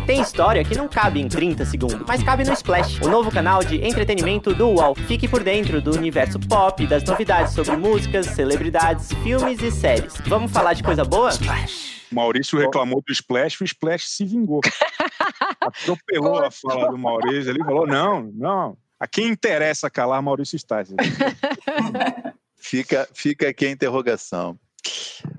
Tem 0.05 0.21
história 0.21 0.63
que 0.63 0.75
não 0.75 0.87
cabe 0.87 1.21
em 1.21 1.27
30 1.29 1.65
segundos, 1.65 2.03
mas 2.05 2.21
cabe 2.21 2.43
no 2.43 2.51
Splash, 2.51 2.99
o 3.01 3.07
novo 3.07 3.31
canal 3.31 3.63
de 3.63 3.77
entretenimento 3.85 4.53
do 4.53 4.67
UOL. 4.67 4.95
Fique 4.95 5.27
por 5.27 5.43
dentro 5.43 5.81
do 5.81 5.95
universo 5.95 6.39
pop, 6.39 6.85
das 6.85 7.03
novidades 7.03 7.53
sobre 7.53 7.77
músicas, 7.77 8.25
celebridades, 8.27 9.13
filmes 9.23 9.61
e 9.61 9.71
séries. 9.71 10.13
Vamos 10.25 10.51
falar 10.51 10.73
de 10.73 10.83
coisa 10.83 11.05
boa? 11.05 11.29
Splash. 11.29 12.03
Maurício 12.11 12.59
reclamou 12.59 13.01
do 13.05 13.11
Splash, 13.11 13.61
o 13.61 13.63
Splash 13.63 14.09
se 14.09 14.25
vingou. 14.25 14.61
Atropelou 15.59 16.43
a 16.43 16.51
fala 16.51 16.89
do 16.89 16.97
Maurício 16.97 17.51
ali, 17.51 17.59
falou: 17.63 17.87
não, 17.87 18.29
não. 18.33 18.77
A 18.99 19.07
quem 19.07 19.27
interessa 19.27 19.89
calar 19.89 20.21
Maurício 20.21 20.57
Stassi? 20.57 20.95
fica, 22.55 23.07
fica 23.13 23.49
aqui 23.49 23.65
a 23.65 23.71
interrogação. 23.71 24.57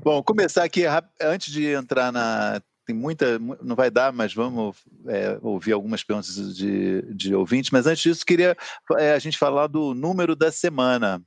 Bom, 0.03 0.23
começar 0.23 0.65
aqui 0.65 0.85
antes 1.21 1.53
de 1.53 1.69
entrar 1.69 2.13
na 2.13 2.61
tem 2.87 2.95
muita, 2.95 3.39
não 3.39 3.75
vai 3.75 3.91
dar, 3.91 4.13
mas 4.13 4.35
vamos 4.35 4.77
é, 5.07 5.39
ouvir 5.43 5.73
algumas 5.73 6.05
perguntas 6.05 6.57
de, 6.57 7.03
de 7.15 7.35
ouvintes. 7.35 7.71
Mas 7.71 7.87
antes 7.87 8.03
disso, 8.03 8.27
queria 8.27 8.57
é, 8.99 9.13
a 9.13 9.19
gente 9.19 9.39
falar 9.39 9.67
do 9.67 9.95
número 9.95 10.37
da 10.37 10.53
semana. 10.53 11.23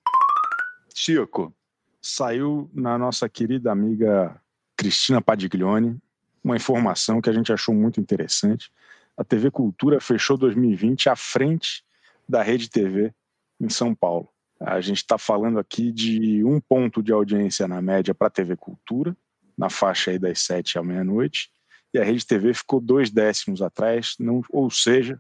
Chico. 0.93 1.53
Saiu 2.01 2.70
na 2.74 2.97
nossa 2.97 3.28
querida 3.28 3.72
amiga 3.72 4.39
Cristina 4.78 5.22
Padiglione 5.22 5.97
uma 6.43 6.55
informação 6.55 7.22
que 7.22 7.30
a 7.30 7.34
gente 7.34 7.51
achou 7.51 7.74
muito 7.76 7.99
interessante. 7.99 8.72
A 9.18 9.24
TV 9.24 9.51
Cultura 9.51 9.99
fechou 9.99 10.38
2020 10.38 11.10
à 11.10 11.16
frente 11.16 11.84
da 12.30 12.41
Rede 12.43 12.70
TV 12.70 13.14
em 13.60 13.70
São 13.70 13.93
Paulo. 13.93 14.30
A 14.60 14.80
gente 14.80 14.97
está 14.97 15.18
falando 15.18 15.60
aqui 15.60 15.91
de 15.91 16.43
um 16.43 16.60
ponto 16.60 17.03
de 17.03 17.12
audiência 17.12 17.68
na 17.68 17.82
média 17.82 18.14
para 18.14 18.28
a 18.28 18.32
TV 18.32 18.55
Cultura, 18.55 19.16
na 19.58 19.70
faixa 19.70 20.12
aí 20.12 20.20
das 20.20 20.41
sete 20.41 20.78
à 20.78 20.84
meia-noite, 20.84 21.49
e 21.93 21.99
a 21.99 22.03
Rede 22.03 22.26
TV 22.26 22.53
ficou 22.53 22.80
dois 22.80 23.10
décimos 23.10 23.62
atrás, 23.62 24.16
não, 24.20 24.41
ou 24.49 24.70
seja, 24.70 25.20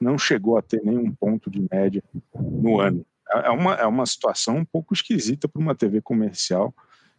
não 0.00 0.18
chegou 0.18 0.56
a 0.56 0.62
ter 0.62 0.82
nenhum 0.82 1.12
ponto 1.14 1.50
de 1.50 1.66
média 1.70 2.02
no 2.34 2.80
ano. 2.80 3.06
É, 3.30 3.46
é 3.46 3.50
uma, 3.50 3.74
é 3.74 3.86
uma 3.86 4.06
situação 4.06 4.58
um 4.58 4.64
pouco 4.64 4.94
esquisita 4.94 5.48
para 5.48 5.60
uma 5.60 5.74
TV 5.74 6.00
comercial 6.00 6.74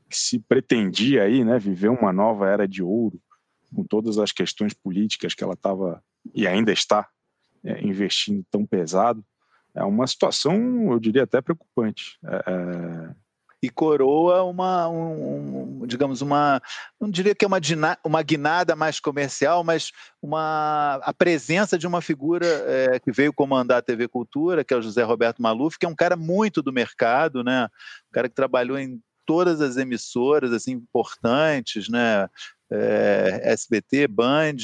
que 0.10 0.18
se 0.18 0.40
pretendia 0.40 1.24
aí, 1.24 1.44
né, 1.44 1.60
viver 1.60 1.90
uma 1.90 2.14
nova 2.14 2.48
era 2.48 2.68
de 2.68 2.82
ouro, 2.82 3.20
com 3.74 3.84
todas 3.84 4.18
as 4.18 4.32
questões 4.32 4.74
políticas 4.74 5.34
que 5.34 5.44
ela 5.44 5.54
estava 5.54 6.02
e 6.34 6.48
ainda 6.48 6.72
está 6.72 7.08
é, 7.64 7.82
investindo 7.82 8.46
tão 8.50 8.66
pesado. 8.66 9.24
É 9.76 9.84
uma 9.84 10.08
situação, 10.08 10.92
eu 10.92 11.00
diria 11.00 11.24
até 11.24 11.42
preocupante. 11.42 12.18
É, 12.24 12.44
é 12.48 13.16
e 13.62 13.70
coroa 13.70 14.44
uma, 14.44 14.88
um, 14.88 15.82
um, 15.82 15.88
digamos, 15.88 16.22
uma, 16.22 16.62
não 17.00 17.10
diria 17.10 17.34
que 17.34 17.44
é 17.44 17.48
uma, 17.48 17.60
uma 18.04 18.22
guinada 18.22 18.76
mais 18.76 19.00
comercial, 19.00 19.64
mas 19.64 19.92
uma, 20.22 20.96
a 21.04 21.14
presença 21.14 21.78
de 21.78 21.88
uma 21.88 22.02
figura 22.02 22.46
é, 22.46 23.00
que 23.00 23.12
veio 23.12 23.34
comandar 23.34 23.80
a 23.80 23.82
TV 23.82 24.08
Cultura, 24.08 24.64
que 24.64 24.74
é 24.74 24.78
o 24.78 24.82
José 24.82 25.04
Roberto 25.04 25.42
Maluf, 25.42 25.78
que 25.80 25.86
é 25.86 25.90
um 25.90 25.96
cara 25.96 26.16
muito 26.16 26.62
do 26.62 26.72
mercado, 26.72 27.44
né? 27.44 27.66
um 27.66 28.12
cara 28.12 28.30
que 28.30 28.36
trabalhou 28.36 28.78
em 28.78 29.02
todas 29.26 29.60
as 29.60 29.76
emissoras 29.76 30.54
assim 30.54 30.72
importantes, 30.72 31.90
né? 31.90 32.30
É, 32.70 33.42
SBT, 33.54 34.08
Band, 34.08 34.58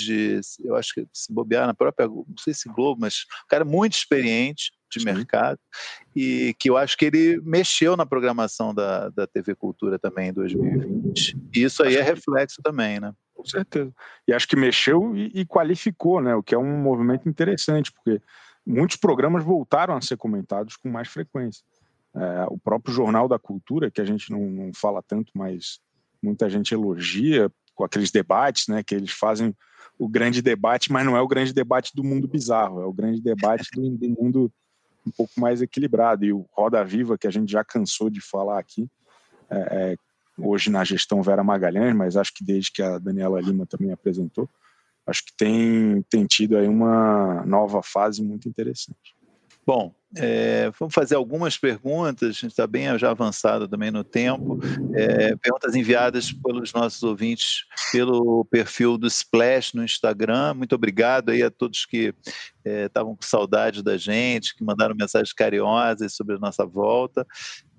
eu 0.63 0.75
acho 0.75 0.93
que 0.93 1.07
se 1.13 1.31
bobear 1.31 1.65
na 1.65 1.73
própria, 1.73 2.07
não 2.07 2.25
sei 2.37 2.53
se 2.53 2.67
Globo, 2.69 2.99
mas 2.99 3.25
um 3.45 3.47
cara 3.47 3.63
muito 3.63 3.93
experiente 3.93 4.71
de 4.91 4.99
Sim. 4.99 5.05
mercado 5.05 5.59
e 6.15 6.53
que 6.59 6.69
eu 6.69 6.77
acho 6.77 6.97
que 6.97 7.05
ele 7.05 7.41
mexeu 7.41 7.97
na 7.97 8.05
programação 8.05 8.73
da, 8.73 9.09
da 9.09 9.25
TV 9.25 9.55
Cultura 9.55 9.97
também 9.97 10.29
em 10.29 10.33
2020. 10.33 11.37
E 11.55 11.63
isso 11.63 11.81
aí 11.83 11.95
é 11.95 12.01
reflexo 12.01 12.61
também, 12.61 12.99
né? 12.99 13.13
Com 13.33 13.45
certeza. 13.45 13.91
E 14.27 14.33
acho 14.33 14.47
que 14.47 14.55
mexeu 14.55 15.15
e, 15.15 15.31
e 15.33 15.45
qualificou, 15.45 16.21
né? 16.21 16.35
O 16.35 16.43
que 16.43 16.53
é 16.53 16.57
um 16.57 16.77
movimento 16.77 17.27
interessante, 17.27 17.91
porque 17.91 18.21
muitos 18.65 18.97
programas 18.97 19.43
voltaram 19.43 19.95
a 19.95 20.01
ser 20.01 20.17
comentados 20.17 20.77
com 20.77 20.89
mais 20.89 21.07
frequência. 21.07 21.63
É, 22.15 22.45
o 22.49 22.57
próprio 22.57 22.93
Jornal 22.93 23.27
da 23.27 23.39
Cultura, 23.39 23.89
que 23.89 23.99
a 23.99 24.05
gente 24.05 24.31
não, 24.31 24.41
não 24.41 24.71
fala 24.73 25.01
tanto, 25.01 25.31
mas 25.35 25.79
muita 26.21 26.49
gente 26.49 26.73
elogia 26.73 27.51
com 27.73 27.83
aqueles 27.83 28.11
debates, 28.11 28.67
né? 28.67 28.83
Que 28.83 28.95
eles 28.95 29.11
fazem 29.11 29.55
o 29.97 30.07
grande 30.07 30.41
debate, 30.41 30.91
mas 30.91 31.05
não 31.05 31.15
é 31.15 31.21
o 31.21 31.27
grande 31.27 31.53
debate 31.53 31.91
do 31.95 32.03
mundo 32.03 32.27
bizarro, 32.27 32.81
é 32.81 32.85
o 32.85 32.93
grande 32.93 33.21
debate 33.21 33.69
do, 33.73 33.89
do 33.89 34.09
mundo 34.09 34.51
um 35.05 35.11
pouco 35.11 35.39
mais 35.39 35.61
equilibrado. 35.61 36.25
E 36.25 36.33
o 36.33 36.45
Roda 36.51 36.83
Viva, 36.83 37.17
que 37.17 37.27
a 37.27 37.31
gente 37.31 37.51
já 37.51 37.63
cansou 37.63 38.09
de 38.09 38.21
falar 38.21 38.59
aqui, 38.59 38.89
é, 39.49 39.57
é, 39.57 39.95
hoje 40.37 40.69
na 40.69 40.83
gestão 40.83 41.21
Vera 41.21 41.43
Magalhães, 41.43 41.95
mas 41.95 42.17
acho 42.17 42.33
que 42.33 42.43
desde 42.43 42.71
que 42.71 42.81
a 42.81 42.97
Daniela 42.97 43.39
Lima 43.41 43.65
também 43.65 43.91
apresentou, 43.91 44.49
acho 45.05 45.25
que 45.25 45.33
tem, 45.37 46.03
tem 46.09 46.25
tido 46.25 46.57
aí 46.57 46.67
uma 46.67 47.45
nova 47.45 47.83
fase 47.83 48.23
muito 48.23 48.47
interessante. 48.47 49.15
Bom, 49.65 49.93
é, 50.15 50.71
vamos 50.79 50.93
fazer 50.93 51.15
algumas 51.15 51.57
perguntas, 51.57 52.29
a 52.29 52.31
gente 52.31 52.47
está 52.47 52.67
bem 52.67 52.97
já 52.99 53.11
avançado 53.11 53.67
também 53.67 53.89
no 53.89 54.03
tempo. 54.03 54.59
É, 54.93 55.35
perguntas 55.35 55.75
enviadas 55.75 56.31
pelos 56.31 56.71
nossos 56.71 57.01
ouvintes 57.01 57.65
pelo 57.91 58.45
perfil 58.45 58.97
do 58.97 59.07
Splash 59.07 59.73
no 59.73 59.83
Instagram. 59.83 60.53
Muito 60.53 60.75
obrigado 60.75 61.29
aí 61.29 61.41
a 61.41 61.49
todos 61.49 61.85
que 61.85 62.13
é, 62.63 62.85
estavam 62.85 63.15
com 63.15 63.23
saudade 63.23 63.81
da 63.81 63.97
gente, 63.97 64.55
que 64.55 64.63
mandaram 64.63 64.95
mensagens 64.95 65.33
carinhosas 65.33 66.13
sobre 66.13 66.35
a 66.35 66.39
nossa 66.39 66.65
volta. 66.65 67.25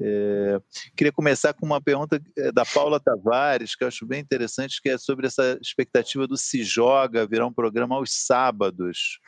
É, 0.01 0.61
queria 0.97 1.13
começar 1.13 1.53
com 1.55 1.65
uma 1.65 1.81
pergunta 1.81 2.21
é, 2.37 2.51
da 2.51 2.65
Paula 2.65 2.99
Tavares, 2.99 3.77
que 3.77 3.85
eu 3.85 3.89
acho 3.89 4.05
bem 4.05 4.21
interessante, 4.21 4.83
que 4.83 4.89
é 4.89 4.99
sobre 4.99 5.27
essa 5.27 5.57
expectativa 5.63 6.27
do 6.27 6.37
Se 6.37 6.65
Joga 6.65 7.27
virar 7.27 7.47
um 7.47 7.53
programa 7.53 7.95
aos 7.95 8.11
sábados. 8.13 9.21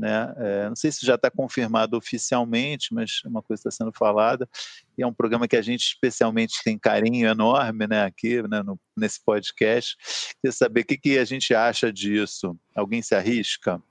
Né? 0.00 0.34
É, 0.38 0.68
não 0.70 0.76
sei 0.76 0.90
se 0.90 1.04
já 1.04 1.16
está 1.16 1.30
confirmado 1.30 1.94
oficialmente, 1.94 2.94
mas 2.94 3.20
uma 3.24 3.42
coisa 3.42 3.60
está 3.60 3.70
sendo 3.70 3.92
falada. 3.92 4.48
E 4.96 5.02
é 5.02 5.06
um 5.06 5.12
programa 5.12 5.46
que 5.46 5.56
a 5.56 5.62
gente 5.62 5.82
especialmente 5.82 6.62
tem 6.64 6.78
carinho 6.78 7.28
enorme 7.28 7.86
né, 7.86 8.04
aqui 8.04 8.40
né, 8.48 8.62
no, 8.62 8.80
nesse 8.96 9.22
podcast. 9.22 9.94
Queria 10.40 10.52
saber 10.52 10.80
o 10.80 10.84
que, 10.86 10.96
que 10.96 11.18
a 11.18 11.24
gente 11.26 11.54
acha 11.54 11.92
disso. 11.92 12.58
Alguém 12.74 13.02
se 13.02 13.14
arrisca? 13.14 13.82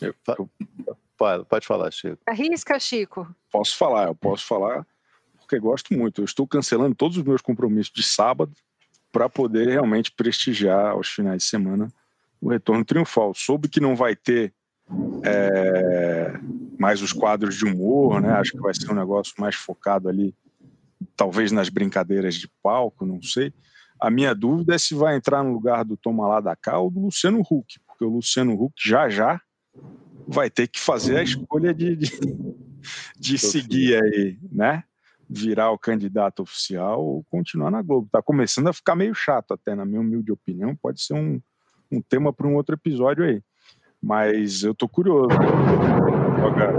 Eu, 0.00 0.12
eu, 0.36 0.50
pode, 1.16 1.44
pode 1.44 1.66
falar, 1.66 1.92
Chico. 1.92 2.18
Arrisca, 2.26 2.80
Chico. 2.80 3.32
Posso 3.52 3.76
falar, 3.76 4.08
eu 4.08 4.14
posso 4.14 4.44
falar 4.44 4.84
porque 5.38 5.58
gosto 5.60 5.94
muito. 5.94 6.20
Eu 6.20 6.24
estou 6.24 6.48
cancelando 6.48 6.94
todos 6.94 7.16
os 7.16 7.22
meus 7.22 7.40
compromissos 7.40 7.92
de 7.92 8.02
sábado 8.02 8.52
para 9.12 9.28
poder 9.28 9.68
realmente 9.68 10.10
prestigiar 10.10 10.90
aos 10.90 11.08
finais 11.08 11.42
de 11.42 11.48
semana 11.48 11.88
o 12.40 12.50
retorno 12.50 12.84
triunfal. 12.84 13.32
Soube 13.34 13.68
que 13.68 13.80
não 13.80 13.94
vai 13.94 14.16
ter 14.16 14.52
é, 15.24 16.38
mais 16.78 17.00
os 17.00 17.12
quadros 17.12 17.56
de 17.56 17.64
humor, 17.64 18.20
né? 18.20 18.30
Acho 18.32 18.52
que 18.52 18.60
vai 18.60 18.74
ser 18.74 18.90
um 18.90 18.94
negócio 18.94 19.34
mais 19.38 19.54
focado 19.54 20.08
ali, 20.08 20.34
talvez 21.16 21.50
nas 21.50 21.68
brincadeiras 21.68 22.34
de 22.34 22.48
palco, 22.62 23.06
não 23.06 23.22
sei. 23.22 23.52
A 24.00 24.10
minha 24.10 24.34
dúvida 24.34 24.74
é 24.74 24.78
se 24.78 24.94
vai 24.94 25.16
entrar 25.16 25.42
no 25.42 25.52
lugar 25.52 25.84
do 25.84 25.96
Toma 25.96 26.28
lá 26.28 26.40
da 26.40 26.54
cá 26.54 26.78
ou 26.78 26.90
do 26.90 27.00
Luciano 27.00 27.40
Huck, 27.40 27.80
porque 27.86 28.04
o 28.04 28.08
Luciano 28.08 28.52
Huck 28.52 28.74
já 28.78 29.08
já 29.08 29.40
vai 30.26 30.50
ter 30.50 30.68
que 30.68 30.80
fazer 30.80 31.16
a 31.18 31.22
escolha 31.22 31.72
de, 31.72 31.96
de, 31.96 32.10
de 33.18 33.38
seguir 33.38 34.02
aí, 34.02 34.38
né? 34.50 34.84
Virar 35.28 35.70
o 35.70 35.78
candidato 35.78 36.42
oficial 36.42 37.02
ou 37.02 37.24
continuar 37.24 37.70
na 37.70 37.82
Globo. 37.82 38.08
Tá 38.10 38.22
começando 38.22 38.68
a 38.68 38.72
ficar 38.72 38.94
meio 38.94 39.14
chato, 39.14 39.52
até 39.52 39.74
na 39.74 39.84
minha 39.84 40.00
humilde 40.00 40.30
opinião. 40.30 40.76
Pode 40.76 41.02
ser 41.02 41.14
um, 41.14 41.40
um 41.90 42.02
tema 42.02 42.32
para 42.32 42.46
um 42.46 42.54
outro 42.54 42.74
episódio 42.74 43.24
aí. 43.24 43.42
Mas 44.04 44.62
eu 44.62 44.74
tô 44.74 44.86
curioso. 44.86 45.30
Jogar. 46.40 46.72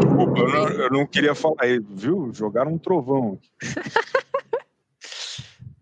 Desculpa, 0.00 0.38
eu 0.38 0.48
não, 0.48 0.68
eu 0.68 0.90
não 0.90 1.06
queria 1.06 1.34
falar 1.34 1.66
isso, 1.66 1.86
viu? 1.94 2.30
Jogaram 2.32 2.74
um 2.74 2.78
trovão. 2.78 3.38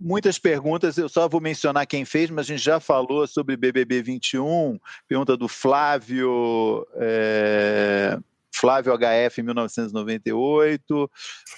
muitas 0.03 0.39
perguntas, 0.39 0.99
eu 0.99 1.09
só 1.09 1.29
vou 1.29 1.41
mencionar 1.41 1.87
quem 1.87 2.05
fez, 2.05 2.29
mas 2.29 2.47
a 2.47 2.49
gente 2.49 2.65
já 2.65 2.81
falou 2.81 3.27
sobre 3.27 3.57
BBB 3.57 4.03
21, 4.03 4.79
pergunta 5.07 5.37
do 5.37 5.47
Flávio, 5.47 6.85
é, 6.97 8.19
Flávio 8.55 8.93
HF 8.93 9.43
1998, 9.43 11.11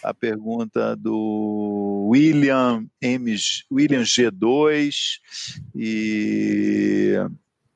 a 0.03 0.15
pergunta 0.15 0.95
do 0.95 2.09
William 2.12 2.87
M, 3.01 3.35
William 3.73 4.03
G2 4.03 4.95
e 5.75 7.15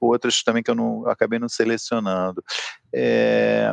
outras 0.01 0.43
também 0.43 0.63
que 0.63 0.71
eu 0.71 0.75
não 0.75 1.07
acabei 1.09 1.39
não 1.39 1.49
selecionando. 1.49 2.43
É, 2.95 3.73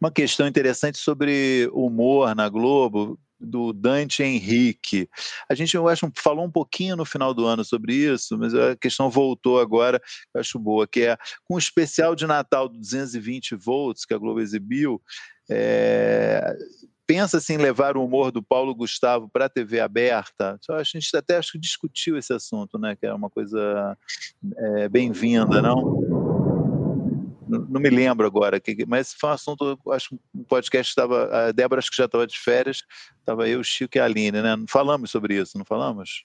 uma 0.00 0.10
questão 0.10 0.46
interessante 0.46 0.98
sobre 0.98 1.70
humor 1.72 2.34
na 2.34 2.48
Globo, 2.48 3.18
do 3.42 3.72
Dante 3.72 4.22
Henrique. 4.22 5.08
A 5.50 5.54
gente, 5.54 5.74
eu 5.74 5.88
acho, 5.88 6.10
falou 6.16 6.44
um 6.44 6.50
pouquinho 6.50 6.96
no 6.96 7.04
final 7.04 7.34
do 7.34 7.44
ano 7.44 7.64
sobre 7.64 7.94
isso, 7.94 8.38
mas 8.38 8.54
a 8.54 8.76
questão 8.76 9.10
voltou 9.10 9.60
agora, 9.60 10.00
eu 10.32 10.40
acho 10.40 10.58
boa, 10.58 10.86
que 10.86 11.02
é 11.02 11.16
com 11.44 11.54
o 11.54 11.58
especial 11.58 12.14
de 12.14 12.26
Natal 12.26 12.68
do 12.68 12.78
220 12.78 13.56
volts 13.56 14.04
que 14.04 14.14
a 14.14 14.18
Globo 14.18 14.40
exibiu, 14.40 15.02
é, 15.50 16.56
pensa 17.12 17.36
assim, 17.36 17.54
em 17.54 17.58
levar 17.58 17.94
o 17.94 18.04
humor 18.04 18.32
do 18.32 18.42
Paulo 18.42 18.74
Gustavo 18.74 19.28
para 19.28 19.44
a 19.44 19.48
TV 19.48 19.80
aberta? 19.80 20.58
A 20.70 20.82
gente 20.82 21.14
até 21.14 21.36
acho 21.36 21.52
que 21.52 21.58
discutiu 21.58 22.16
esse 22.16 22.32
assunto, 22.32 22.78
né? 22.78 22.96
Que 22.96 23.04
é 23.04 23.12
uma 23.12 23.28
coisa 23.28 23.98
é, 24.56 24.88
bem-vinda, 24.88 25.60
não? 25.60 26.00
Não 27.46 27.80
me 27.80 27.90
lembro 27.90 28.26
agora, 28.26 28.58
mas 28.88 29.12
foi 29.12 29.28
um 29.28 29.32
assunto, 29.34 29.78
acho 29.90 30.08
que 30.08 30.18
um 30.34 30.44
podcast 30.44 30.90
estava, 30.90 31.48
a 31.48 31.52
Débora 31.52 31.80
acho 31.80 31.90
que 31.90 31.96
já 31.98 32.06
estava 32.06 32.26
de 32.26 32.38
férias, 32.38 32.82
estava 33.18 33.46
eu, 33.46 33.60
o 33.60 33.64
Chico 33.64 33.98
e 33.98 34.00
a 34.00 34.06
Aline, 34.06 34.40
né? 34.40 34.56
Falamos 34.66 35.10
sobre 35.10 35.38
isso, 35.38 35.58
não 35.58 35.64
falamos? 35.66 36.24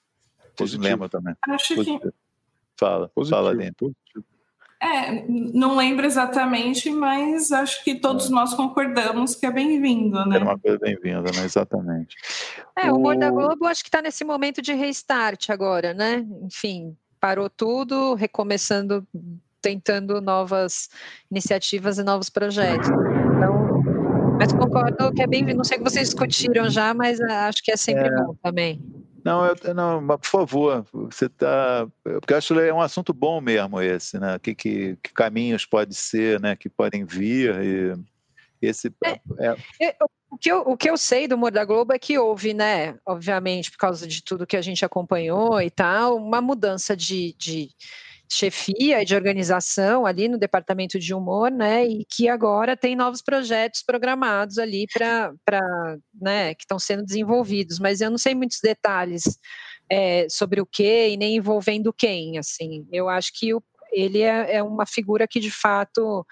Vocês 0.55 0.73
lembram 0.75 1.09
também? 1.09 1.35
Acho 1.49 1.75
Positivo. 1.75 1.99
que... 1.99 2.09
Fala, 2.79 3.09
Positivo. 3.09 3.35
fala, 3.35 3.49
Aline. 3.51 3.73
Positivo. 3.73 4.25
É, 4.81 5.25
não 5.27 5.75
lembro 5.75 6.05
exatamente, 6.05 6.91
mas 6.91 7.51
acho 7.51 7.83
que 7.83 7.95
todos 7.95 8.27
é. 8.27 8.29
nós 8.29 8.53
concordamos 8.53 9.33
que 9.33 9.45
é 9.45 9.51
bem-vindo, 9.51 10.23
né? 10.25 10.37
É 10.37 10.43
uma 10.43 10.57
coisa 10.57 10.77
bem-vinda, 10.77 11.31
né? 11.35 11.45
Exatamente. 11.45 12.15
É, 12.75 12.91
o 12.91 12.97
humor 12.97 13.17
da 13.17 13.31
Globo 13.31 13.65
acho 13.65 13.83
que 13.83 13.89
está 13.89 14.03
nesse 14.03 14.23
momento 14.23 14.61
de 14.61 14.73
restart 14.73 15.49
agora, 15.49 15.95
né? 15.95 16.23
Enfim, 16.43 16.95
parou 17.19 17.49
tudo, 17.49 18.13
recomeçando, 18.13 19.05
tentando 19.59 20.21
novas 20.21 20.89
iniciativas 21.31 21.97
e 21.97 22.03
novos 22.03 22.29
projetos. 22.29 22.87
Então, 22.87 23.83
mas 24.37 24.53
concordo 24.53 25.11
que 25.11 25.23
é 25.23 25.27
bem-vindo. 25.27 25.57
Não 25.57 25.63
sei 25.63 25.77
o 25.77 25.83
que 25.83 25.89
vocês 25.89 26.09
discutiram 26.09 26.69
já, 26.69 26.93
mas 26.93 27.19
acho 27.19 27.63
que 27.63 27.71
é 27.71 27.77
sempre 27.77 28.07
é. 28.07 28.15
bom 28.15 28.35
também. 28.43 28.79
Não, 29.27 29.45
eu, 29.45 29.73
não, 29.73 30.01
mas 30.01 30.19
por 30.21 30.27
favor, 30.27 30.85
você 30.93 31.25
está. 31.25 31.85
Porque 32.03 32.33
eu 32.33 32.37
acho 32.37 32.53
que 32.53 32.61
é 32.61 32.73
um 32.73 32.81
assunto 32.81 33.13
bom 33.13 33.41
mesmo 33.41 33.81
esse, 33.81 34.17
né? 34.17 34.39
Que, 34.39 34.55
que, 34.55 34.97
que 35.03 35.13
caminhos 35.13 35.65
pode 35.65 35.93
ser, 35.93 36.39
né? 36.39 36.55
Que 36.55 36.69
podem 36.69 37.03
vir. 37.03 37.55
E 37.61 38.67
esse. 38.67 38.91
É, 39.03 39.19
é... 39.79 39.95
O 40.29 40.37
que, 40.37 40.51
eu, 40.51 40.59
o 40.59 40.75
que 40.75 40.89
eu 40.89 40.97
sei 40.97 41.25
do 41.25 41.35
humor 41.35 41.51
da 41.51 41.63
Globo 41.63 41.93
é 41.93 41.99
que 41.99 42.19
houve, 42.19 42.53
né, 42.53 42.99
obviamente, 43.05 43.71
por 43.71 43.77
causa 43.77 44.05
de 44.05 44.21
tudo 44.21 44.45
que 44.45 44.57
a 44.57 44.61
gente 44.61 44.83
acompanhou 44.83 45.61
e 45.61 45.69
tal, 45.69 46.17
uma 46.17 46.41
mudança 46.41 46.97
de, 46.97 47.33
de, 47.37 47.69
chefia 48.29 49.01
e 49.01 49.05
de 49.05 49.15
organização 49.15 50.05
ali 50.05 50.27
no 50.27 50.37
departamento 50.37 50.99
de 50.99 51.13
humor, 51.13 51.49
né? 51.51 51.85
E 51.85 52.05
que 52.05 52.27
agora 52.27 52.75
tem 52.75 52.95
novos 52.95 53.21
projetos 53.21 53.83
programados 53.83 54.57
ali 54.57 54.85
para, 54.93 55.97
né, 56.19 56.53
que 56.53 56.63
estão 56.63 56.79
sendo 56.79 57.03
desenvolvidos, 57.03 57.79
mas 57.79 58.01
eu 58.01 58.09
não 58.09 58.17
sei 58.17 58.35
muitos 58.35 58.59
detalhes 58.61 59.23
é, 59.89 60.27
sobre 60.29 60.61
o 60.61 60.65
que 60.65 61.09
e 61.09 61.17
nem 61.17 61.35
envolvendo 61.37 61.93
quem, 61.93 62.37
assim. 62.37 62.85
Eu 62.91 63.07
acho 63.07 63.31
que 63.33 63.53
o, 63.53 63.63
ele 63.91 64.21
é, 64.21 64.55
é 64.55 64.63
uma 64.63 64.85
figura 64.85 65.27
que 65.27 65.39
de 65.39 65.51
fato 65.51 66.25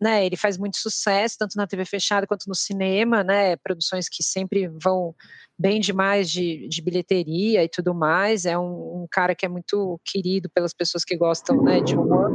né, 0.00 0.24
ele 0.24 0.36
faz 0.36 0.56
muito 0.56 0.78
sucesso, 0.78 1.36
tanto 1.38 1.56
na 1.56 1.66
TV 1.66 1.84
fechada 1.84 2.26
quanto 2.26 2.48
no 2.48 2.54
cinema, 2.54 3.22
né, 3.22 3.56
produções 3.56 4.08
que 4.08 4.22
sempre 4.22 4.68
vão 4.82 5.14
bem 5.58 5.78
demais 5.78 6.30
de, 6.30 6.66
de 6.68 6.80
bilheteria 6.80 7.62
e 7.62 7.68
tudo 7.68 7.94
mais, 7.94 8.46
é 8.46 8.58
um, 8.58 9.02
um, 9.02 9.06
cara 9.10 9.34
que 9.34 9.44
é 9.44 9.48
muito 9.48 10.00
querido 10.04 10.48
pelas 10.54 10.72
pessoas 10.72 11.04
que 11.04 11.16
gostam, 11.16 11.62
né, 11.62 11.80
de 11.80 11.94
humor, 11.94 12.30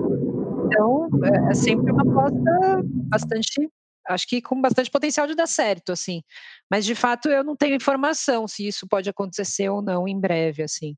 então 0.67 1.09
é, 1.23 1.51
é 1.51 1.53
sempre 1.55 1.91
uma 1.91 2.03
aposta 2.03 2.83
bastante, 3.09 3.69
acho 4.07 4.27
que 4.27 4.41
com 4.41 4.61
bastante 4.61 4.91
potencial 4.91 5.25
de 5.25 5.33
dar 5.33 5.47
certo, 5.47 5.91
assim, 5.91 6.21
mas 6.69 6.85
de 6.85 6.93
fato 6.93 7.29
eu 7.29 7.43
não 7.43 7.55
tenho 7.55 7.75
informação 7.75 8.47
se 8.47 8.67
isso 8.67 8.87
pode 8.87 9.09
acontecer 9.09 9.69
ou 9.69 9.81
não 9.81 10.07
em 10.07 10.19
breve, 10.19 10.61
assim. 10.61 10.95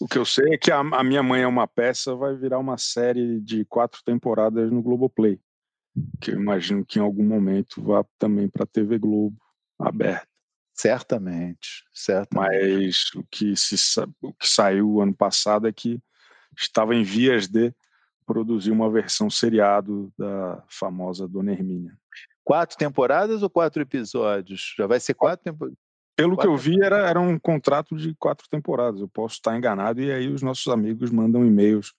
O 0.00 0.08
que 0.08 0.16
eu 0.16 0.24
sei 0.24 0.54
é 0.54 0.58
que 0.58 0.70
a, 0.70 0.78
a 0.78 1.04
Minha 1.04 1.22
Mãe 1.22 1.42
é 1.42 1.46
uma 1.46 1.68
Peça 1.68 2.14
vai 2.14 2.34
virar 2.34 2.58
uma 2.58 2.78
série 2.78 3.40
de 3.40 3.64
quatro 3.66 4.00
temporadas 4.02 4.70
no 4.70 4.82
Globoplay 4.82 5.38
que 6.20 6.30
eu 6.30 6.40
imagino 6.40 6.84
que 6.84 6.98
em 6.98 7.02
algum 7.02 7.24
momento 7.24 7.82
vá 7.82 8.04
também 8.18 8.48
para 8.48 8.64
a 8.64 8.66
TV 8.66 8.98
Globo 8.98 9.36
aberta. 9.78 10.26
Certamente, 10.74 11.84
certo. 11.92 12.34
Mas 12.34 13.10
o 13.14 13.24
que, 13.30 13.56
se, 13.56 13.76
o 14.20 14.32
que 14.34 14.48
saiu 14.48 15.00
ano 15.00 15.14
passado 15.14 15.68
é 15.68 15.72
que 15.72 16.00
estava 16.56 16.94
em 16.94 17.04
vias 17.04 17.46
de 17.46 17.72
produzir 18.26 18.72
uma 18.72 18.90
versão 18.90 19.30
seriado 19.30 20.12
da 20.18 20.64
famosa 20.68 21.28
Dona 21.28 21.52
Hermínia. 21.52 21.96
Quatro 22.42 22.76
temporadas 22.76 23.42
ou 23.42 23.50
quatro 23.50 23.82
episódios? 23.82 24.74
Já 24.76 24.86
vai 24.86 24.98
ser 24.98 25.14
quatro 25.14 25.44
temporadas? 25.44 25.78
Pelo 26.16 26.36
quatro 26.36 26.50
que 26.50 26.54
eu 26.54 26.56
vi, 26.56 26.82
era, 26.82 27.08
era 27.08 27.20
um 27.20 27.38
contrato 27.38 27.96
de 27.96 28.14
quatro 28.16 28.48
temporadas. 28.48 29.00
Eu 29.00 29.08
posso 29.08 29.36
estar 29.36 29.56
enganado 29.56 30.00
e 30.00 30.12
aí 30.12 30.28
os 30.28 30.42
nossos 30.42 30.66
amigos 30.72 31.10
mandam 31.10 31.44
e-mails 31.44 31.94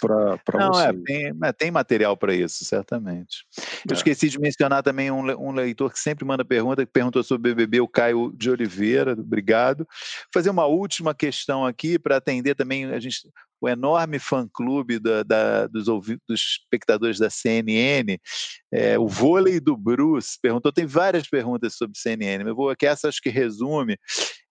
para 0.00 0.68
você. 0.68 0.84
É, 0.84 0.92
tem, 0.92 1.32
tem 1.56 1.70
material 1.70 2.16
para 2.16 2.34
isso, 2.34 2.64
certamente. 2.64 3.44
Eu 3.88 3.92
é. 3.92 3.94
esqueci 3.94 4.28
de 4.28 4.38
mencionar 4.38 4.82
também 4.82 5.10
um, 5.10 5.20
um, 5.20 5.52
leitor 5.52 5.92
que 5.92 5.98
sempre 5.98 6.24
manda 6.24 6.44
pergunta, 6.44 6.84
que 6.84 6.92
perguntou 6.92 7.22
sobre 7.22 7.50
o 7.50 7.54
BBB, 7.54 7.80
o 7.80 7.88
Caio 7.88 8.32
de 8.36 8.50
Oliveira, 8.50 9.12
obrigado. 9.12 9.78
Vou 9.78 9.86
fazer 10.32 10.50
uma 10.50 10.66
última 10.66 11.14
questão 11.14 11.64
aqui 11.64 11.98
para 11.98 12.16
atender 12.16 12.54
também 12.54 12.86
a 12.86 12.98
gente, 12.98 13.28
o 13.60 13.68
enorme 13.68 14.18
fã-clube 14.18 14.98
da, 14.98 15.22
da, 15.22 15.66
dos, 15.66 15.86
dos, 15.86 16.40
espectadores 16.40 17.18
da 17.18 17.28
CNN, 17.28 18.18
é, 18.72 18.98
o 18.98 19.06
vôlei 19.06 19.60
do 19.60 19.76
Bruce, 19.76 20.38
perguntou, 20.40 20.72
tem 20.72 20.86
várias 20.86 21.28
perguntas 21.28 21.74
sobre 21.74 21.98
CNN, 21.98 22.48
eu 22.48 22.56
vou 22.56 22.70
aqui, 22.70 22.86
essa 22.86 23.08
acho 23.08 23.20
que 23.20 23.28
resume, 23.28 23.98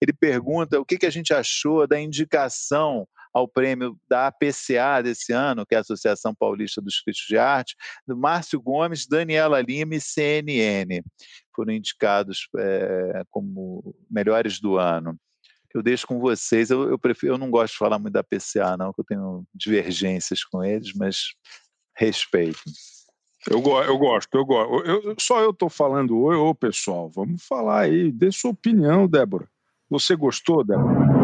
ele 0.01 0.13
pergunta 0.13 0.79
o 0.79 0.85
que, 0.85 0.97
que 0.97 1.05
a 1.05 1.11
gente 1.11 1.33
achou 1.33 1.87
da 1.87 1.99
indicação 1.99 3.07
ao 3.33 3.47
prêmio 3.47 3.97
da 4.09 4.27
APCA 4.27 5.01
desse 5.03 5.31
ano, 5.31 5.65
que 5.65 5.75
é 5.75 5.77
a 5.77 5.81
Associação 5.81 6.33
Paulista 6.33 6.81
dos 6.81 6.99
Críticos 7.01 7.27
de 7.27 7.37
Arte, 7.37 7.75
do 8.07 8.17
Márcio 8.17 8.61
Gomes, 8.61 9.07
Daniela 9.07 9.61
Lima 9.61 9.95
e 9.95 10.01
CNN. 10.01 11.01
Foram 11.55 11.73
indicados 11.73 12.47
é, 12.57 13.23
como 13.29 13.95
melhores 14.09 14.59
do 14.59 14.77
ano. 14.77 15.17
Eu 15.73 15.83
deixo 15.83 16.07
com 16.07 16.19
vocês. 16.19 16.71
Eu, 16.71 16.89
eu, 16.89 16.97
prefiro, 16.97 17.33
eu 17.33 17.37
não 17.37 17.51
gosto 17.51 17.73
de 17.73 17.79
falar 17.79 17.99
muito 17.99 18.13
da 18.13 18.21
APCA, 18.21 18.75
não, 18.77 18.91
porque 18.91 19.13
eu 19.13 19.17
tenho 19.17 19.43
divergências 19.53 20.43
com 20.43 20.63
eles, 20.63 20.93
mas 20.93 21.35
respeito. 21.95 22.59
Eu, 23.47 23.59
eu 23.59 23.97
gosto, 23.97 24.35
eu 24.35 24.45
gosto. 24.45 24.85
Eu, 24.85 25.15
só 25.19 25.41
eu 25.41 25.51
estou 25.51 25.69
falando, 25.69 26.17
ô 26.17 26.55
pessoal, 26.55 27.09
vamos 27.09 27.43
falar 27.45 27.81
aí, 27.81 28.11
dê 28.11 28.31
sua 28.31 28.51
opinião, 28.51 29.07
Débora. 29.07 29.47
Você 29.89 30.15
gostou, 30.15 30.63
Débora? 30.63 31.18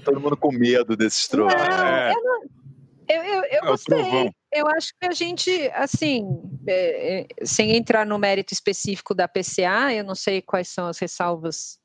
Todo 0.00 0.20
mundo 0.20 0.36
com 0.36 0.52
medo 0.52 0.96
desses 0.96 1.26
trovões. 1.28 1.54
É. 1.54 2.12
Eu, 2.12 3.22
eu, 3.22 3.24
eu, 3.24 3.44
eu 3.44 3.64
é 3.64 3.66
gostei. 3.66 4.30
Eu 4.52 4.66
acho 4.68 4.92
que 5.00 5.06
a 5.06 5.12
gente, 5.12 5.50
assim, 5.74 6.24
é, 6.66 7.20
é, 7.20 7.26
sem 7.44 7.76
entrar 7.76 8.04
no 8.04 8.18
mérito 8.18 8.52
específico 8.52 9.14
da 9.14 9.28
PCA, 9.28 9.92
eu 9.94 10.04
não 10.04 10.14
sei 10.14 10.42
quais 10.42 10.68
são 10.68 10.86
as 10.86 10.98
ressalvas, 10.98 11.78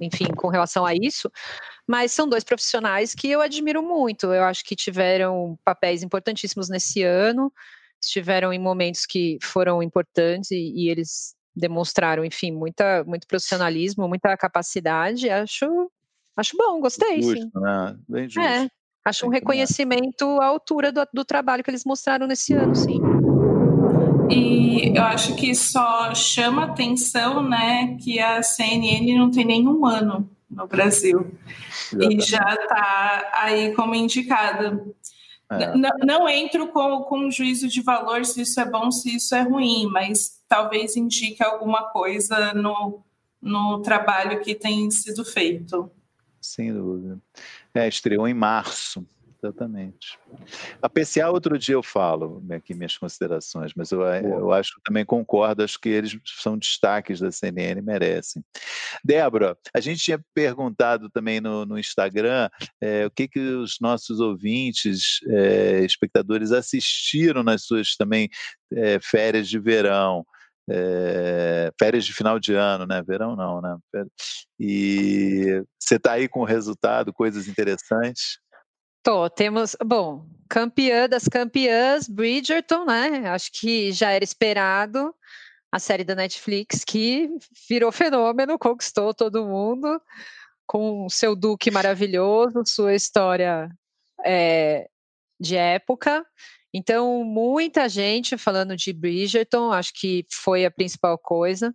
enfim, 0.00 0.26
com 0.36 0.48
relação 0.48 0.84
a 0.84 0.94
isso, 0.94 1.30
mas 1.86 2.12
são 2.12 2.28
dois 2.28 2.44
profissionais 2.44 3.14
que 3.14 3.30
eu 3.30 3.40
admiro 3.40 3.82
muito. 3.82 4.32
Eu 4.32 4.44
acho 4.44 4.64
que 4.64 4.76
tiveram 4.76 5.58
papéis 5.64 6.02
importantíssimos 6.02 6.68
nesse 6.68 7.02
ano, 7.02 7.52
estiveram 8.02 8.52
em 8.52 8.58
momentos 8.58 9.04
que 9.06 9.38
foram 9.42 9.82
importantes 9.82 10.50
e, 10.50 10.72
e 10.74 10.88
eles 10.90 11.34
demonstraram, 11.54 12.24
enfim, 12.24 12.52
muita, 12.52 13.04
muito 13.04 13.26
profissionalismo, 13.26 14.08
muita 14.08 14.36
capacidade. 14.36 15.28
Acho, 15.28 15.90
acho 16.40 16.56
bom, 16.56 16.80
gostei. 16.80 17.22
Justo, 17.22 17.42
sim. 17.42 17.50
Né? 17.54 17.96
Bem 18.08 18.28
justo. 18.28 18.40
É, 18.40 18.68
acho 19.04 19.26
um 19.26 19.30
reconhecimento 19.30 20.24
à 20.40 20.46
altura 20.46 20.90
do, 20.90 21.06
do 21.12 21.24
trabalho 21.24 21.62
que 21.62 21.70
eles 21.70 21.84
mostraram 21.84 22.26
nesse 22.26 22.54
ano, 22.54 22.74
sim. 22.74 22.98
E 24.30 24.96
eu 24.96 25.02
acho 25.02 25.34
que 25.34 25.54
só 25.54 26.14
chama 26.14 26.64
atenção, 26.64 27.42
né, 27.42 27.96
que 28.00 28.20
a 28.20 28.42
CNN 28.42 29.18
não 29.18 29.30
tem 29.30 29.44
nenhum 29.44 29.84
ano 29.84 30.30
no 30.48 30.66
Brasil 30.66 31.32
e 31.98 32.20
já 32.20 32.54
está 32.54 33.30
aí 33.34 33.72
como 33.74 33.94
indicada. 33.94 34.84
É. 35.50 35.76
Não, 35.76 35.90
não, 36.04 36.28
entro 36.28 36.68
com, 36.68 37.02
com 37.02 37.26
um 37.26 37.30
juízo 37.30 37.66
de 37.66 37.82
valor 37.82 38.24
se 38.24 38.42
isso 38.42 38.60
é 38.60 38.64
bom, 38.64 38.90
se 38.92 39.16
isso 39.16 39.34
é 39.34 39.42
ruim, 39.42 39.86
mas 39.86 40.40
talvez 40.48 40.96
indique 40.96 41.42
alguma 41.42 41.90
coisa 41.90 42.54
no, 42.54 43.02
no 43.42 43.80
trabalho 43.82 44.40
que 44.40 44.54
tem 44.54 44.88
sido 44.92 45.24
feito. 45.24 45.90
Sem 46.50 46.72
dúvida. 46.72 47.16
É, 47.72 47.86
estreou 47.86 48.26
em 48.26 48.34
março, 48.34 49.06
exatamente. 49.40 50.18
A 50.82 50.88
PCA, 50.88 51.30
outro 51.30 51.56
dia 51.56 51.76
eu 51.76 51.82
falo 51.82 52.42
aqui 52.50 52.74
minhas 52.74 52.98
considerações, 52.98 53.72
mas 53.74 53.92
eu, 53.92 54.02
eu 54.02 54.52
acho 54.52 54.74
que 54.74 54.82
também 54.84 55.04
concordo, 55.04 55.62
acho 55.62 55.78
que 55.78 55.88
eles 55.88 56.18
são 56.24 56.58
destaques 56.58 57.20
da 57.20 57.30
CNN, 57.30 57.80
merecem. 57.80 58.44
Débora, 59.04 59.56
a 59.72 59.78
gente 59.78 60.02
tinha 60.02 60.20
perguntado 60.34 61.08
também 61.08 61.40
no, 61.40 61.64
no 61.64 61.78
Instagram 61.78 62.50
é, 62.80 63.06
o 63.06 63.10
que, 63.12 63.28
que 63.28 63.38
os 63.38 63.76
nossos 63.80 64.18
ouvintes, 64.18 65.20
é, 65.28 65.84
espectadores, 65.84 66.50
assistiram 66.50 67.44
nas 67.44 67.62
suas 67.62 67.94
também 67.94 68.28
é, 68.72 68.98
férias 69.00 69.48
de 69.48 69.58
verão 69.60 70.26
é, 70.70 71.72
férias 71.78 72.04
de 72.04 72.12
final 72.12 72.38
de 72.38 72.54
ano, 72.54 72.86
né? 72.86 73.02
Verão 73.02 73.34
não, 73.34 73.60
né? 73.60 73.76
E 74.58 75.62
você 75.78 75.96
está 75.96 76.12
aí 76.12 76.28
com 76.28 76.40
o 76.40 76.44
resultado, 76.44 77.12
coisas 77.12 77.48
interessantes? 77.48 78.38
Tô, 79.02 79.28
temos, 79.28 79.74
bom, 79.84 80.26
campeã 80.48 81.08
das 81.08 81.24
campeãs, 81.24 82.06
Bridgerton, 82.06 82.84
né? 82.84 83.28
Acho 83.30 83.50
que 83.52 83.90
já 83.92 84.10
era 84.10 84.22
esperado. 84.22 85.14
A 85.72 85.78
série 85.78 86.04
da 86.04 86.14
Netflix 86.14 86.84
que 86.84 87.30
virou 87.68 87.92
fenômeno, 87.92 88.58
conquistou 88.58 89.14
todo 89.14 89.46
mundo 89.46 90.00
com 90.66 91.08
seu 91.08 91.34
duque 91.34 91.70
maravilhoso, 91.70 92.62
sua 92.64 92.94
história 92.94 93.68
é, 94.24 94.88
de 95.40 95.56
época. 95.56 96.24
Então, 96.72 97.24
muita 97.24 97.88
gente 97.88 98.36
falando 98.38 98.76
de 98.76 98.92
Bridgerton, 98.92 99.72
acho 99.72 99.92
que 99.94 100.24
foi 100.30 100.64
a 100.64 100.70
principal 100.70 101.18
coisa. 101.18 101.74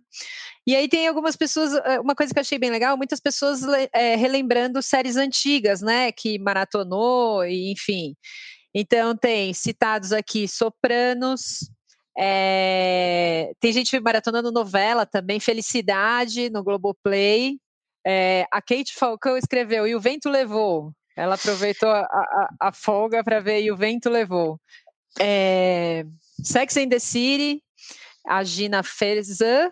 E 0.66 0.74
aí 0.74 0.88
tem 0.88 1.06
algumas 1.06 1.36
pessoas, 1.36 1.74
eh, 1.74 2.00
uma 2.00 2.14
coisa 2.14 2.32
que 2.32 2.38
eu 2.38 2.42
achei 2.42 2.58
bem 2.58 2.70
legal, 2.70 2.96
muitas 2.96 3.20
pessoas 3.20 3.62
é, 3.92 4.16
relembrando 4.16 4.82
séries 4.82 5.16
antigas, 5.16 5.82
né, 5.82 6.10
que 6.12 6.38
maratonou, 6.38 7.44
e, 7.44 7.72
enfim. 7.72 8.16
Então, 8.74 9.16
tem 9.16 9.52
citados 9.54 10.12
aqui 10.12 10.48
Sopranos, 10.48 11.70
é, 12.18 13.52
tem 13.60 13.72
gente 13.72 13.98
maratonando 14.00 14.50
novela 14.50 15.04
também, 15.04 15.38
Felicidade, 15.38 16.48
no 16.50 16.64
Globoplay. 16.64 17.58
É, 18.06 18.46
a 18.50 18.62
Kate 18.62 18.94
Falcão 18.94 19.36
escreveu, 19.36 19.86
e 19.86 19.94
o 19.94 20.00
vento 20.00 20.30
levou. 20.30 20.92
Ela 21.16 21.34
aproveitou 21.34 21.88
a, 21.88 22.00
a, 22.00 22.48
a 22.68 22.72
folga 22.72 23.24
para 23.24 23.40
ver 23.40 23.62
e 23.62 23.70
o 23.70 23.76
vento 23.76 24.08
levou. 24.10 24.60
É, 25.20 26.04
Sex 26.42 26.76
and 26.76 26.88
the 26.88 26.98
City, 26.98 27.62
a 28.26 28.44
Gina 28.44 28.82
Ferzan 28.82 29.70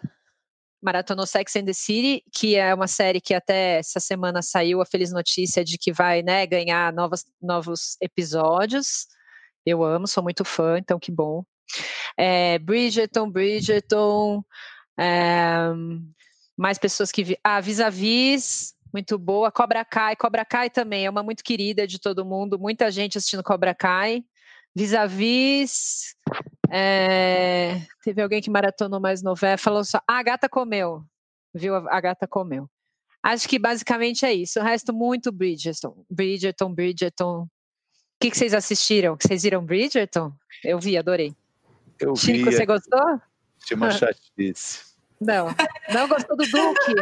maratonou 0.85 1.27
Sex 1.27 1.57
and 1.57 1.65
the 1.65 1.73
City, 1.73 2.23
que 2.31 2.57
é 2.57 2.75
uma 2.75 2.87
série 2.87 3.21
que 3.21 3.33
até 3.33 3.79
essa 3.79 3.99
semana 3.99 4.43
saiu 4.43 4.83
a 4.83 4.87
feliz 4.87 5.11
notícia 5.11 5.65
de 5.65 5.79
que 5.79 5.91
vai 5.91 6.23
né, 6.23 6.47
ganhar 6.47 6.93
novos, 7.41 7.97
episódios. 8.03 9.07
Eu 9.65 9.83
amo, 9.83 10.07
sou 10.07 10.23
muito 10.23 10.45
fã, 10.45 10.77
então 10.79 10.99
que 10.99 11.11
bom. 11.11 11.43
É, 12.19 12.59
Bridgerton, 12.59 13.31
Bridgerton, 13.31 14.45
é, 15.01 15.71
mais 16.55 16.77
pessoas 16.77 17.11
que... 17.11 17.25
Vi, 17.25 17.39
ah, 17.43 17.63
Vis-a-Vis, 17.63 18.75
muito 18.93 19.19
boa. 19.19 19.51
Cobra 19.51 19.87
Kai, 19.87 20.15
Cobra 20.17 20.45
Kai 20.45 20.69
também 20.69 21.07
é 21.07 21.11
uma 21.11 21.23
muito 21.23 21.43
querida 21.43 21.87
de 21.87 21.99
todo 21.99 22.27
mundo, 22.27 22.59
muita 22.59 22.91
gente 22.91 23.17
assistindo 23.17 23.43
Cobra 23.43 23.75
Kai. 23.75 24.23
Vis-a-vis. 24.75 26.15
É, 26.71 27.81
teve 28.03 28.21
alguém 28.21 28.43
que 28.43 28.51
maratonou 28.51 29.01
mais 29.01 29.23
novela, 29.23 29.57
falou 29.57 29.85
só, 29.85 29.99
ah, 30.09 30.19
a 30.19 30.23
gata 30.23 30.49
comeu. 30.49 31.05
Viu? 31.55 31.77
A, 31.77 31.97
a 31.97 32.01
gata 32.01 32.27
comeu. 32.27 32.69
Acho 33.23 33.49
que 33.49 33.59
basicamente 33.59 34.27
é 34.27 34.33
isso. 34.33 34.61
O 34.61 34.63
resto, 34.63 34.93
muito 34.93 35.33
Bridgerton. 35.33 36.05
Bridgerton, 36.11 36.75
Bridgerton. 36.75 37.49
que, 38.21 38.31
que 38.31 38.37
vocês 38.37 38.53
assistiram? 38.53 39.17
Vocês 39.21 39.43
viram 39.43 39.65
Bridgerton? 39.65 40.33
Eu 40.63 40.79
vi, 40.79 40.99
adorei. 40.99 41.35
Eu 42.01 42.17
Chico, 42.17 42.51
vi, 42.51 42.57
você 42.57 42.67
gostou? 42.67 43.21
achei 43.63 43.77
uma 43.77 43.91
chatice. 43.93 44.95
Não. 45.21 45.47
Não 45.93 46.09
gostou 46.09 46.37
do 46.37 46.45
Duque? 46.45 46.95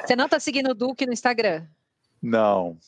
Você 0.00 0.16
não 0.16 0.28
tá 0.28 0.38
seguindo 0.38 0.70
o 0.70 0.74
Duque 0.74 1.04
no 1.04 1.12
Instagram? 1.12 1.66
Não. 2.22 2.78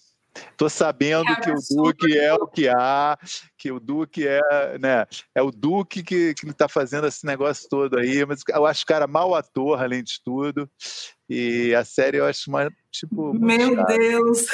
Tô 0.56 0.68
sabendo 0.68 1.30
É 1.30 1.40
que 1.40 1.50
o 1.50 1.52
absurdo. 1.52 1.92
Duque 1.92 2.18
é 2.18 2.34
o 2.34 2.46
que 2.46 2.68
há, 2.68 3.18
que 3.56 3.70
o 3.70 3.78
Duque 3.78 4.26
é, 4.26 4.78
né? 4.78 5.06
É 5.34 5.42
o 5.42 5.50
Duque 5.50 6.02
que, 6.02 6.34
que 6.34 6.52
tá 6.52 6.68
fazendo 6.68 7.06
esse 7.06 7.26
negócio 7.26 7.68
todo 7.68 7.98
aí, 7.98 8.24
mas 8.24 8.42
eu 8.48 8.66
acho 8.66 8.82
o 8.82 8.86
cara 8.86 9.06
mau 9.06 9.34
ator, 9.34 9.82
além 9.82 10.02
de 10.02 10.20
tudo. 10.24 10.68
E 11.28 11.74
a 11.74 11.84
série 11.84 12.18
eu 12.18 12.26
acho 12.26 12.50
uma, 12.50 12.70
tipo, 12.90 13.32
Meu. 13.34 13.84
Deus, 13.84 14.46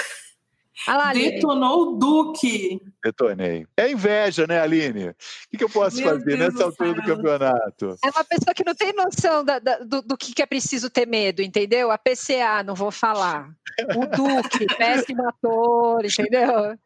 detonou 1.14 1.82
o 1.82 1.98
Duque. 1.98 2.80
Detonei. 3.09 3.66
É 3.76 3.90
inveja, 3.90 4.46
né, 4.46 4.61
Aline? 4.61 5.09
O 5.09 5.14
que, 5.50 5.56
que 5.59 5.64
eu 5.64 5.70
posso 5.70 5.96
Meu 5.96 6.09
fazer 6.11 6.24
Deus 6.24 6.38
nessa 6.54 6.64
altura 6.64 6.94
do 6.94 7.02
campeonato? 7.02 7.96
É 8.04 8.11
uma 8.11 8.24
pessoa 8.24 8.54
que 8.54 8.64
não 8.64 8.74
tem 8.74 8.92
noção 8.92 9.44
da- 9.44 9.59
da- 9.59 9.78
do, 9.78 10.02
do 10.02 10.16
que, 10.16 10.32
que 10.34 10.42
é 10.42 10.46
preciso 10.46 10.90
ter 10.90 11.06
medo, 11.06 11.42
entendeu? 11.42 11.90
A 11.90 11.98
PCA, 11.98 12.62
não 12.64 12.74
vou 12.74 12.90
falar. 12.90 13.48
O 13.96 14.06
Duque, 14.06 14.66
péssimo 14.76 15.28
ator, 15.28 16.04
entendeu? 16.04 16.76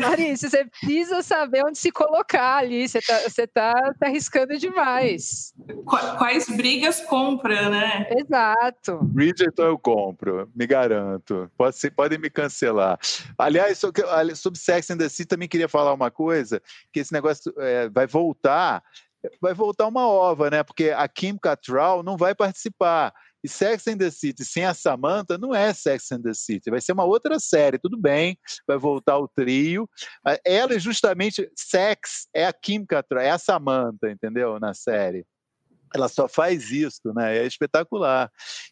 Maurício, 0.00 0.48
você 0.50 0.64
precisa 0.64 1.22
saber 1.22 1.64
onde 1.66 1.78
se 1.78 1.90
colocar 1.90 2.58
ali. 2.58 2.88
Você 2.88 3.00
tá, 3.00 3.18
você 3.20 3.46
tá, 3.46 3.72
tá 3.98 4.06
arriscando 4.06 4.56
demais. 4.58 5.52
Qua- 5.84 6.16
Quais 6.16 6.48
brigas 6.48 7.00
compra, 7.00 7.68
né? 7.68 8.06
Exato. 8.10 8.98
Bridgerton 9.02 9.62
eu 9.64 9.78
compro, 9.78 10.48
me 10.54 10.66
garanto. 10.66 11.50
Pode 11.56 11.76
ser, 11.76 11.90
podem 11.90 12.18
me 12.18 12.30
cancelar. 12.30 12.98
Aliás, 13.38 13.78
sobre 13.78 14.58
Sex 14.58 14.90
and 14.90 14.98
the 14.98 15.08
City 15.08 15.26
também 15.26 15.48
queria 15.48 15.68
falar 15.72 15.92
uma 15.92 16.10
coisa, 16.10 16.62
que 16.92 17.00
esse 17.00 17.12
negócio 17.12 17.52
é, 17.58 17.88
vai 17.88 18.06
voltar, 18.06 18.82
vai 19.40 19.54
voltar 19.54 19.86
uma 19.86 20.06
ova, 20.06 20.50
né? 20.50 20.62
Porque 20.62 20.90
a 20.90 21.08
Kim 21.08 21.38
Cattrall 21.38 22.02
não 22.02 22.16
vai 22.16 22.34
participar. 22.34 23.12
E 23.44 23.48
Sex 23.48 23.88
and 23.88 23.98
the 23.98 24.10
City 24.10 24.44
sem 24.44 24.64
a 24.64 24.72
Samantha 24.72 25.36
não 25.36 25.52
é 25.52 25.72
Sex 25.72 26.12
and 26.12 26.22
the 26.22 26.32
City, 26.32 26.70
vai 26.70 26.80
ser 26.80 26.92
uma 26.92 27.04
outra 27.04 27.40
série, 27.40 27.76
tudo 27.76 27.98
bem, 27.98 28.38
vai 28.68 28.78
voltar 28.78 29.18
o 29.18 29.26
trio. 29.26 29.88
Ela 30.44 30.74
é 30.74 30.78
justamente, 30.78 31.50
Sex 31.56 32.28
é 32.32 32.46
a 32.46 32.52
Kim 32.52 32.86
Cattrall, 32.86 33.20
é 33.20 33.30
a 33.30 33.38
Samantha, 33.38 34.10
entendeu? 34.10 34.60
Na 34.60 34.74
série. 34.74 35.26
Ela 35.94 36.08
só 36.08 36.26
faz 36.28 36.70
isso, 36.70 37.12
né? 37.14 37.38
É 37.38 37.46
espetacular. 37.46 38.30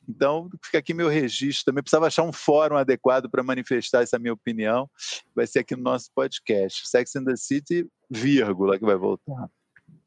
Então, 0.08 0.48
fica 0.64 0.78
aqui 0.78 0.94
meu 0.94 1.08
registro. 1.08 1.66
Também 1.66 1.82
precisava 1.82 2.06
achar 2.06 2.22
um 2.22 2.32
fórum 2.32 2.76
adequado 2.76 3.28
para 3.30 3.42
manifestar 3.42 4.02
essa 4.02 4.18
minha 4.18 4.32
opinião. 4.32 4.88
Vai 5.34 5.46
ser 5.46 5.60
aqui 5.60 5.76
no 5.76 5.82
nosso 5.82 6.10
podcast. 6.14 6.88
Sex 6.88 7.16
and 7.16 7.24
the 7.24 7.36
City, 7.36 7.86
vírgula, 8.10 8.78
que 8.78 8.84
vai 8.84 8.96
voltar. 8.96 9.48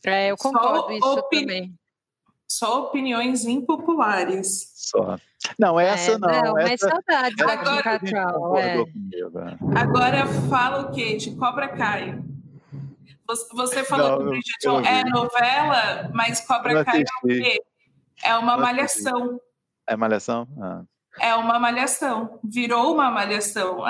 É, 0.06 0.32
eu 0.32 0.38
Só 0.38 0.52
concordo 0.52 0.92
isso 0.94 1.06
opi- 1.20 1.42
também. 1.42 1.74
Só 2.50 2.86
opiniões 2.88 3.46
impopulares. 3.46 4.72
Só. 4.76 5.18
Não, 5.58 5.80
essa 5.80 6.12
É, 6.12 6.18
não. 6.18 6.54
mas 6.54 6.72
essa, 6.74 6.90
saudades 6.90 7.38
essa 7.40 7.46
da 7.46 7.54
Agora- 7.54 8.62
É. 8.62 8.78
né? 9.30 9.58
Agora 9.76 10.28
fala 10.50 10.82
o 10.84 10.92
quê? 10.92 11.16
De 11.18 11.36
Cobra 11.36 11.70
Kai. 11.70 12.22
Você- 13.28 13.84
falou 13.84 14.10
Não, 14.10 14.18
que 14.18 14.24
Bridgerton 14.26 14.80
eu 14.80 14.86
é 14.86 15.04
novela, 15.06 16.10
mas 16.14 16.42
Cobra 16.42 16.84
Kai 16.84 17.02
é 17.02 17.04
o 17.24 17.28
quê? 17.28 17.62
É 18.24 18.36
uma 18.38 18.58
malhação. 18.58 19.40
É 19.88 19.96
malhação? 19.96 20.48
Ah. 20.62 20.84
É 21.20 21.36
uma 21.36 21.60
malhação. 21.60 22.40
Virou 22.44 22.94
uma 22.94 23.10
malhação. 23.12 23.82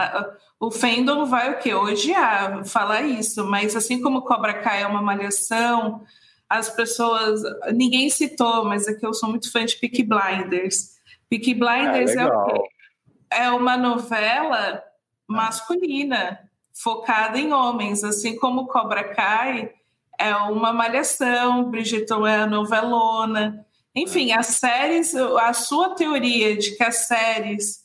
O 0.59 0.71
fandom 0.71 1.25
vai 1.25 1.53
o 1.53 1.59
quê? 1.59 1.73
Odiar 1.73 2.63
falar 2.65 3.01
isso, 3.01 3.45
mas 3.45 3.75
assim 3.75 4.01
como 4.01 4.21
Cobra 4.23 4.53
Kai 4.61 4.83
é 4.83 4.87
uma 4.87 5.01
malhação, 5.01 6.03
as 6.49 6.69
pessoas. 6.69 7.41
Ninguém 7.73 8.09
citou, 8.09 8.65
mas 8.65 8.87
é 8.87 8.93
que 8.93 9.05
eu 9.05 9.13
sou 9.13 9.29
muito 9.29 9.51
fã 9.51 9.65
de 9.65 9.75
Peaky 9.77 10.03
Blinders. 10.03 10.93
Peaky 11.29 11.53
Blinders 11.53 12.11
é, 12.11 12.25
o 12.25 12.25
legal. 12.25 12.45
quê? 12.47 12.61
É 13.31 13.49
uma 13.51 13.75
novela 13.77 14.83
masculina, 15.27 16.39
focada 16.73 17.37
em 17.37 17.53
homens, 17.53 18.03
assim 18.03 18.35
como 18.35 18.67
Cobra 18.67 19.03
Kai 19.13 19.71
é 20.19 20.35
uma 20.35 20.71
malhação, 20.71 21.69
Bridgerton 21.69 22.25
é 22.25 22.37
a 22.37 22.47
novelona. 22.47 23.65
Enfim, 23.95 24.31
as 24.31 24.47
séries, 24.47 25.13
a 25.15 25.53
sua 25.53 25.95
teoria 25.95 26.57
de 26.57 26.71
que 26.71 26.83
as 26.83 27.07
séries 27.07 27.83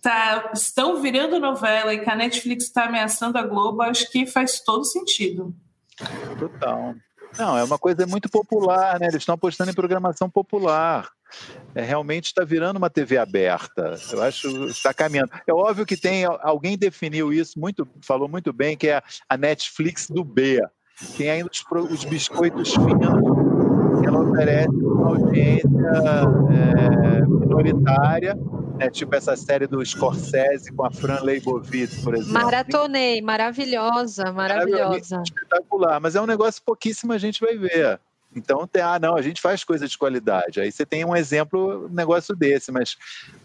tá, 0.00 0.50
estão 0.54 1.00
virando 1.00 1.40
novela 1.40 1.92
e 1.92 2.00
que 2.00 2.10
a 2.10 2.16
Netflix 2.16 2.64
está 2.64 2.84
ameaçando 2.84 3.38
a 3.38 3.42
Globo, 3.42 3.82
acho 3.82 4.10
que 4.10 4.26
faz 4.26 4.60
todo 4.60 4.84
sentido. 4.84 5.54
Total. 6.38 6.94
Não, 7.38 7.56
é 7.56 7.64
uma 7.64 7.78
coisa 7.78 8.06
muito 8.06 8.28
popular, 8.28 8.98
né? 9.00 9.06
Eles 9.06 9.22
estão 9.22 9.34
apostando 9.34 9.70
em 9.70 9.74
programação 9.74 10.28
popular. 10.28 11.10
É, 11.74 11.82
realmente 11.82 12.26
está 12.26 12.44
virando 12.44 12.76
uma 12.76 12.90
TV 12.90 13.18
aberta. 13.18 13.96
Eu 14.10 14.22
acho 14.22 14.48
que 14.48 14.64
está 14.66 14.92
caminhando. 14.92 15.30
É 15.46 15.52
óbvio 15.52 15.86
que 15.86 15.96
tem 15.96 16.24
alguém 16.24 16.76
definiu 16.76 17.32
isso 17.32 17.58
muito, 17.58 17.88
falou 18.00 18.28
muito 18.28 18.52
bem, 18.52 18.76
que 18.76 18.88
é 18.88 19.02
a 19.28 19.36
Netflix 19.36 20.08
do 20.08 20.24
B. 20.24 20.60
Tem 21.16 21.30
ainda 21.30 21.50
os, 21.50 21.64
os 21.90 22.04
biscoitos 22.04 22.74
finos 22.74 23.42
que 24.00 24.06
ela 24.06 24.20
oferece 24.20 24.68
uma 24.68 25.08
audiência 25.08 25.68
é, 26.50 27.20
minoritária, 27.22 28.36
né? 28.76 28.90
tipo 28.90 29.14
essa 29.14 29.36
série 29.36 29.66
do 29.66 29.84
Scorsese 29.84 30.72
com 30.72 30.84
a 30.84 30.90
Fran 30.90 31.20
Leibovitz, 31.22 32.02
por 32.02 32.14
exemplo. 32.14 32.32
Maratonei, 32.32 33.22
maravilhosa, 33.22 34.32
maravilhosa. 34.32 35.22
espetacular, 35.24 36.00
mas 36.00 36.16
é 36.16 36.20
um 36.20 36.26
negócio 36.26 36.60
que 36.60 36.66
pouquíssima 36.66 37.18
gente 37.18 37.40
vai 37.40 37.56
ver. 37.56 38.00
Então, 38.34 38.66
tem, 38.66 38.82
ah, 38.82 38.98
não, 38.98 39.14
a 39.14 39.22
gente 39.22 39.40
faz 39.40 39.62
coisa 39.62 39.86
de 39.86 39.96
qualidade. 39.96 40.60
Aí 40.60 40.72
você 40.72 40.86
tem 40.86 41.04
um 41.04 41.14
exemplo, 41.14 41.86
um 41.86 41.94
negócio 41.94 42.34
desse, 42.34 42.72
mas 42.72 42.96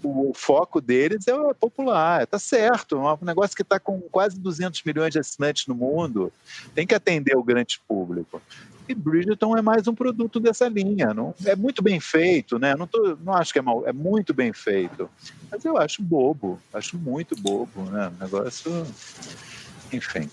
o, 0.02 0.32
foco 0.34 0.80
deles 0.80 1.28
é 1.28 1.36
o 1.36 1.54
popular, 1.54 2.26
tá 2.26 2.40
certo. 2.40 2.96
É 2.96 3.14
um 3.14 3.26
negócio 3.26 3.56
que 3.56 3.62
está 3.62 3.80
com 3.80 4.00
quase 4.02 4.40
200 4.40 4.82
milhões 4.84 5.12
de 5.12 5.20
assinantes 5.20 5.68
no 5.68 5.76
mundo, 5.76 6.32
tem 6.74 6.88
que 6.88 6.96
atender 6.96 7.36
o 7.36 7.44
grande 7.44 7.80
público. 7.88 8.42
E 8.88 8.96
Bridgerton 8.96 9.58
é 9.58 9.62
mais 9.62 9.86
um 9.86 9.94
produto 9.94 10.40
dessa 10.40 10.70
linha. 10.70 11.14
Não, 11.14 11.36
é 11.46 11.56
muito 11.56 11.84
bem 11.84 12.00
feito, 12.00 12.58
né? 12.58 12.74
Não, 12.74 12.88
tô, 12.88 13.18
não 13.22 13.34
acho 13.34 13.52
que 13.52 13.60
é 13.60 13.62
mal, 13.62 13.86
é 13.86 13.92
muito 13.92 14.34
bem 14.34 14.54
feito. 14.54 15.10
Mas 15.52 15.66
eu 15.66 15.78
acho 15.78 16.02
bobo, 16.02 16.58
acho 16.74 16.98
muito 16.98 17.36
bobo, 17.36 17.84
né? 17.84 18.08
Um 18.08 18.24
negócio. 18.24 18.88
Enfim. 19.92 20.30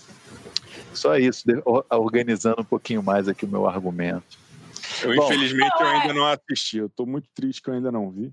Só 0.93 1.17
isso, 1.17 1.43
organizando 1.89 2.61
um 2.61 2.65
pouquinho 2.65 3.03
mais 3.03 3.27
aqui 3.27 3.43
o 3.43 3.47
meu 3.47 3.67
argumento. 3.67 4.44
Eu, 5.03 5.15
Bom. 5.15 5.25
infelizmente, 5.25 5.71
eu 5.79 5.85
Não, 5.85 5.91
é- 5.91 6.01
ainda 6.01 6.13
não 6.13 6.25
assisti. 6.25 6.77
Eu 6.77 6.89
tô 6.89 7.05
muito 7.05 7.27
triste 7.33 7.61
que 7.61 7.69
eu 7.69 7.73
ainda 7.73 7.91
não 7.91 8.11
vi. 8.11 8.31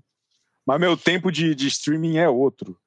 Mas 0.65 0.79
meu 0.79 0.95
tempo 0.95 1.31
de, 1.31 1.53
de 1.53 1.67
streaming 1.67 2.17
é 2.17 2.29
outro. 2.29 2.77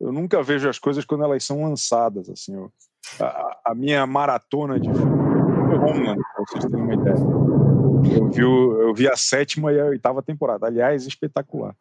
Eu 0.00 0.12
nunca 0.12 0.42
vejo 0.42 0.68
as 0.68 0.78
coisas 0.78 1.04
quando 1.04 1.24
elas 1.24 1.44
são 1.44 1.62
lançadas. 1.62 2.28
Assim, 2.28 2.54
eu- 2.54 2.72
a, 3.20 3.60
a 3.66 3.74
minha 3.74 4.06
maratona 4.06 4.78
de 4.80 4.88
filme 4.92 5.66
foi 5.68 5.76
Homeland, 5.78 6.20
pra 6.34 6.44
vocês 6.46 6.64
terem 6.64 6.84
uma 6.84 6.94
ideia. 6.94 7.16
Eu 7.16 8.30
vi, 8.30 8.44
o- 8.44 8.82
eu 8.82 8.94
vi 8.94 9.08
a 9.08 9.16
sétima 9.16 9.72
e 9.72 9.80
a 9.80 9.84
oitava 9.86 10.22
temporada. 10.22 10.66
Aliás, 10.66 11.06
espetacular. 11.06 11.76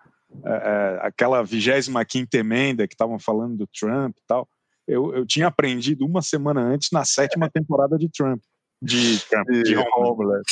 É, 0.46 0.50
é, 0.52 1.00
aquela 1.02 1.42
25 1.44 2.28
emenda 2.36 2.88
que 2.88 2.94
estavam 2.94 3.18
falando 3.18 3.58
do 3.58 3.68
Trump 3.68 4.16
e 4.18 4.22
tal. 4.28 4.48
Eu, 4.88 5.14
eu 5.16 5.26
tinha 5.26 5.48
aprendido 5.48 6.06
uma 6.06 6.22
semana 6.22 6.62
antes 6.62 6.90
na 6.92 7.06
sétima 7.06 7.50
temporada 7.50 7.98
de 7.98 8.10
Trump. 8.10 8.42
De, 8.82 9.20
Trump, 9.28 9.50
de 9.50 9.76
Homeland 9.76 10.44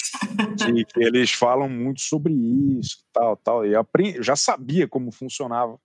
que, 0.57 0.85
que 0.85 1.03
eles 1.03 1.31
falam 1.31 1.69
muito 1.69 2.01
sobre 2.01 2.33
isso, 2.33 2.97
tal, 3.13 3.37
tal. 3.37 3.65
E 3.65 3.75
aprendi, 3.75 4.21
já 4.21 4.35
sabia 4.35 4.87
como 4.87 5.11
funcionava. 5.11 5.79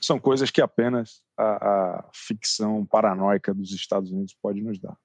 São 0.00 0.18
coisas 0.18 0.50
que 0.50 0.62
apenas 0.62 1.20
a, 1.36 1.44
a 1.44 2.10
ficção 2.14 2.86
paranoica 2.86 3.52
dos 3.52 3.72
Estados 3.72 4.10
Unidos 4.10 4.36
pode 4.40 4.62
nos 4.62 4.78
dar. 4.78 4.96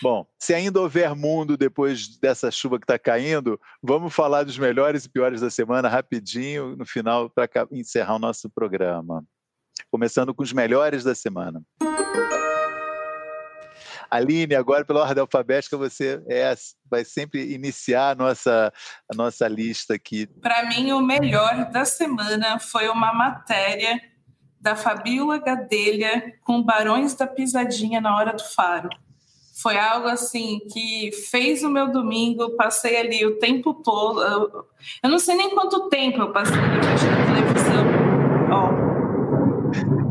Bom, 0.00 0.26
se 0.38 0.54
ainda 0.54 0.80
houver 0.80 1.14
mundo 1.14 1.56
depois 1.56 2.16
dessa 2.18 2.50
chuva 2.50 2.78
que 2.78 2.84
está 2.84 2.98
caindo, 2.98 3.60
vamos 3.82 4.14
falar 4.14 4.44
dos 4.44 4.56
melhores 4.56 5.04
e 5.04 5.08
piores 5.08 5.40
da 5.40 5.50
semana 5.50 5.88
rapidinho 5.88 6.76
no 6.76 6.86
final 6.86 7.28
para 7.28 7.48
encerrar 7.72 8.14
o 8.14 8.18
nosso 8.18 8.48
programa. 8.48 9.24
Começando 9.90 10.34
com 10.34 10.42
os 10.42 10.52
melhores 10.52 11.04
da 11.04 11.14
semana. 11.14 11.62
Aline, 14.12 14.54
agora 14.54 14.84
pela 14.84 15.00
ordem 15.00 15.22
alfabética, 15.22 15.78
você 15.78 16.22
é, 16.28 16.54
vai 16.90 17.02
sempre 17.02 17.54
iniciar 17.54 18.10
a 18.10 18.14
nossa, 18.14 18.70
a 19.10 19.16
nossa 19.16 19.48
lista 19.48 19.94
aqui. 19.94 20.26
Para 20.26 20.68
mim, 20.68 20.92
o 20.92 21.00
melhor 21.00 21.70
da 21.70 21.86
semana 21.86 22.58
foi 22.58 22.90
uma 22.90 23.14
matéria 23.14 23.98
da 24.60 24.76
Fabiola 24.76 25.38
Gadelha 25.38 26.34
com 26.44 26.62
Barões 26.62 27.14
da 27.14 27.26
Pisadinha 27.26 28.02
na 28.02 28.14
Hora 28.14 28.34
do 28.34 28.44
Faro. 28.44 28.90
Foi 29.62 29.78
algo 29.78 30.08
assim 30.08 30.60
que 30.70 31.10
fez 31.30 31.62
o 31.62 31.70
meu 31.70 31.90
domingo, 31.90 32.54
passei 32.56 32.98
ali 32.98 33.24
o 33.24 33.38
tempo 33.38 33.72
todo. 33.72 34.22
Eu, 35.02 35.10
não 35.10 35.18
sei 35.18 35.36
nem 35.36 35.50
quanto 35.50 35.88
tempo 35.88 36.20
eu 36.20 36.32
passei 36.32 36.58
ali 36.58 37.31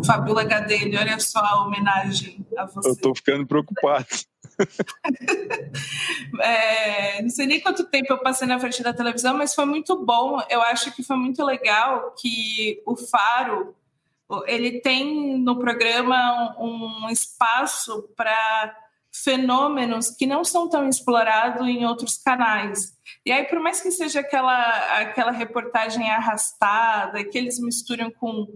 Fabiola 0.06 0.43
Gadelha, 0.43 0.99
olha 0.99 1.20
só 1.20 1.39
a 1.39 1.66
homenagem 1.66 2.45
a 2.58 2.66
você. 2.66 2.89
Eu 2.89 2.95
tô 2.95 3.16
ficando 3.16 3.45
preocupado. 3.45 4.06
é, 6.41 7.22
não 7.22 7.30
sei 7.30 7.45
nem 7.47 7.60
quanto 7.62 7.86
tempo 7.86 8.12
eu 8.12 8.20
passei 8.20 8.47
na 8.47 8.60
frente 8.60 8.84
da 8.84 8.93
televisão, 8.93 9.38
mas 9.38 9.56
foi 9.56 9.66
muito 9.66 10.04
bom. 10.04 10.41
Eu 10.49 10.62
acho 10.62 10.91
que 10.91 11.04
foi 11.04 11.16
muito 11.16 11.43
legal 11.43 12.14
que 12.20 12.82
o 12.86 12.95
Faro 12.95 13.76
ele 14.47 14.80
tem 14.80 15.38
no 15.38 15.60
programa 15.60 16.56
um, 16.58 17.06
um 17.06 17.10
espaço 17.10 18.10
para 18.16 18.78
fenômenos 19.14 20.10
que 20.12 20.26
não 20.26 20.43
são 20.43 20.70
tão 20.70 20.88
explorados 20.88 21.68
em 21.68 21.86
outros 21.86 22.18
canais. 22.18 22.93
E 23.26 23.32
aí, 23.32 23.43
por 23.43 23.60
mais 23.60 23.82
que 23.82 23.91
seja 23.91 24.22
aquela, 24.22 24.99
aquela 24.99 25.32
reportagem 25.32 26.10
arrastada, 26.10 27.24
que 27.26 27.38
eles 27.38 27.60
misturam 27.60 28.10
com, 28.10 28.47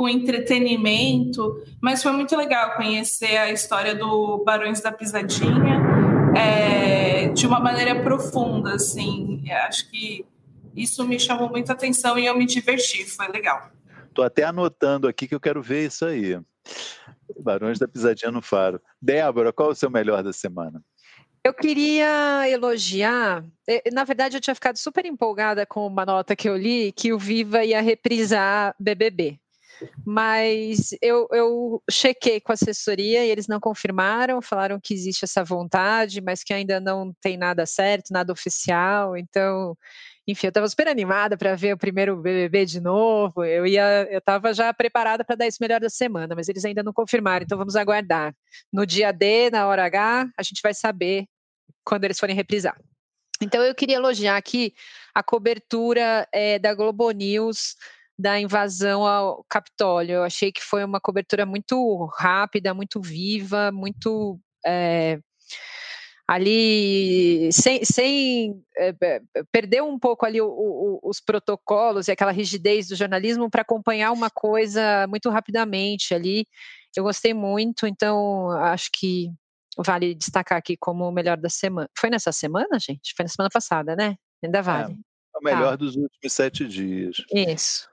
com 0.00 0.08
entretenimento, 0.08 1.62
mas 1.78 2.02
foi 2.02 2.10
muito 2.12 2.34
legal 2.34 2.74
conhecer 2.74 3.36
a 3.36 3.52
história 3.52 3.94
do 3.94 4.42
Barões 4.42 4.80
da 4.80 4.90
Pisadinha 4.90 5.78
é, 6.34 7.28
de 7.28 7.46
uma 7.46 7.60
maneira 7.60 8.02
profunda, 8.02 8.76
assim. 8.76 9.44
Acho 9.66 9.90
que 9.90 10.24
isso 10.74 11.06
me 11.06 11.20
chamou 11.20 11.50
muita 11.50 11.74
atenção 11.74 12.18
e 12.18 12.24
eu 12.24 12.34
me 12.34 12.46
diverti, 12.46 13.04
foi 13.04 13.28
legal. 13.28 13.70
Estou 14.08 14.24
até 14.24 14.42
anotando 14.42 15.06
aqui 15.06 15.28
que 15.28 15.34
eu 15.34 15.40
quero 15.40 15.60
ver 15.60 15.88
isso 15.88 16.06
aí. 16.06 16.40
Barões 17.38 17.78
da 17.78 17.86
Pisadinha 17.86 18.32
no 18.32 18.40
Faro. 18.40 18.80
Débora, 19.02 19.52
qual 19.52 19.68
é 19.68 19.72
o 19.72 19.74
seu 19.74 19.90
melhor 19.90 20.22
da 20.22 20.32
semana? 20.32 20.82
Eu 21.44 21.52
queria 21.52 22.48
elogiar. 22.48 23.44
Na 23.92 24.04
verdade, 24.04 24.38
eu 24.38 24.40
tinha 24.40 24.54
ficado 24.54 24.78
super 24.78 25.04
empolgada 25.04 25.66
com 25.66 25.86
uma 25.86 26.06
nota 26.06 26.34
que 26.34 26.48
eu 26.48 26.56
li 26.56 26.90
que 26.90 27.12
o 27.12 27.18
Viva 27.18 27.62
ia 27.62 27.82
reprisar 27.82 28.74
BBB. 28.80 29.38
Mas 30.04 30.90
eu, 31.00 31.26
eu 31.32 31.82
chequei 31.90 32.40
com 32.40 32.52
a 32.52 32.54
assessoria 32.54 33.24
e 33.24 33.30
eles 33.30 33.46
não 33.46 33.60
confirmaram, 33.60 34.42
falaram 34.42 34.80
que 34.80 34.94
existe 34.94 35.24
essa 35.24 35.44
vontade, 35.44 36.20
mas 36.20 36.42
que 36.42 36.52
ainda 36.52 36.80
não 36.80 37.12
tem 37.20 37.36
nada 37.36 37.66
certo, 37.66 38.10
nada 38.10 38.32
oficial. 38.32 39.16
Então, 39.16 39.76
enfim, 40.26 40.46
eu 40.46 40.50
estava 40.50 40.68
super 40.68 40.88
animada 40.88 41.36
para 41.36 41.54
ver 41.54 41.74
o 41.74 41.78
primeiro 41.78 42.16
BBB 42.16 42.64
de 42.64 42.80
novo. 42.80 43.44
Eu 43.44 43.66
ia, 43.66 44.06
eu 44.10 44.18
estava 44.18 44.52
já 44.52 44.72
preparada 44.72 45.24
para 45.24 45.36
dar 45.36 45.46
isso 45.46 45.58
melhor 45.60 45.80
da 45.80 45.88
semana, 45.88 46.34
mas 46.34 46.48
eles 46.48 46.64
ainda 46.64 46.82
não 46.82 46.92
confirmaram. 46.92 47.44
Então 47.44 47.58
vamos 47.58 47.76
aguardar. 47.76 48.34
No 48.72 48.86
dia 48.86 49.12
D, 49.12 49.50
na 49.50 49.66
hora 49.66 49.84
H, 49.84 50.28
a 50.36 50.42
gente 50.42 50.60
vai 50.62 50.74
saber 50.74 51.26
quando 51.84 52.04
eles 52.04 52.18
forem 52.18 52.36
reprisar. 52.36 52.78
Então 53.42 53.62
eu 53.62 53.74
queria 53.74 53.96
elogiar 53.96 54.36
aqui 54.36 54.74
a 55.14 55.22
cobertura 55.22 56.28
é, 56.32 56.58
da 56.58 56.74
Globo 56.74 57.10
News 57.10 57.74
da 58.20 58.38
invasão 58.38 59.06
ao 59.06 59.44
Capitólio. 59.48 60.16
Eu 60.16 60.22
achei 60.22 60.52
que 60.52 60.62
foi 60.62 60.84
uma 60.84 61.00
cobertura 61.00 61.46
muito 61.46 62.04
rápida, 62.16 62.74
muito 62.74 63.00
viva, 63.00 63.72
muito 63.72 64.38
é, 64.64 65.18
ali 66.28 67.50
sem, 67.52 67.84
sem 67.84 68.62
é, 68.76 68.94
perder 69.50 69.82
um 69.82 69.98
pouco 69.98 70.24
ali 70.24 70.40
o, 70.40 70.48
o, 70.48 71.00
os 71.02 71.20
protocolos 71.20 72.06
e 72.06 72.12
aquela 72.12 72.30
rigidez 72.30 72.88
do 72.88 72.94
jornalismo 72.94 73.50
para 73.50 73.62
acompanhar 73.62 74.12
uma 74.12 74.30
coisa 74.30 75.06
muito 75.08 75.28
rapidamente 75.30 76.14
ali. 76.14 76.46
Eu 76.96 77.04
gostei 77.04 77.32
muito, 77.34 77.86
então 77.86 78.50
acho 78.50 78.90
que 78.92 79.30
vale 79.78 80.14
destacar 80.14 80.58
aqui 80.58 80.76
como 80.76 81.08
o 81.08 81.12
melhor 81.12 81.36
da 81.36 81.48
semana. 81.48 81.88
Foi 81.98 82.10
nessa 82.10 82.32
semana, 82.32 82.78
gente? 82.78 83.14
Foi 83.16 83.24
na 83.24 83.28
semana 83.28 83.50
passada, 83.52 83.96
né? 83.96 84.16
Ainda 84.42 84.58
é, 84.58 84.62
vale. 84.62 84.92
É, 84.92 85.38
o 85.38 85.42
melhor 85.42 85.70
tá. 85.70 85.76
dos 85.76 85.96
últimos 85.96 86.32
sete 86.32 86.66
dias. 86.66 87.16
Isso. 87.32 87.88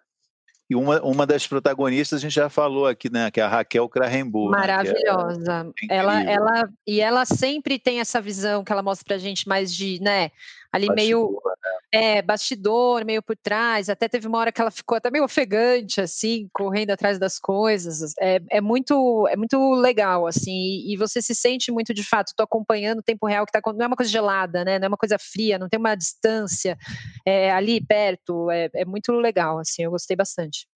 E 0.69 0.75
uma, 0.75 1.01
uma 1.01 1.25
das 1.25 1.47
protagonistas 1.47 2.19
a 2.19 2.21
gente 2.21 2.35
já 2.35 2.49
falou 2.49 2.87
aqui, 2.87 3.09
né? 3.09 3.31
Que 3.31 3.39
é 3.39 3.43
a 3.43 3.47
Raquel 3.47 3.87
Krahenburg. 3.87 4.51
Maravilhosa. 4.51 5.63
Né, 5.63 5.71
é 5.89 5.97
ela, 5.97 6.23
ela, 6.23 6.69
e 6.85 6.99
ela 6.99 7.25
sempre 7.25 7.79
tem 7.79 8.01
essa 8.01 8.19
visão 8.19 8.63
que 8.63 8.71
ela 8.71 8.83
mostra 8.83 9.05
pra 9.05 9.17
gente 9.17 9.47
mais 9.47 9.73
de, 9.73 10.01
né? 10.01 10.29
Ali 10.71 10.87
bastidor, 10.87 10.95
meio 10.95 11.41
né? 11.45 11.66
É, 11.93 12.21
bastidor, 12.21 13.05
meio 13.05 13.23
por 13.23 13.35
trás. 13.35 13.89
Até 13.89 14.07
teve 14.07 14.27
uma 14.27 14.37
hora 14.37 14.51
que 14.51 14.59
ela 14.59 14.71
ficou 14.71 14.97
até 14.97 15.09
meio 15.09 15.23
ofegante, 15.23 16.01
assim, 16.01 16.49
correndo 16.53 16.91
atrás 16.91 17.17
das 17.17 17.39
coisas. 17.39 18.13
É, 18.19 18.41
é 18.49 18.61
muito 18.61 19.27
é 19.27 19.35
muito 19.35 19.73
legal, 19.75 20.27
assim, 20.27 20.51
e, 20.51 20.93
e 20.93 20.97
você 20.97 21.21
se 21.21 21.33
sente 21.33 21.71
muito 21.71 21.93
de 21.93 22.03
fato. 22.03 22.29
Estou 22.29 22.43
acompanhando 22.43 22.99
o 22.99 23.03
tempo 23.03 23.25
real 23.25 23.45
que 23.45 23.51
tá 23.51 23.61
não 23.65 23.85
é 23.85 23.87
uma 23.87 23.95
coisa 23.95 24.11
gelada, 24.11 24.63
né? 24.65 24.79
Não 24.79 24.85
é 24.85 24.87
uma 24.89 24.97
coisa 24.97 25.17
fria, 25.19 25.57
não 25.57 25.69
tem 25.69 25.79
uma 25.79 25.95
distância 25.95 26.77
é, 27.25 27.51
ali 27.51 27.83
perto. 27.85 28.49
É, 28.51 28.69
é 28.73 28.85
muito 28.85 29.11
legal, 29.13 29.59
assim, 29.59 29.83
eu 29.83 29.91
gostei 29.91 30.15
bastante. 30.15 30.67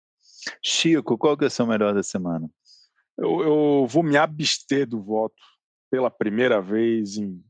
Chico, 0.64 1.18
qual 1.18 1.38
que 1.38 1.43
é 1.43 1.47
o 1.47 1.51
seu 1.51 1.68
melhor 1.68 1.93
da 1.93 2.03
semana? 2.03 2.49
Eu, 3.18 3.41
eu 3.41 3.88
vou 3.88 4.01
me 4.01 4.18
abster 4.18 4.88
do 4.88 5.01
voto 5.01 5.36
pela 5.91 6.09
primeira 6.09 6.62
vez 6.62 7.18
em 7.18 7.43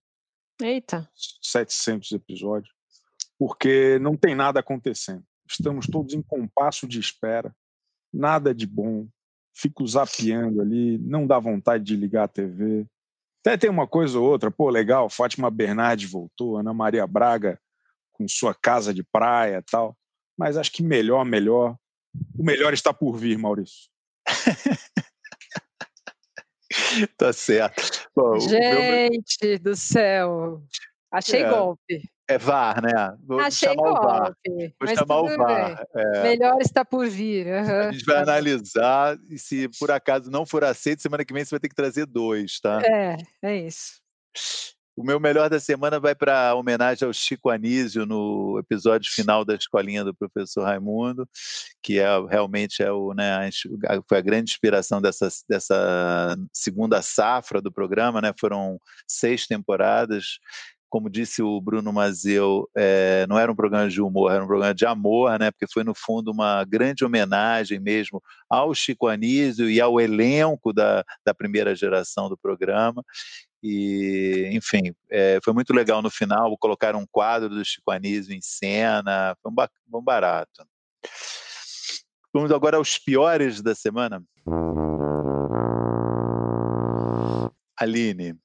Eita. 0.62 1.10
700 1.42 2.12
episódios, 2.12 2.72
porque 3.42 3.98
não 3.98 4.16
tem 4.16 4.36
nada 4.36 4.60
acontecendo. 4.60 5.24
Estamos 5.50 5.88
todos 5.88 6.14
em 6.14 6.22
compasso 6.22 6.88
de 6.88 7.00
espera, 7.00 7.52
nada 8.14 8.54
de 8.54 8.68
bom. 8.68 9.08
Fico 9.52 9.84
zapeando 9.88 10.62
ali, 10.62 11.00
não 11.00 11.26
dá 11.26 11.40
vontade 11.40 11.84
de 11.84 11.96
ligar 11.96 12.26
a 12.26 12.28
TV. 12.28 12.86
Até 13.40 13.58
tem 13.58 13.68
uma 13.68 13.88
coisa 13.88 14.20
ou 14.20 14.30
outra, 14.30 14.52
pô, 14.52 14.70
legal, 14.70 15.10
Fátima 15.10 15.50
Bernardes 15.50 16.08
voltou, 16.08 16.56
Ana 16.56 16.72
Maria 16.72 17.08
Braga 17.08 17.60
com 18.12 18.28
sua 18.28 18.54
casa 18.54 18.94
de 18.94 19.04
praia 19.04 19.58
e 19.58 19.64
tal. 19.64 19.98
Mas 20.38 20.56
acho 20.56 20.72
que 20.72 20.84
melhor, 20.84 21.26
melhor. 21.26 21.76
O 22.38 22.44
melhor 22.44 22.76
está 22.76 22.94
por 22.94 23.18
vir, 23.18 23.40
Maurício. 23.40 23.90
tá 27.18 27.34
certo. 27.34 28.08
Bom, 28.16 28.40
Gente 28.40 29.40
meu... 29.42 29.60
do 29.60 29.76
céu, 29.76 30.62
achei 31.12 31.42
é, 31.42 31.50
golpe. 31.50 32.04
É 32.32 32.38
VAR, 32.38 32.82
né? 32.82 33.18
Vou 33.26 33.40
achei 33.40 33.76
golpe. 33.76 34.00
O 34.00 34.04
VAR. 34.04 34.36
Vou 34.80 34.96
chamar 34.96 35.22
o 35.22 35.38
VAR. 35.38 35.86
É. 35.94 36.24
Melhor 36.24 36.62
está 36.62 36.86
por 36.86 37.08
vir. 37.08 37.48
Uhum. 37.48 37.90
A 37.90 37.92
gente 37.92 38.06
vai 38.06 38.18
analisar 38.18 39.18
e 39.30 39.38
se 39.38 39.70
por 39.80 39.92
acaso 39.92 40.32
não 40.32 40.46
for 40.46 40.64
aceito, 40.64 41.02
semana 41.02 41.26
que 41.26 41.34
vem 41.34 41.44
você 41.44 41.52
vai 41.52 41.60
ter 41.60 41.70
que 41.70 41.76
trazer 41.76 42.06
dois, 42.06 42.60
tá? 42.60 42.82
É, 42.84 43.18
é 43.42 43.58
isso. 43.58 44.02
O 44.96 45.04
meu 45.04 45.20
melhor 45.20 45.50
da 45.50 45.60
semana 45.60 46.00
vai 46.00 46.14
para 46.14 46.54
homenagem 46.54 47.08
ao 47.08 47.14
Chico 47.14 47.50
Anísio 47.50 48.06
no 48.06 48.60
episódio 48.60 49.10
final 49.12 49.46
da 49.46 49.56
escolinha 49.56 50.04
do 50.04 50.14
professor 50.14 50.64
Raimundo, 50.64 51.28
que 51.82 51.98
é 51.98 52.08
realmente 52.30 52.84
é 52.84 52.92
o, 52.92 53.14
né, 53.14 53.50
foi 54.08 54.18
a 54.18 54.22
grande 54.22 54.52
inspiração 54.52 55.02
dessa, 55.02 55.30
dessa 55.50 56.36
segunda 56.54 57.02
safra 57.02 57.62
do 57.62 57.72
programa, 57.72 58.22
né? 58.22 58.34
Foram 58.40 58.80
seis 59.08 59.48
temporadas 59.48 60.40
como 60.92 61.10
disse 61.10 61.42
o 61.42 61.60
Bruno 61.62 61.94
Mazeu, 61.94 62.70
é, 62.76 63.26
não 63.30 63.40
era 63.40 63.50
um 63.50 63.56
programa 63.56 63.90
de 63.90 64.02
humor, 64.02 64.30
era 64.30 64.44
um 64.44 64.48
programa 64.48 64.76
de 64.76 64.86
amor, 64.86 65.40
né? 65.40 65.50
Porque 65.50 65.66
foi 65.72 65.86
no 65.86 65.96
fundo 65.96 66.30
uma 66.32 66.66
grande 66.66 67.06
homenagem 67.06 67.80
mesmo 67.80 68.22
ao 68.50 68.76
Chico 68.76 69.08
Anísio 69.08 69.70
e 69.70 69.80
ao 69.80 70.02
elenco 70.02 70.74
da, 70.74 71.06
da 71.26 71.34
primeira 71.34 71.74
geração 71.74 72.28
do 72.28 72.38
programa. 72.38 73.02
E, 73.64 74.50
enfim, 74.52 74.94
é, 75.10 75.40
foi 75.42 75.54
muito 75.54 75.74
legal 75.74 76.02
no 76.02 76.10
final 76.10 76.58
colocar 76.58 76.94
um 76.94 77.06
quadro 77.10 77.48
do 77.48 77.64
Chico 77.64 77.90
Anísio 77.90 78.36
em 78.36 78.42
cena, 78.42 79.34
foi 79.42 79.50
um, 79.50 79.98
um 79.98 80.04
barato. 80.04 80.68
Vamos 82.34 82.52
agora 82.52 82.76
aos 82.76 82.98
piores 82.98 83.62
da 83.62 83.74
semana. 83.74 84.22
Aline. 87.78 88.36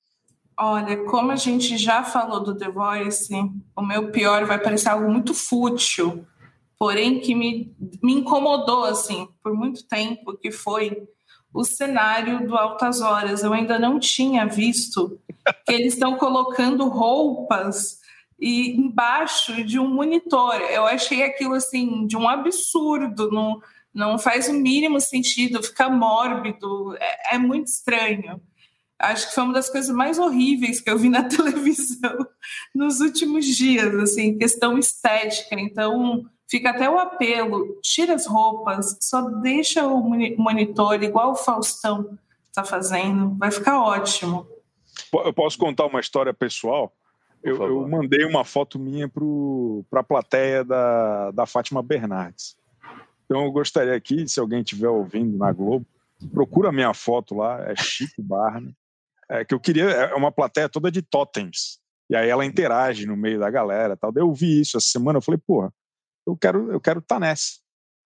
Olha, 0.59 1.05
como 1.05 1.33
a 1.33 1.37
gente 1.37 1.77
já 1.77 2.03
falou 2.03 2.43
do 2.43 2.57
The 2.57 2.71
Voice, 2.71 3.29
o 3.77 3.83
meu 3.83 4.11
pior 4.11 4.47
vai 4.47 4.59
parecer 4.59 4.89
algo 4.89 5.11
muito 5.11 5.35
fútil, 5.35 6.27
porém 6.79 7.21
que 7.21 7.35
me, 7.35 7.77
me 8.03 8.15
incomodou 8.15 8.85
assim 8.85 9.29
por 9.43 9.55
muito 9.55 9.87
tempo, 9.87 10.37
que 10.39 10.51
foi 10.51 11.07
o 11.53 11.63
cenário 11.63 12.47
do 12.47 12.57
Altas 12.57 13.03
Horas. 13.03 13.43
Eu 13.43 13.53
ainda 13.53 13.79
não 13.79 13.99
tinha 13.99 14.47
visto 14.47 15.21
que 15.67 15.73
eles 15.73 15.93
estão 15.93 16.17
colocando 16.17 16.89
roupas 16.89 17.99
e 18.39 18.71
embaixo 18.79 19.63
de 19.63 19.79
um 19.79 19.89
monitor. 19.89 20.55
Eu 20.55 20.87
achei 20.87 21.23
aquilo 21.23 21.55
assim 21.55 22.07
de 22.07 22.17
um 22.17 22.29
absurdo, 22.29 23.31
não, 23.31 23.61
não 23.93 24.19
faz 24.19 24.49
o 24.49 24.55
mínimo 24.55 25.01
sentido, 25.01 25.63
fica 25.63 25.89
mórbido, 25.89 26.97
é, 26.99 27.35
é 27.35 27.39
muito 27.39 27.67
estranho. 27.67 28.41
Acho 28.99 29.29
que 29.29 29.35
foi 29.35 29.45
uma 29.45 29.53
das 29.53 29.69
coisas 29.69 29.95
mais 29.95 30.19
horríveis 30.19 30.81
que 30.81 30.89
eu 30.89 30.99
vi 30.99 31.09
na 31.09 31.25
televisão 31.29 32.27
nos 32.75 33.01
últimos 33.01 33.45
dias, 33.45 33.95
assim, 33.95 34.39
questão 34.39 34.79
estética. 34.79 35.55
Então, 35.59 36.25
Fica 36.49 36.71
até 36.71 36.89
o 36.89 36.99
apelo, 36.99 37.77
tira 37.83 38.15
as 38.15 38.25
roupas, 38.25 38.97
só 39.03 39.23
deixa 39.23 39.85
o 39.85 40.01
monitor 40.39 41.03
igual 41.03 41.33
o 41.33 41.35
Faustão 41.35 42.17
está 42.49 42.63
fazendo, 42.63 43.37
vai 43.37 43.51
ficar 43.51 43.83
ótimo. 43.83 44.47
Eu 45.13 45.33
posso 45.33 45.59
contar 45.59 45.87
uma 45.87 45.99
história 45.99 46.33
pessoal? 46.33 46.95
Eu, 47.43 47.63
eu 47.63 47.89
mandei 47.89 48.25
uma 48.25 48.45
foto 48.45 48.79
minha 48.79 49.11
para 49.91 50.01
a 50.01 50.05
plateia 50.05 50.65
da, 50.65 51.33
da 51.33 51.47
Fátima 51.47 51.83
Bernardes. 51.83 52.57
Então 53.25 53.45
eu 53.45 53.51
gostaria 53.51 53.95
aqui, 53.95 54.27
se 54.29 54.39
alguém 54.39 54.61
estiver 54.61 54.89
ouvindo 54.89 55.37
na 55.37 55.53
Globo, 55.53 55.85
procura 56.33 56.69
a 56.69 56.73
minha 56.73 56.95
foto 56.95 57.35
lá, 57.35 57.61
é 57.69 57.75
Chico 57.75 58.23
Barney. 58.23 58.73
É, 59.31 59.45
que 59.45 59.55
eu 59.55 59.61
queria 59.61 59.85
é 59.85 60.15
uma 60.15 60.33
plateia 60.33 60.69
toda 60.69 60.91
de 60.91 61.03
totens. 61.03 61.79
E 62.09 62.15
aí 62.15 62.29
ela 62.29 62.45
interage 62.45 63.07
no 63.07 63.17
meio 63.17 63.41
da 63.41 63.51
galera, 63.51 63.97
tal. 63.97 64.13
Daí 64.13 64.23
eu 64.23 64.33
vi 64.33 64.61
isso 64.61 64.77
essa 64.77 64.87
semana, 64.87 65.19
eu 65.19 65.23
falei, 65.23 65.41
porra, 65.45 65.73
eu 66.27 66.37
quero, 66.37 66.73
eu 66.73 66.81
quero 66.81 67.01
estar 67.01 67.17
tá 67.17 67.21
nessa. 67.21 67.59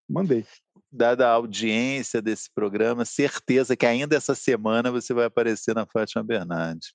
Mandei. 0.09 0.45
Dada 0.91 1.29
a 1.29 1.33
audiência 1.33 2.21
desse 2.21 2.51
programa, 2.53 3.05
certeza 3.05 3.77
que 3.77 3.87
ainda 3.87 4.17
essa 4.17 4.35
semana 4.35 4.91
você 4.91 5.15
vai 5.15 5.27
aparecer 5.27 5.75
na 5.75 5.87
Fátima 5.87 6.25
Bernardes. 6.25 6.93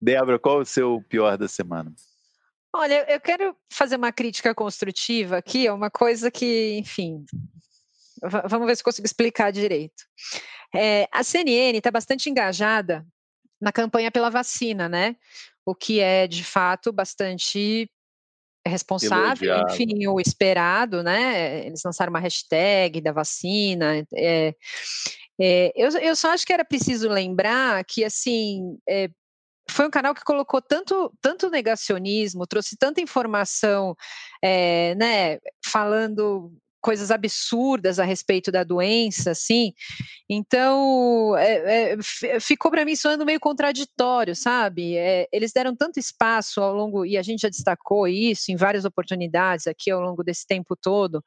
Débora, 0.00 0.38
qual 0.38 0.60
é 0.60 0.62
o 0.62 0.66
seu 0.66 1.02
pior 1.08 1.36
da 1.36 1.46
semana? 1.46 1.92
Olha, 2.74 3.04
eu 3.12 3.20
quero 3.20 3.54
fazer 3.70 3.96
uma 3.96 4.10
crítica 4.10 4.54
construtiva 4.54 5.36
aqui, 5.36 5.66
é 5.66 5.72
uma 5.72 5.90
coisa 5.90 6.30
que, 6.30 6.78
enfim, 6.78 7.24
vamos 8.48 8.66
ver 8.66 8.76
se 8.76 8.82
consigo 8.82 9.06
explicar 9.06 9.50
direito. 9.50 10.04
É, 10.74 11.08
a 11.12 11.22
CNN 11.22 11.76
está 11.76 11.90
bastante 11.90 12.30
engajada 12.30 13.06
na 13.60 13.72
campanha 13.72 14.10
pela 14.10 14.30
vacina, 14.30 14.88
né? 14.88 15.16
O 15.64 15.74
que 15.74 16.00
é, 16.00 16.26
de 16.26 16.42
fato, 16.42 16.92
bastante 16.92 17.88
responsável, 18.66 19.48
Elogiado. 19.48 19.72
enfim, 19.72 20.06
o 20.06 20.20
esperado, 20.20 21.02
né? 21.02 21.66
Eles 21.66 21.82
lançaram 21.84 22.10
uma 22.10 22.20
hashtag 22.20 23.00
da 23.00 23.12
vacina. 23.12 24.04
É, 24.14 24.54
é, 25.40 25.72
eu, 25.74 25.90
eu 25.98 26.16
só 26.16 26.30
acho 26.30 26.46
que 26.46 26.52
era 26.52 26.64
preciso 26.64 27.08
lembrar 27.08 27.84
que, 27.84 28.04
assim, 28.04 28.78
é, 28.88 29.08
foi 29.68 29.86
um 29.86 29.90
canal 29.90 30.14
que 30.14 30.24
colocou 30.24 30.60
tanto, 30.60 31.12
tanto 31.20 31.50
negacionismo, 31.50 32.46
trouxe 32.46 32.76
tanta 32.76 33.00
informação, 33.00 33.96
é, 34.42 34.94
né, 34.96 35.38
falando 35.64 36.52
coisas 36.82 37.10
absurdas 37.10 37.98
a 37.98 38.04
respeito 38.04 38.50
da 38.50 38.64
doença, 38.64 39.30
assim. 39.30 39.72
Então, 40.28 41.36
é, 41.38 41.92
é, 41.92 42.40
ficou 42.40 42.70
para 42.70 42.84
mim 42.84 42.96
soando 42.96 43.24
meio 43.24 43.38
contraditório, 43.40 44.34
sabe? 44.34 44.96
É, 44.96 45.28
eles 45.32 45.52
deram 45.52 45.74
tanto 45.74 45.98
espaço 45.98 46.60
ao 46.60 46.74
longo, 46.74 47.06
e 47.06 47.16
a 47.16 47.22
gente 47.22 47.42
já 47.42 47.48
destacou 47.48 48.08
isso 48.08 48.50
em 48.50 48.56
várias 48.56 48.84
oportunidades 48.84 49.66
aqui 49.66 49.90
ao 49.90 50.00
longo 50.00 50.24
desse 50.24 50.46
tempo 50.46 50.76
todo, 50.76 51.24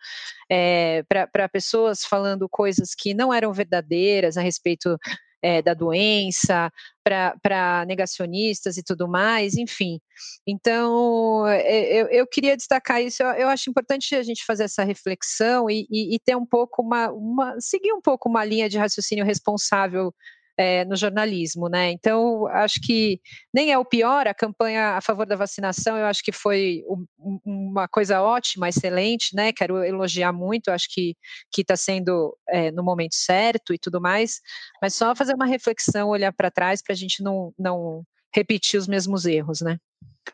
é, 0.49 1.03
para 1.31 1.49
pessoas 1.49 2.03
falando 2.03 2.47
coisas 2.49 2.93
que 2.93 3.13
não 3.13 3.33
eram 3.33 3.53
verdadeiras 3.53 4.37
a 4.37 4.41
respeito 4.41 4.97
é, 5.45 5.61
da 5.61 5.75
doença, 5.75 6.71
para 7.03 7.85
negacionistas 7.85 8.77
e 8.77 8.83
tudo 8.83 9.07
mais, 9.07 9.53
enfim. 9.55 9.99
Então, 10.47 11.47
é, 11.47 12.01
eu, 12.01 12.07
eu 12.07 12.27
queria 12.27 12.57
destacar 12.57 12.99
isso, 12.99 13.21
eu, 13.21 13.29
eu, 13.29 13.49
acho 13.49 13.69
importante 13.69 14.15
a 14.15 14.23
gente 14.23 14.43
fazer 14.43 14.63
essa 14.63 14.83
reflexão 14.83 15.69
e, 15.69 15.85
e, 15.87 16.15
e 16.15 16.19
ter 16.19 16.35
um 16.35 16.45
pouco 16.45 16.81
uma, 16.81 17.11
uma, 17.11 17.55
seguir 17.59 17.93
um 17.93 18.01
pouco 18.01 18.27
uma 18.27 18.43
linha 18.43 18.67
de 18.67 18.79
raciocínio 18.79 19.23
responsável 19.23 20.11
é, 20.57 20.85
no 20.85 20.95
jornalismo, 20.95 21.67
né? 21.67 21.91
Então, 21.91 22.47
acho 22.47 22.79
que 22.81 23.19
nem 23.53 23.71
é 23.71 23.77
o 23.77 23.85
pior, 23.85 24.27
a 24.27 24.33
campanha 24.33 24.97
a 24.97 25.01
favor 25.01 25.25
da 25.25 25.35
vacinação, 25.35 25.97
eu 25.97 26.05
acho 26.05 26.23
que 26.23 26.31
foi 26.31 26.83
um, 26.87 27.39
uma 27.45 27.87
coisa 27.87 28.21
ótima, 28.21 28.69
excelente, 28.69 29.35
né? 29.35 29.51
Quero 29.51 29.83
elogiar 29.83 30.31
muito, 30.31 30.69
acho 30.69 30.87
que 30.93 31.15
está 31.57 31.75
sendo 31.75 32.37
é, 32.49 32.71
no 32.71 32.83
momento 32.83 33.15
certo 33.15 33.73
e 33.73 33.77
tudo 33.77 33.99
mais, 34.01 34.39
mas 34.81 34.95
só 34.95 35.15
fazer 35.15 35.33
uma 35.33 35.45
reflexão, 35.45 36.09
olhar 36.09 36.31
para 36.31 36.51
trás 36.51 36.81
para 36.81 36.93
a 36.93 36.97
gente 36.97 37.23
não, 37.23 37.53
não 37.57 38.03
repetir 38.33 38.79
os 38.79 38.87
mesmos 38.87 39.25
erros, 39.25 39.61
né? 39.61 39.77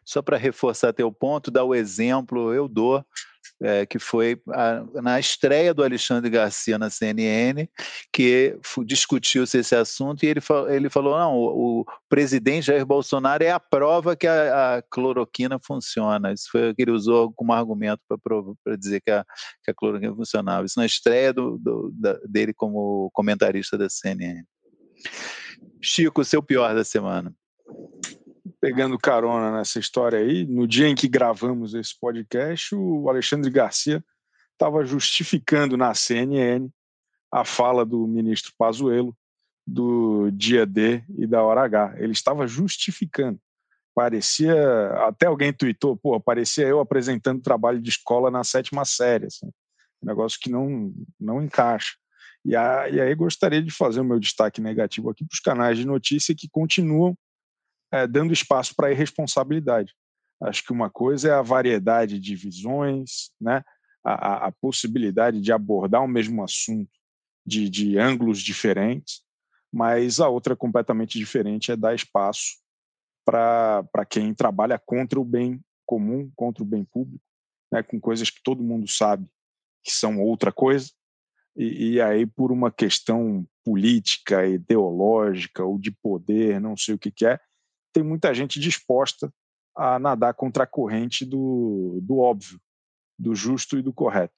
Só 0.06 0.22
para 0.22 0.38
reforçar 0.38 0.94
teu 0.94 1.12
ponto, 1.12 1.52
dar 1.52 1.64
o 1.64 1.76
exemplo, 1.76 2.54
eu 2.54 2.68
dou 2.68 3.06
é, 3.62 3.86
que 3.86 4.00
foi 4.00 4.42
a, 4.50 4.84
na 5.02 5.20
estreia 5.20 5.74
do 5.74 5.84
Alexandre 5.84 6.30
Garcia 6.30 6.78
na 6.78 6.90
CNN, 6.90 7.68
que 8.12 8.58
discutiu-se 8.86 9.58
esse 9.58 9.76
assunto 9.76 10.24
e 10.24 10.28
ele, 10.28 10.42
ele 10.70 10.90
falou: 10.90 11.18
não, 11.18 11.36
o, 11.38 11.82
o, 11.82 11.86
presidente 12.10 12.68
Jair 12.68 12.86
Bolsonaro 12.86 13.44
é 13.44 13.52
a 13.52 13.60
prova 13.60 14.16
que 14.16 14.28
a, 14.28 14.78
a, 14.78 14.82
cloroquina 14.82 15.60
funciona. 15.64 16.34
Isso 16.34 16.50
foi 16.52 16.72
o 16.72 16.76
que 16.76 16.82
ele 16.82 16.92
usou 16.92 17.32
como 17.34 17.54
argumento 17.54 18.02
para 18.08 18.76
dizer 18.76 19.02
que 19.02 19.12
a, 19.12 19.24
que 19.64 19.72
a 19.72 19.74
cloroquina 19.74 20.16
funcionava. 20.16 20.66
Isso 20.66 20.80
na 20.80 20.86
estreia 20.86 21.32
do, 21.32 21.58
do, 21.58 21.92
da, 21.94 22.20
dele 22.28 22.54
como 22.54 23.10
comentarista 23.14 23.78
da 23.78 23.90
CNN. 23.90 24.44
Chico, 25.82 26.24
seu 26.24 26.42
pior 26.42 26.74
da 26.74 26.84
semana 26.84 27.34
pegando 28.62 28.98
carona 29.00 29.58
nessa 29.58 29.80
história 29.80 30.20
aí, 30.20 30.46
no 30.46 30.68
dia 30.68 30.88
em 30.88 30.94
que 30.94 31.08
gravamos 31.08 31.74
esse 31.74 32.00
podcast, 32.00 32.76
o 32.76 33.10
Alexandre 33.10 33.50
Garcia 33.50 34.06
estava 34.54 34.86
justificando 34.86 35.76
na 35.76 35.96
CNN 35.96 36.70
a 37.32 37.44
fala 37.44 37.84
do 37.84 38.08
ministro 38.08 38.54
Pazuello 38.56 39.18
do 39.66 40.30
dia 40.30 40.64
D 40.64 41.04
e 41.18 41.26
da 41.26 41.42
hora 41.42 41.64
H. 41.64 41.96
Ele 41.98 42.12
estava 42.12 42.46
justificando. 42.46 43.40
Parecia, 43.96 44.54
até 45.08 45.26
alguém 45.26 45.52
tweetou, 45.52 45.98
pô, 45.98 46.20
parecia 46.20 46.68
eu 46.68 46.80
apresentando 46.80 47.42
trabalho 47.42 47.82
de 47.82 47.90
escola 47.90 48.30
na 48.30 48.44
sétima 48.44 48.86
série, 48.86 49.26
assim. 49.26 49.50
Negócio 50.04 50.40
que 50.40 50.52
não, 50.52 50.94
não 51.20 51.44
encaixa. 51.44 51.96
E 52.46 52.56
aí 52.56 53.16
gostaria 53.16 53.62
de 53.62 53.72
fazer 53.72 54.02
o 54.02 54.06
meu 54.06 54.20
destaque 54.20 54.62
negativo 54.62 55.10
aqui 55.10 55.26
para 55.26 55.34
os 55.34 55.40
canais 55.40 55.78
de 55.78 55.86
notícia 55.86 56.36
que 56.36 56.48
continuam 56.48 57.16
é, 57.92 58.08
dando 58.08 58.34
espaço 58.34 58.74
para 58.76 58.88
a 58.88 58.92
irresponsabilidade. 58.92 59.94
Acho 60.42 60.64
que 60.64 60.72
uma 60.72 60.90
coisa 60.90 61.30
é 61.30 61.34
a 61.34 61.42
variedade 61.42 62.20
de 62.20 62.36
visões, 62.36 63.32
né? 63.40 63.64
a, 64.04 64.48
a 64.48 64.52
possibilidade 64.52 65.40
de 65.40 65.52
abordar 65.52 66.04
o 66.04 66.08
mesmo 66.08 66.44
assunto 66.44 66.90
de, 67.46 67.70
de 67.70 67.98
ângulos 67.98 68.42
diferentes, 68.42 69.22
mas 69.72 70.20
a 70.20 70.28
outra 70.28 70.56
completamente 70.56 71.18
diferente 71.18 71.72
é 71.72 71.76
dar 71.76 71.96
espaço 71.96 72.60
para 73.24 74.06
quem 74.10 74.34
trabalha 74.34 74.80
contra 74.80 75.20
o 75.20 75.26
bem 75.26 75.62
comum, 75.86 76.32
contra 76.36 76.64
o 76.64 76.66
bem 76.66 76.84
público, 76.84 77.24
né, 77.72 77.84
com 77.84 78.00
coisas 78.00 78.30
que 78.30 78.42
todo 78.44 78.64
mundo 78.64 78.88
sabe 78.90 79.28
que 79.84 79.92
são 79.92 80.20
outra 80.22 80.52
coisa, 80.52 80.92
e, 81.56 81.94
e, 81.94 82.02
aí 82.02 82.26
por 82.26 82.52
uma 82.52 82.72
questão 82.72 83.46
política, 83.64 84.46
ideológica 84.46 85.64
ou 85.64 85.78
de 85.78 85.92
poder, 85.92 86.62
não 86.62 86.78
sei 86.78 86.96
o 86.96 87.00
que, 87.00 87.12
que 87.12 87.26
é, 87.26 87.40
tem 87.94 88.04
muita 88.04 88.34
gente 88.34 88.60
disposta 88.60 89.34
a 89.76 90.00
nadar 90.00 90.34
contra 90.34 90.64
a 90.64 90.68
corrente 90.68 91.26
do, 91.26 92.00
do 92.02 92.20
óbvio, 92.20 92.60
do 93.18 93.36
justo 93.36 93.78
e 93.78 93.82
do 93.82 93.94
correto. 93.94 94.34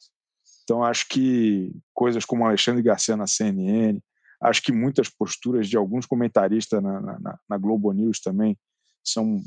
Então, 0.63 0.83
acho 0.83 1.07
que 1.07 1.73
coisas 1.93 2.23
como 2.25 2.45
Alexandre 2.45 2.81
Garcia 2.81 3.17
na 3.17 3.27
CNN, 3.27 3.99
acho 4.41 4.61
que 4.61 4.71
muitas 4.71 5.09
posturas 5.09 5.67
de 5.67 5.77
alguns 5.77 6.05
comentaristas 6.05 6.81
na, 6.81 7.01
na, 7.01 7.39
na 7.49 7.57
Globo 7.57 7.91
News 7.91 8.19
também 8.19 8.57
são 9.03 9.41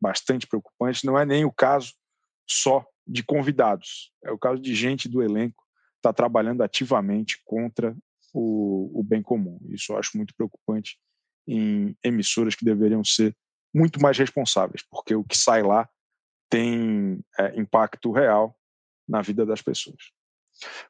bastante 0.00 0.46
preocupantes. 0.46 1.02
Não 1.02 1.18
é 1.18 1.24
nem 1.24 1.44
o 1.44 1.52
caso 1.52 1.92
só 2.48 2.84
de 3.06 3.22
convidados, 3.22 4.12
é 4.24 4.32
o 4.32 4.38
caso 4.38 4.60
de 4.60 4.74
gente 4.74 5.08
do 5.08 5.22
elenco 5.22 5.64
está 5.96 6.12
trabalhando 6.12 6.62
ativamente 6.62 7.40
contra 7.44 7.96
o, 8.32 9.00
o 9.00 9.02
bem 9.02 9.22
comum. 9.22 9.58
Isso 9.70 9.92
eu 9.92 9.98
acho 9.98 10.16
muito 10.16 10.34
preocupante 10.34 10.98
em 11.46 11.96
emissoras 12.02 12.54
que 12.54 12.64
deveriam 12.64 13.04
ser 13.04 13.36
muito 13.76 14.00
mais 14.00 14.16
responsáveis, 14.16 14.82
porque 14.90 15.14
o 15.14 15.22
que 15.22 15.36
sai 15.36 15.62
lá 15.62 15.86
tem 16.48 17.20
é, 17.38 17.60
impacto 17.60 18.10
real 18.10 18.56
na 19.06 19.20
vida 19.20 19.44
das 19.44 19.60
pessoas. 19.60 20.12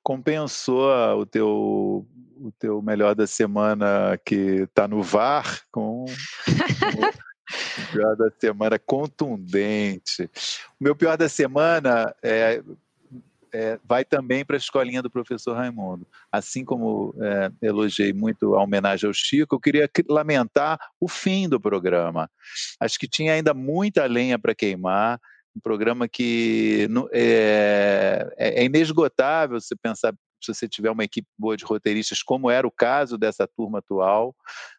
Compensou 0.05 0.89
o 1.19 1.27
teu, 1.27 2.07
o 2.37 2.53
teu 2.57 2.81
melhor 2.81 3.17
da 3.17 3.27
semana 3.27 4.17
que 4.25 4.63
está 4.63 4.87
no 4.87 5.03
VAR 5.03 5.63
com 5.73 6.05
o 6.07 7.93
pior 7.93 8.17
da 8.17 8.31
semana 8.39 8.79
contundente. 8.79 10.31
O 10.79 10.85
meu 10.85 10.95
pior 10.95 11.17
da 11.17 11.29
semana 11.29 12.15
é 12.23 12.63
é, 13.53 13.79
vai 13.85 14.05
também 14.05 14.45
para 14.45 14.57
a 14.57 14.59
escolinha 14.59 15.03
do 15.03 15.11
professor 15.11 15.55
Raimundo. 15.55 16.07
Assim 16.31 16.65
como 16.65 17.15
é, 17.21 17.51
elogiei 17.63 18.13
muito 18.13 18.55
a 18.55 18.63
homenagem 18.63 19.07
ao 19.07 19.15
Chico, 19.15 19.55
eu 19.55 19.61
queria 19.61 19.91
lamentar 20.09 20.79
o 21.01 21.09
fim 21.09 21.49
do 21.49 21.61
programa. 21.61 22.31
Acho 22.81 22.99
que 22.99 23.09
tinha 23.09 23.33
ainda 23.33 23.55
muita 23.55 24.07
lenha 24.07 24.39
para 24.39 24.55
queimar, 24.55 25.21
um 25.57 25.61
programa 25.61 26.07
que 26.07 26.87
é, 27.13 28.29
é, 28.37 28.63
é 28.63 28.65
inesgotável 28.65 29.59
se 29.61 29.75
pensar 29.75 30.15
se 30.41 30.55
você 30.55 30.69
tiver 30.69 30.91
uma 30.91 31.05
equipe 31.05 31.27
boa 31.39 31.57
de 31.57 31.65
roteiristas, 31.65 32.23
como 32.23 32.51
era 32.51 32.67
o 32.67 32.71
caso 32.71 33.17
dessa 33.17 33.49
turma 33.49 33.79
atual, 33.79 34.37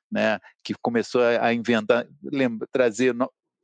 né, 0.10 0.40
que 0.64 0.74
começou 0.82 1.22
a 1.22 1.54
inventar, 1.54 2.08
lembra, 2.24 2.68
trazer 2.72 3.14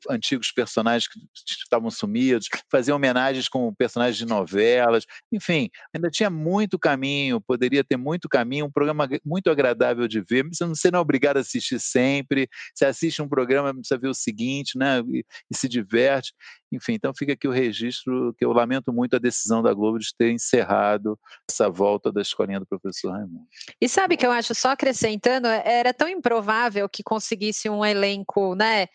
antigos 0.09 0.51
personagens 0.51 1.07
que 1.07 1.19
estavam 1.45 1.89
sumidos, 1.89 2.47
fazia 2.71 2.95
homenagens 2.95 3.47
com 3.47 3.73
personagens 3.73 4.17
de 4.17 4.25
novelas, 4.25 5.05
enfim, 5.31 5.69
ainda 5.93 6.09
tinha 6.09 6.29
muito 6.29 6.77
caminho, 6.79 7.41
poderia 7.41 7.83
ter 7.83 7.97
muito 7.97 8.27
caminho, 8.29 8.65
um 8.65 8.71
programa 8.71 9.07
muito 9.25 9.49
agradável 9.49 10.07
de 10.07 10.21
ver, 10.21 10.45
você 10.47 10.65
não, 10.65 10.75
você 10.75 10.91
não 10.91 10.99
é 10.99 11.01
obrigado 11.01 11.37
a 11.37 11.41
assistir 11.41 11.79
sempre, 11.79 12.47
você 12.73 12.85
assiste 12.85 13.21
um 13.21 13.27
programa, 13.27 13.73
precisa 13.73 13.99
ver 13.99 14.09
o 14.09 14.13
seguinte, 14.13 14.77
né, 14.77 15.01
e, 15.07 15.25
e 15.51 15.57
se 15.57 15.67
diverte, 15.67 16.33
Enfim, 16.75 16.93
então 16.93 17.13
fica 17.15 17.33
aqui 17.33 17.47
o 17.47 17.51
registro 17.51 18.33
que 18.37 18.43
eu 18.43 18.51
lamento 18.51 18.91
muito 18.91 19.15
a 19.15 19.19
decisão 19.19 19.61
da 19.61 19.73
Globo 19.73 19.99
de 19.99 20.15
ter 20.15 20.31
encerrado 20.31 21.19
essa 21.49 21.69
volta 21.69 22.11
da 22.11 22.21
escolinha 22.21 22.59
do 22.59 22.65
professor 22.65 23.11
Raimundo. 23.11 23.47
E 23.79 23.87
sabe 23.87 24.17
que 24.17 24.25
eu 24.25 24.31
acho, 24.31 24.55
só 24.55 24.71
acrescentando, 24.71 25.47
era 25.47 25.93
tão 25.93 26.07
improvável 26.07 26.87
que 26.89 27.03
conseguisse 27.03 27.69
um 27.69 27.85
elenco, 27.85 28.55
né, 28.55 28.87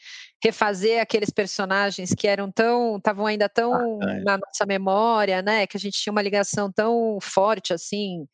refazer 0.42 1.00
aqueles 1.00 1.30
personagens 1.30 2.14
que 2.14 2.26
eram 2.28 2.50
tão, 2.50 2.96
estavam 2.96 3.26
ainda 3.26 3.48
tão 3.48 3.74
ah, 3.74 4.10
é. 4.10 4.20
na 4.22 4.38
nossa 4.38 4.66
memória, 4.66 5.42
né, 5.42 5.66
que 5.66 5.76
a 5.76 5.80
gente 5.80 6.00
tinha 6.00 6.12
uma 6.12 6.22
ligação 6.22 6.70
tão 6.70 7.18
forte 7.20 7.72
assim, 7.72 8.26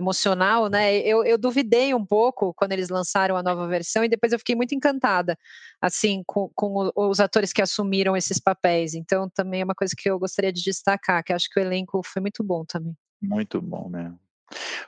emocional, 0.00 0.68
né? 0.68 0.98
Eu, 0.98 1.24
eu 1.24 1.38
duvidei 1.38 1.94
um 1.94 2.04
pouco 2.04 2.52
quando 2.54 2.72
eles 2.72 2.88
lançaram 2.88 3.36
a 3.36 3.42
nova 3.42 3.66
versão 3.68 4.04
e 4.04 4.08
depois 4.08 4.32
eu 4.32 4.38
fiquei 4.38 4.56
muito 4.56 4.74
encantada, 4.74 5.38
assim, 5.80 6.22
com, 6.26 6.50
com 6.54 6.90
os 6.96 7.20
atores 7.20 7.52
que 7.52 7.62
assumiram 7.62 8.16
esses 8.16 8.40
papéis. 8.40 8.94
Então, 8.94 9.28
também 9.30 9.60
é 9.60 9.64
uma 9.64 9.74
coisa 9.74 9.94
que 9.96 10.10
eu 10.10 10.18
gostaria 10.18 10.52
de 10.52 10.62
destacar, 10.62 11.22
que 11.22 11.32
acho 11.32 11.48
que 11.48 11.60
o 11.60 11.62
elenco 11.62 12.00
foi 12.04 12.20
muito 12.20 12.42
bom 12.42 12.64
também. 12.64 12.96
Muito 13.22 13.60
bom, 13.60 13.88
né? 13.88 14.12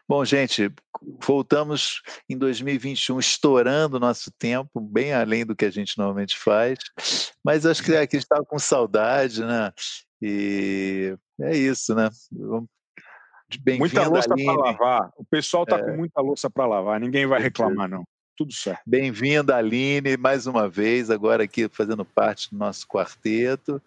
Bom, 0.08 0.24
gente, 0.24 0.72
voltamos 1.24 2.02
em 2.28 2.36
2021 2.36 3.18
estourando 3.20 3.96
o 3.96 4.00
nosso 4.00 4.30
tempo, 4.32 4.80
bem 4.80 5.12
além 5.12 5.46
do 5.46 5.54
que 5.54 5.64
a 5.64 5.70
gente 5.70 5.96
normalmente 5.96 6.36
faz, 6.36 6.78
mas 7.44 7.64
acho 7.64 7.82
que 7.82 7.94
aqui 7.94 8.16
estava 8.16 8.44
com 8.44 8.58
saudade, 8.58 9.44
né? 9.44 9.72
E 10.20 11.16
é 11.40 11.56
isso, 11.56 11.94
né? 11.94 12.08
Vamos 12.30 12.68
muita 13.78 14.08
louça 14.08 14.28
para 14.28 14.52
lavar. 14.52 15.12
O 15.16 15.24
pessoal 15.24 15.64
está 15.64 15.78
é. 15.78 15.82
com 15.82 15.96
muita 15.96 16.20
louça 16.20 16.50
para 16.50 16.66
lavar. 16.66 17.00
Ninguém 17.00 17.26
vai 17.26 17.40
reclamar, 17.40 17.88
não. 17.88 18.04
Tudo 18.36 18.52
certo. 18.52 18.80
Bem-vinda, 18.86 19.56
Aline, 19.56 20.16
mais 20.16 20.46
uma 20.46 20.68
vez, 20.68 21.10
agora 21.10 21.44
aqui 21.44 21.68
fazendo 21.68 22.04
parte 22.04 22.50
do 22.50 22.56
nosso 22.56 22.86
quarteto. 22.86 23.80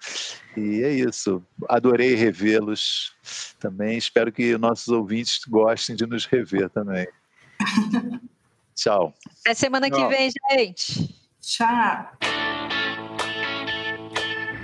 E 0.56 0.84
é 0.84 0.92
isso. 0.92 1.44
Adorei 1.68 2.14
revê-los 2.14 3.14
também. 3.60 3.98
Espero 3.98 4.32
que 4.32 4.58
nossos 4.58 4.90
ouvintes 4.90 5.42
gostem 5.48 5.96
de 5.96 6.06
nos 6.06 6.26
rever 6.26 6.70
também. 6.70 7.08
Tchau. 8.76 9.14
Até 9.42 9.54
semana 9.54 9.90
que 9.90 10.08
vem, 10.08 10.30
gente. 10.52 11.16
Tchau. 11.42 12.35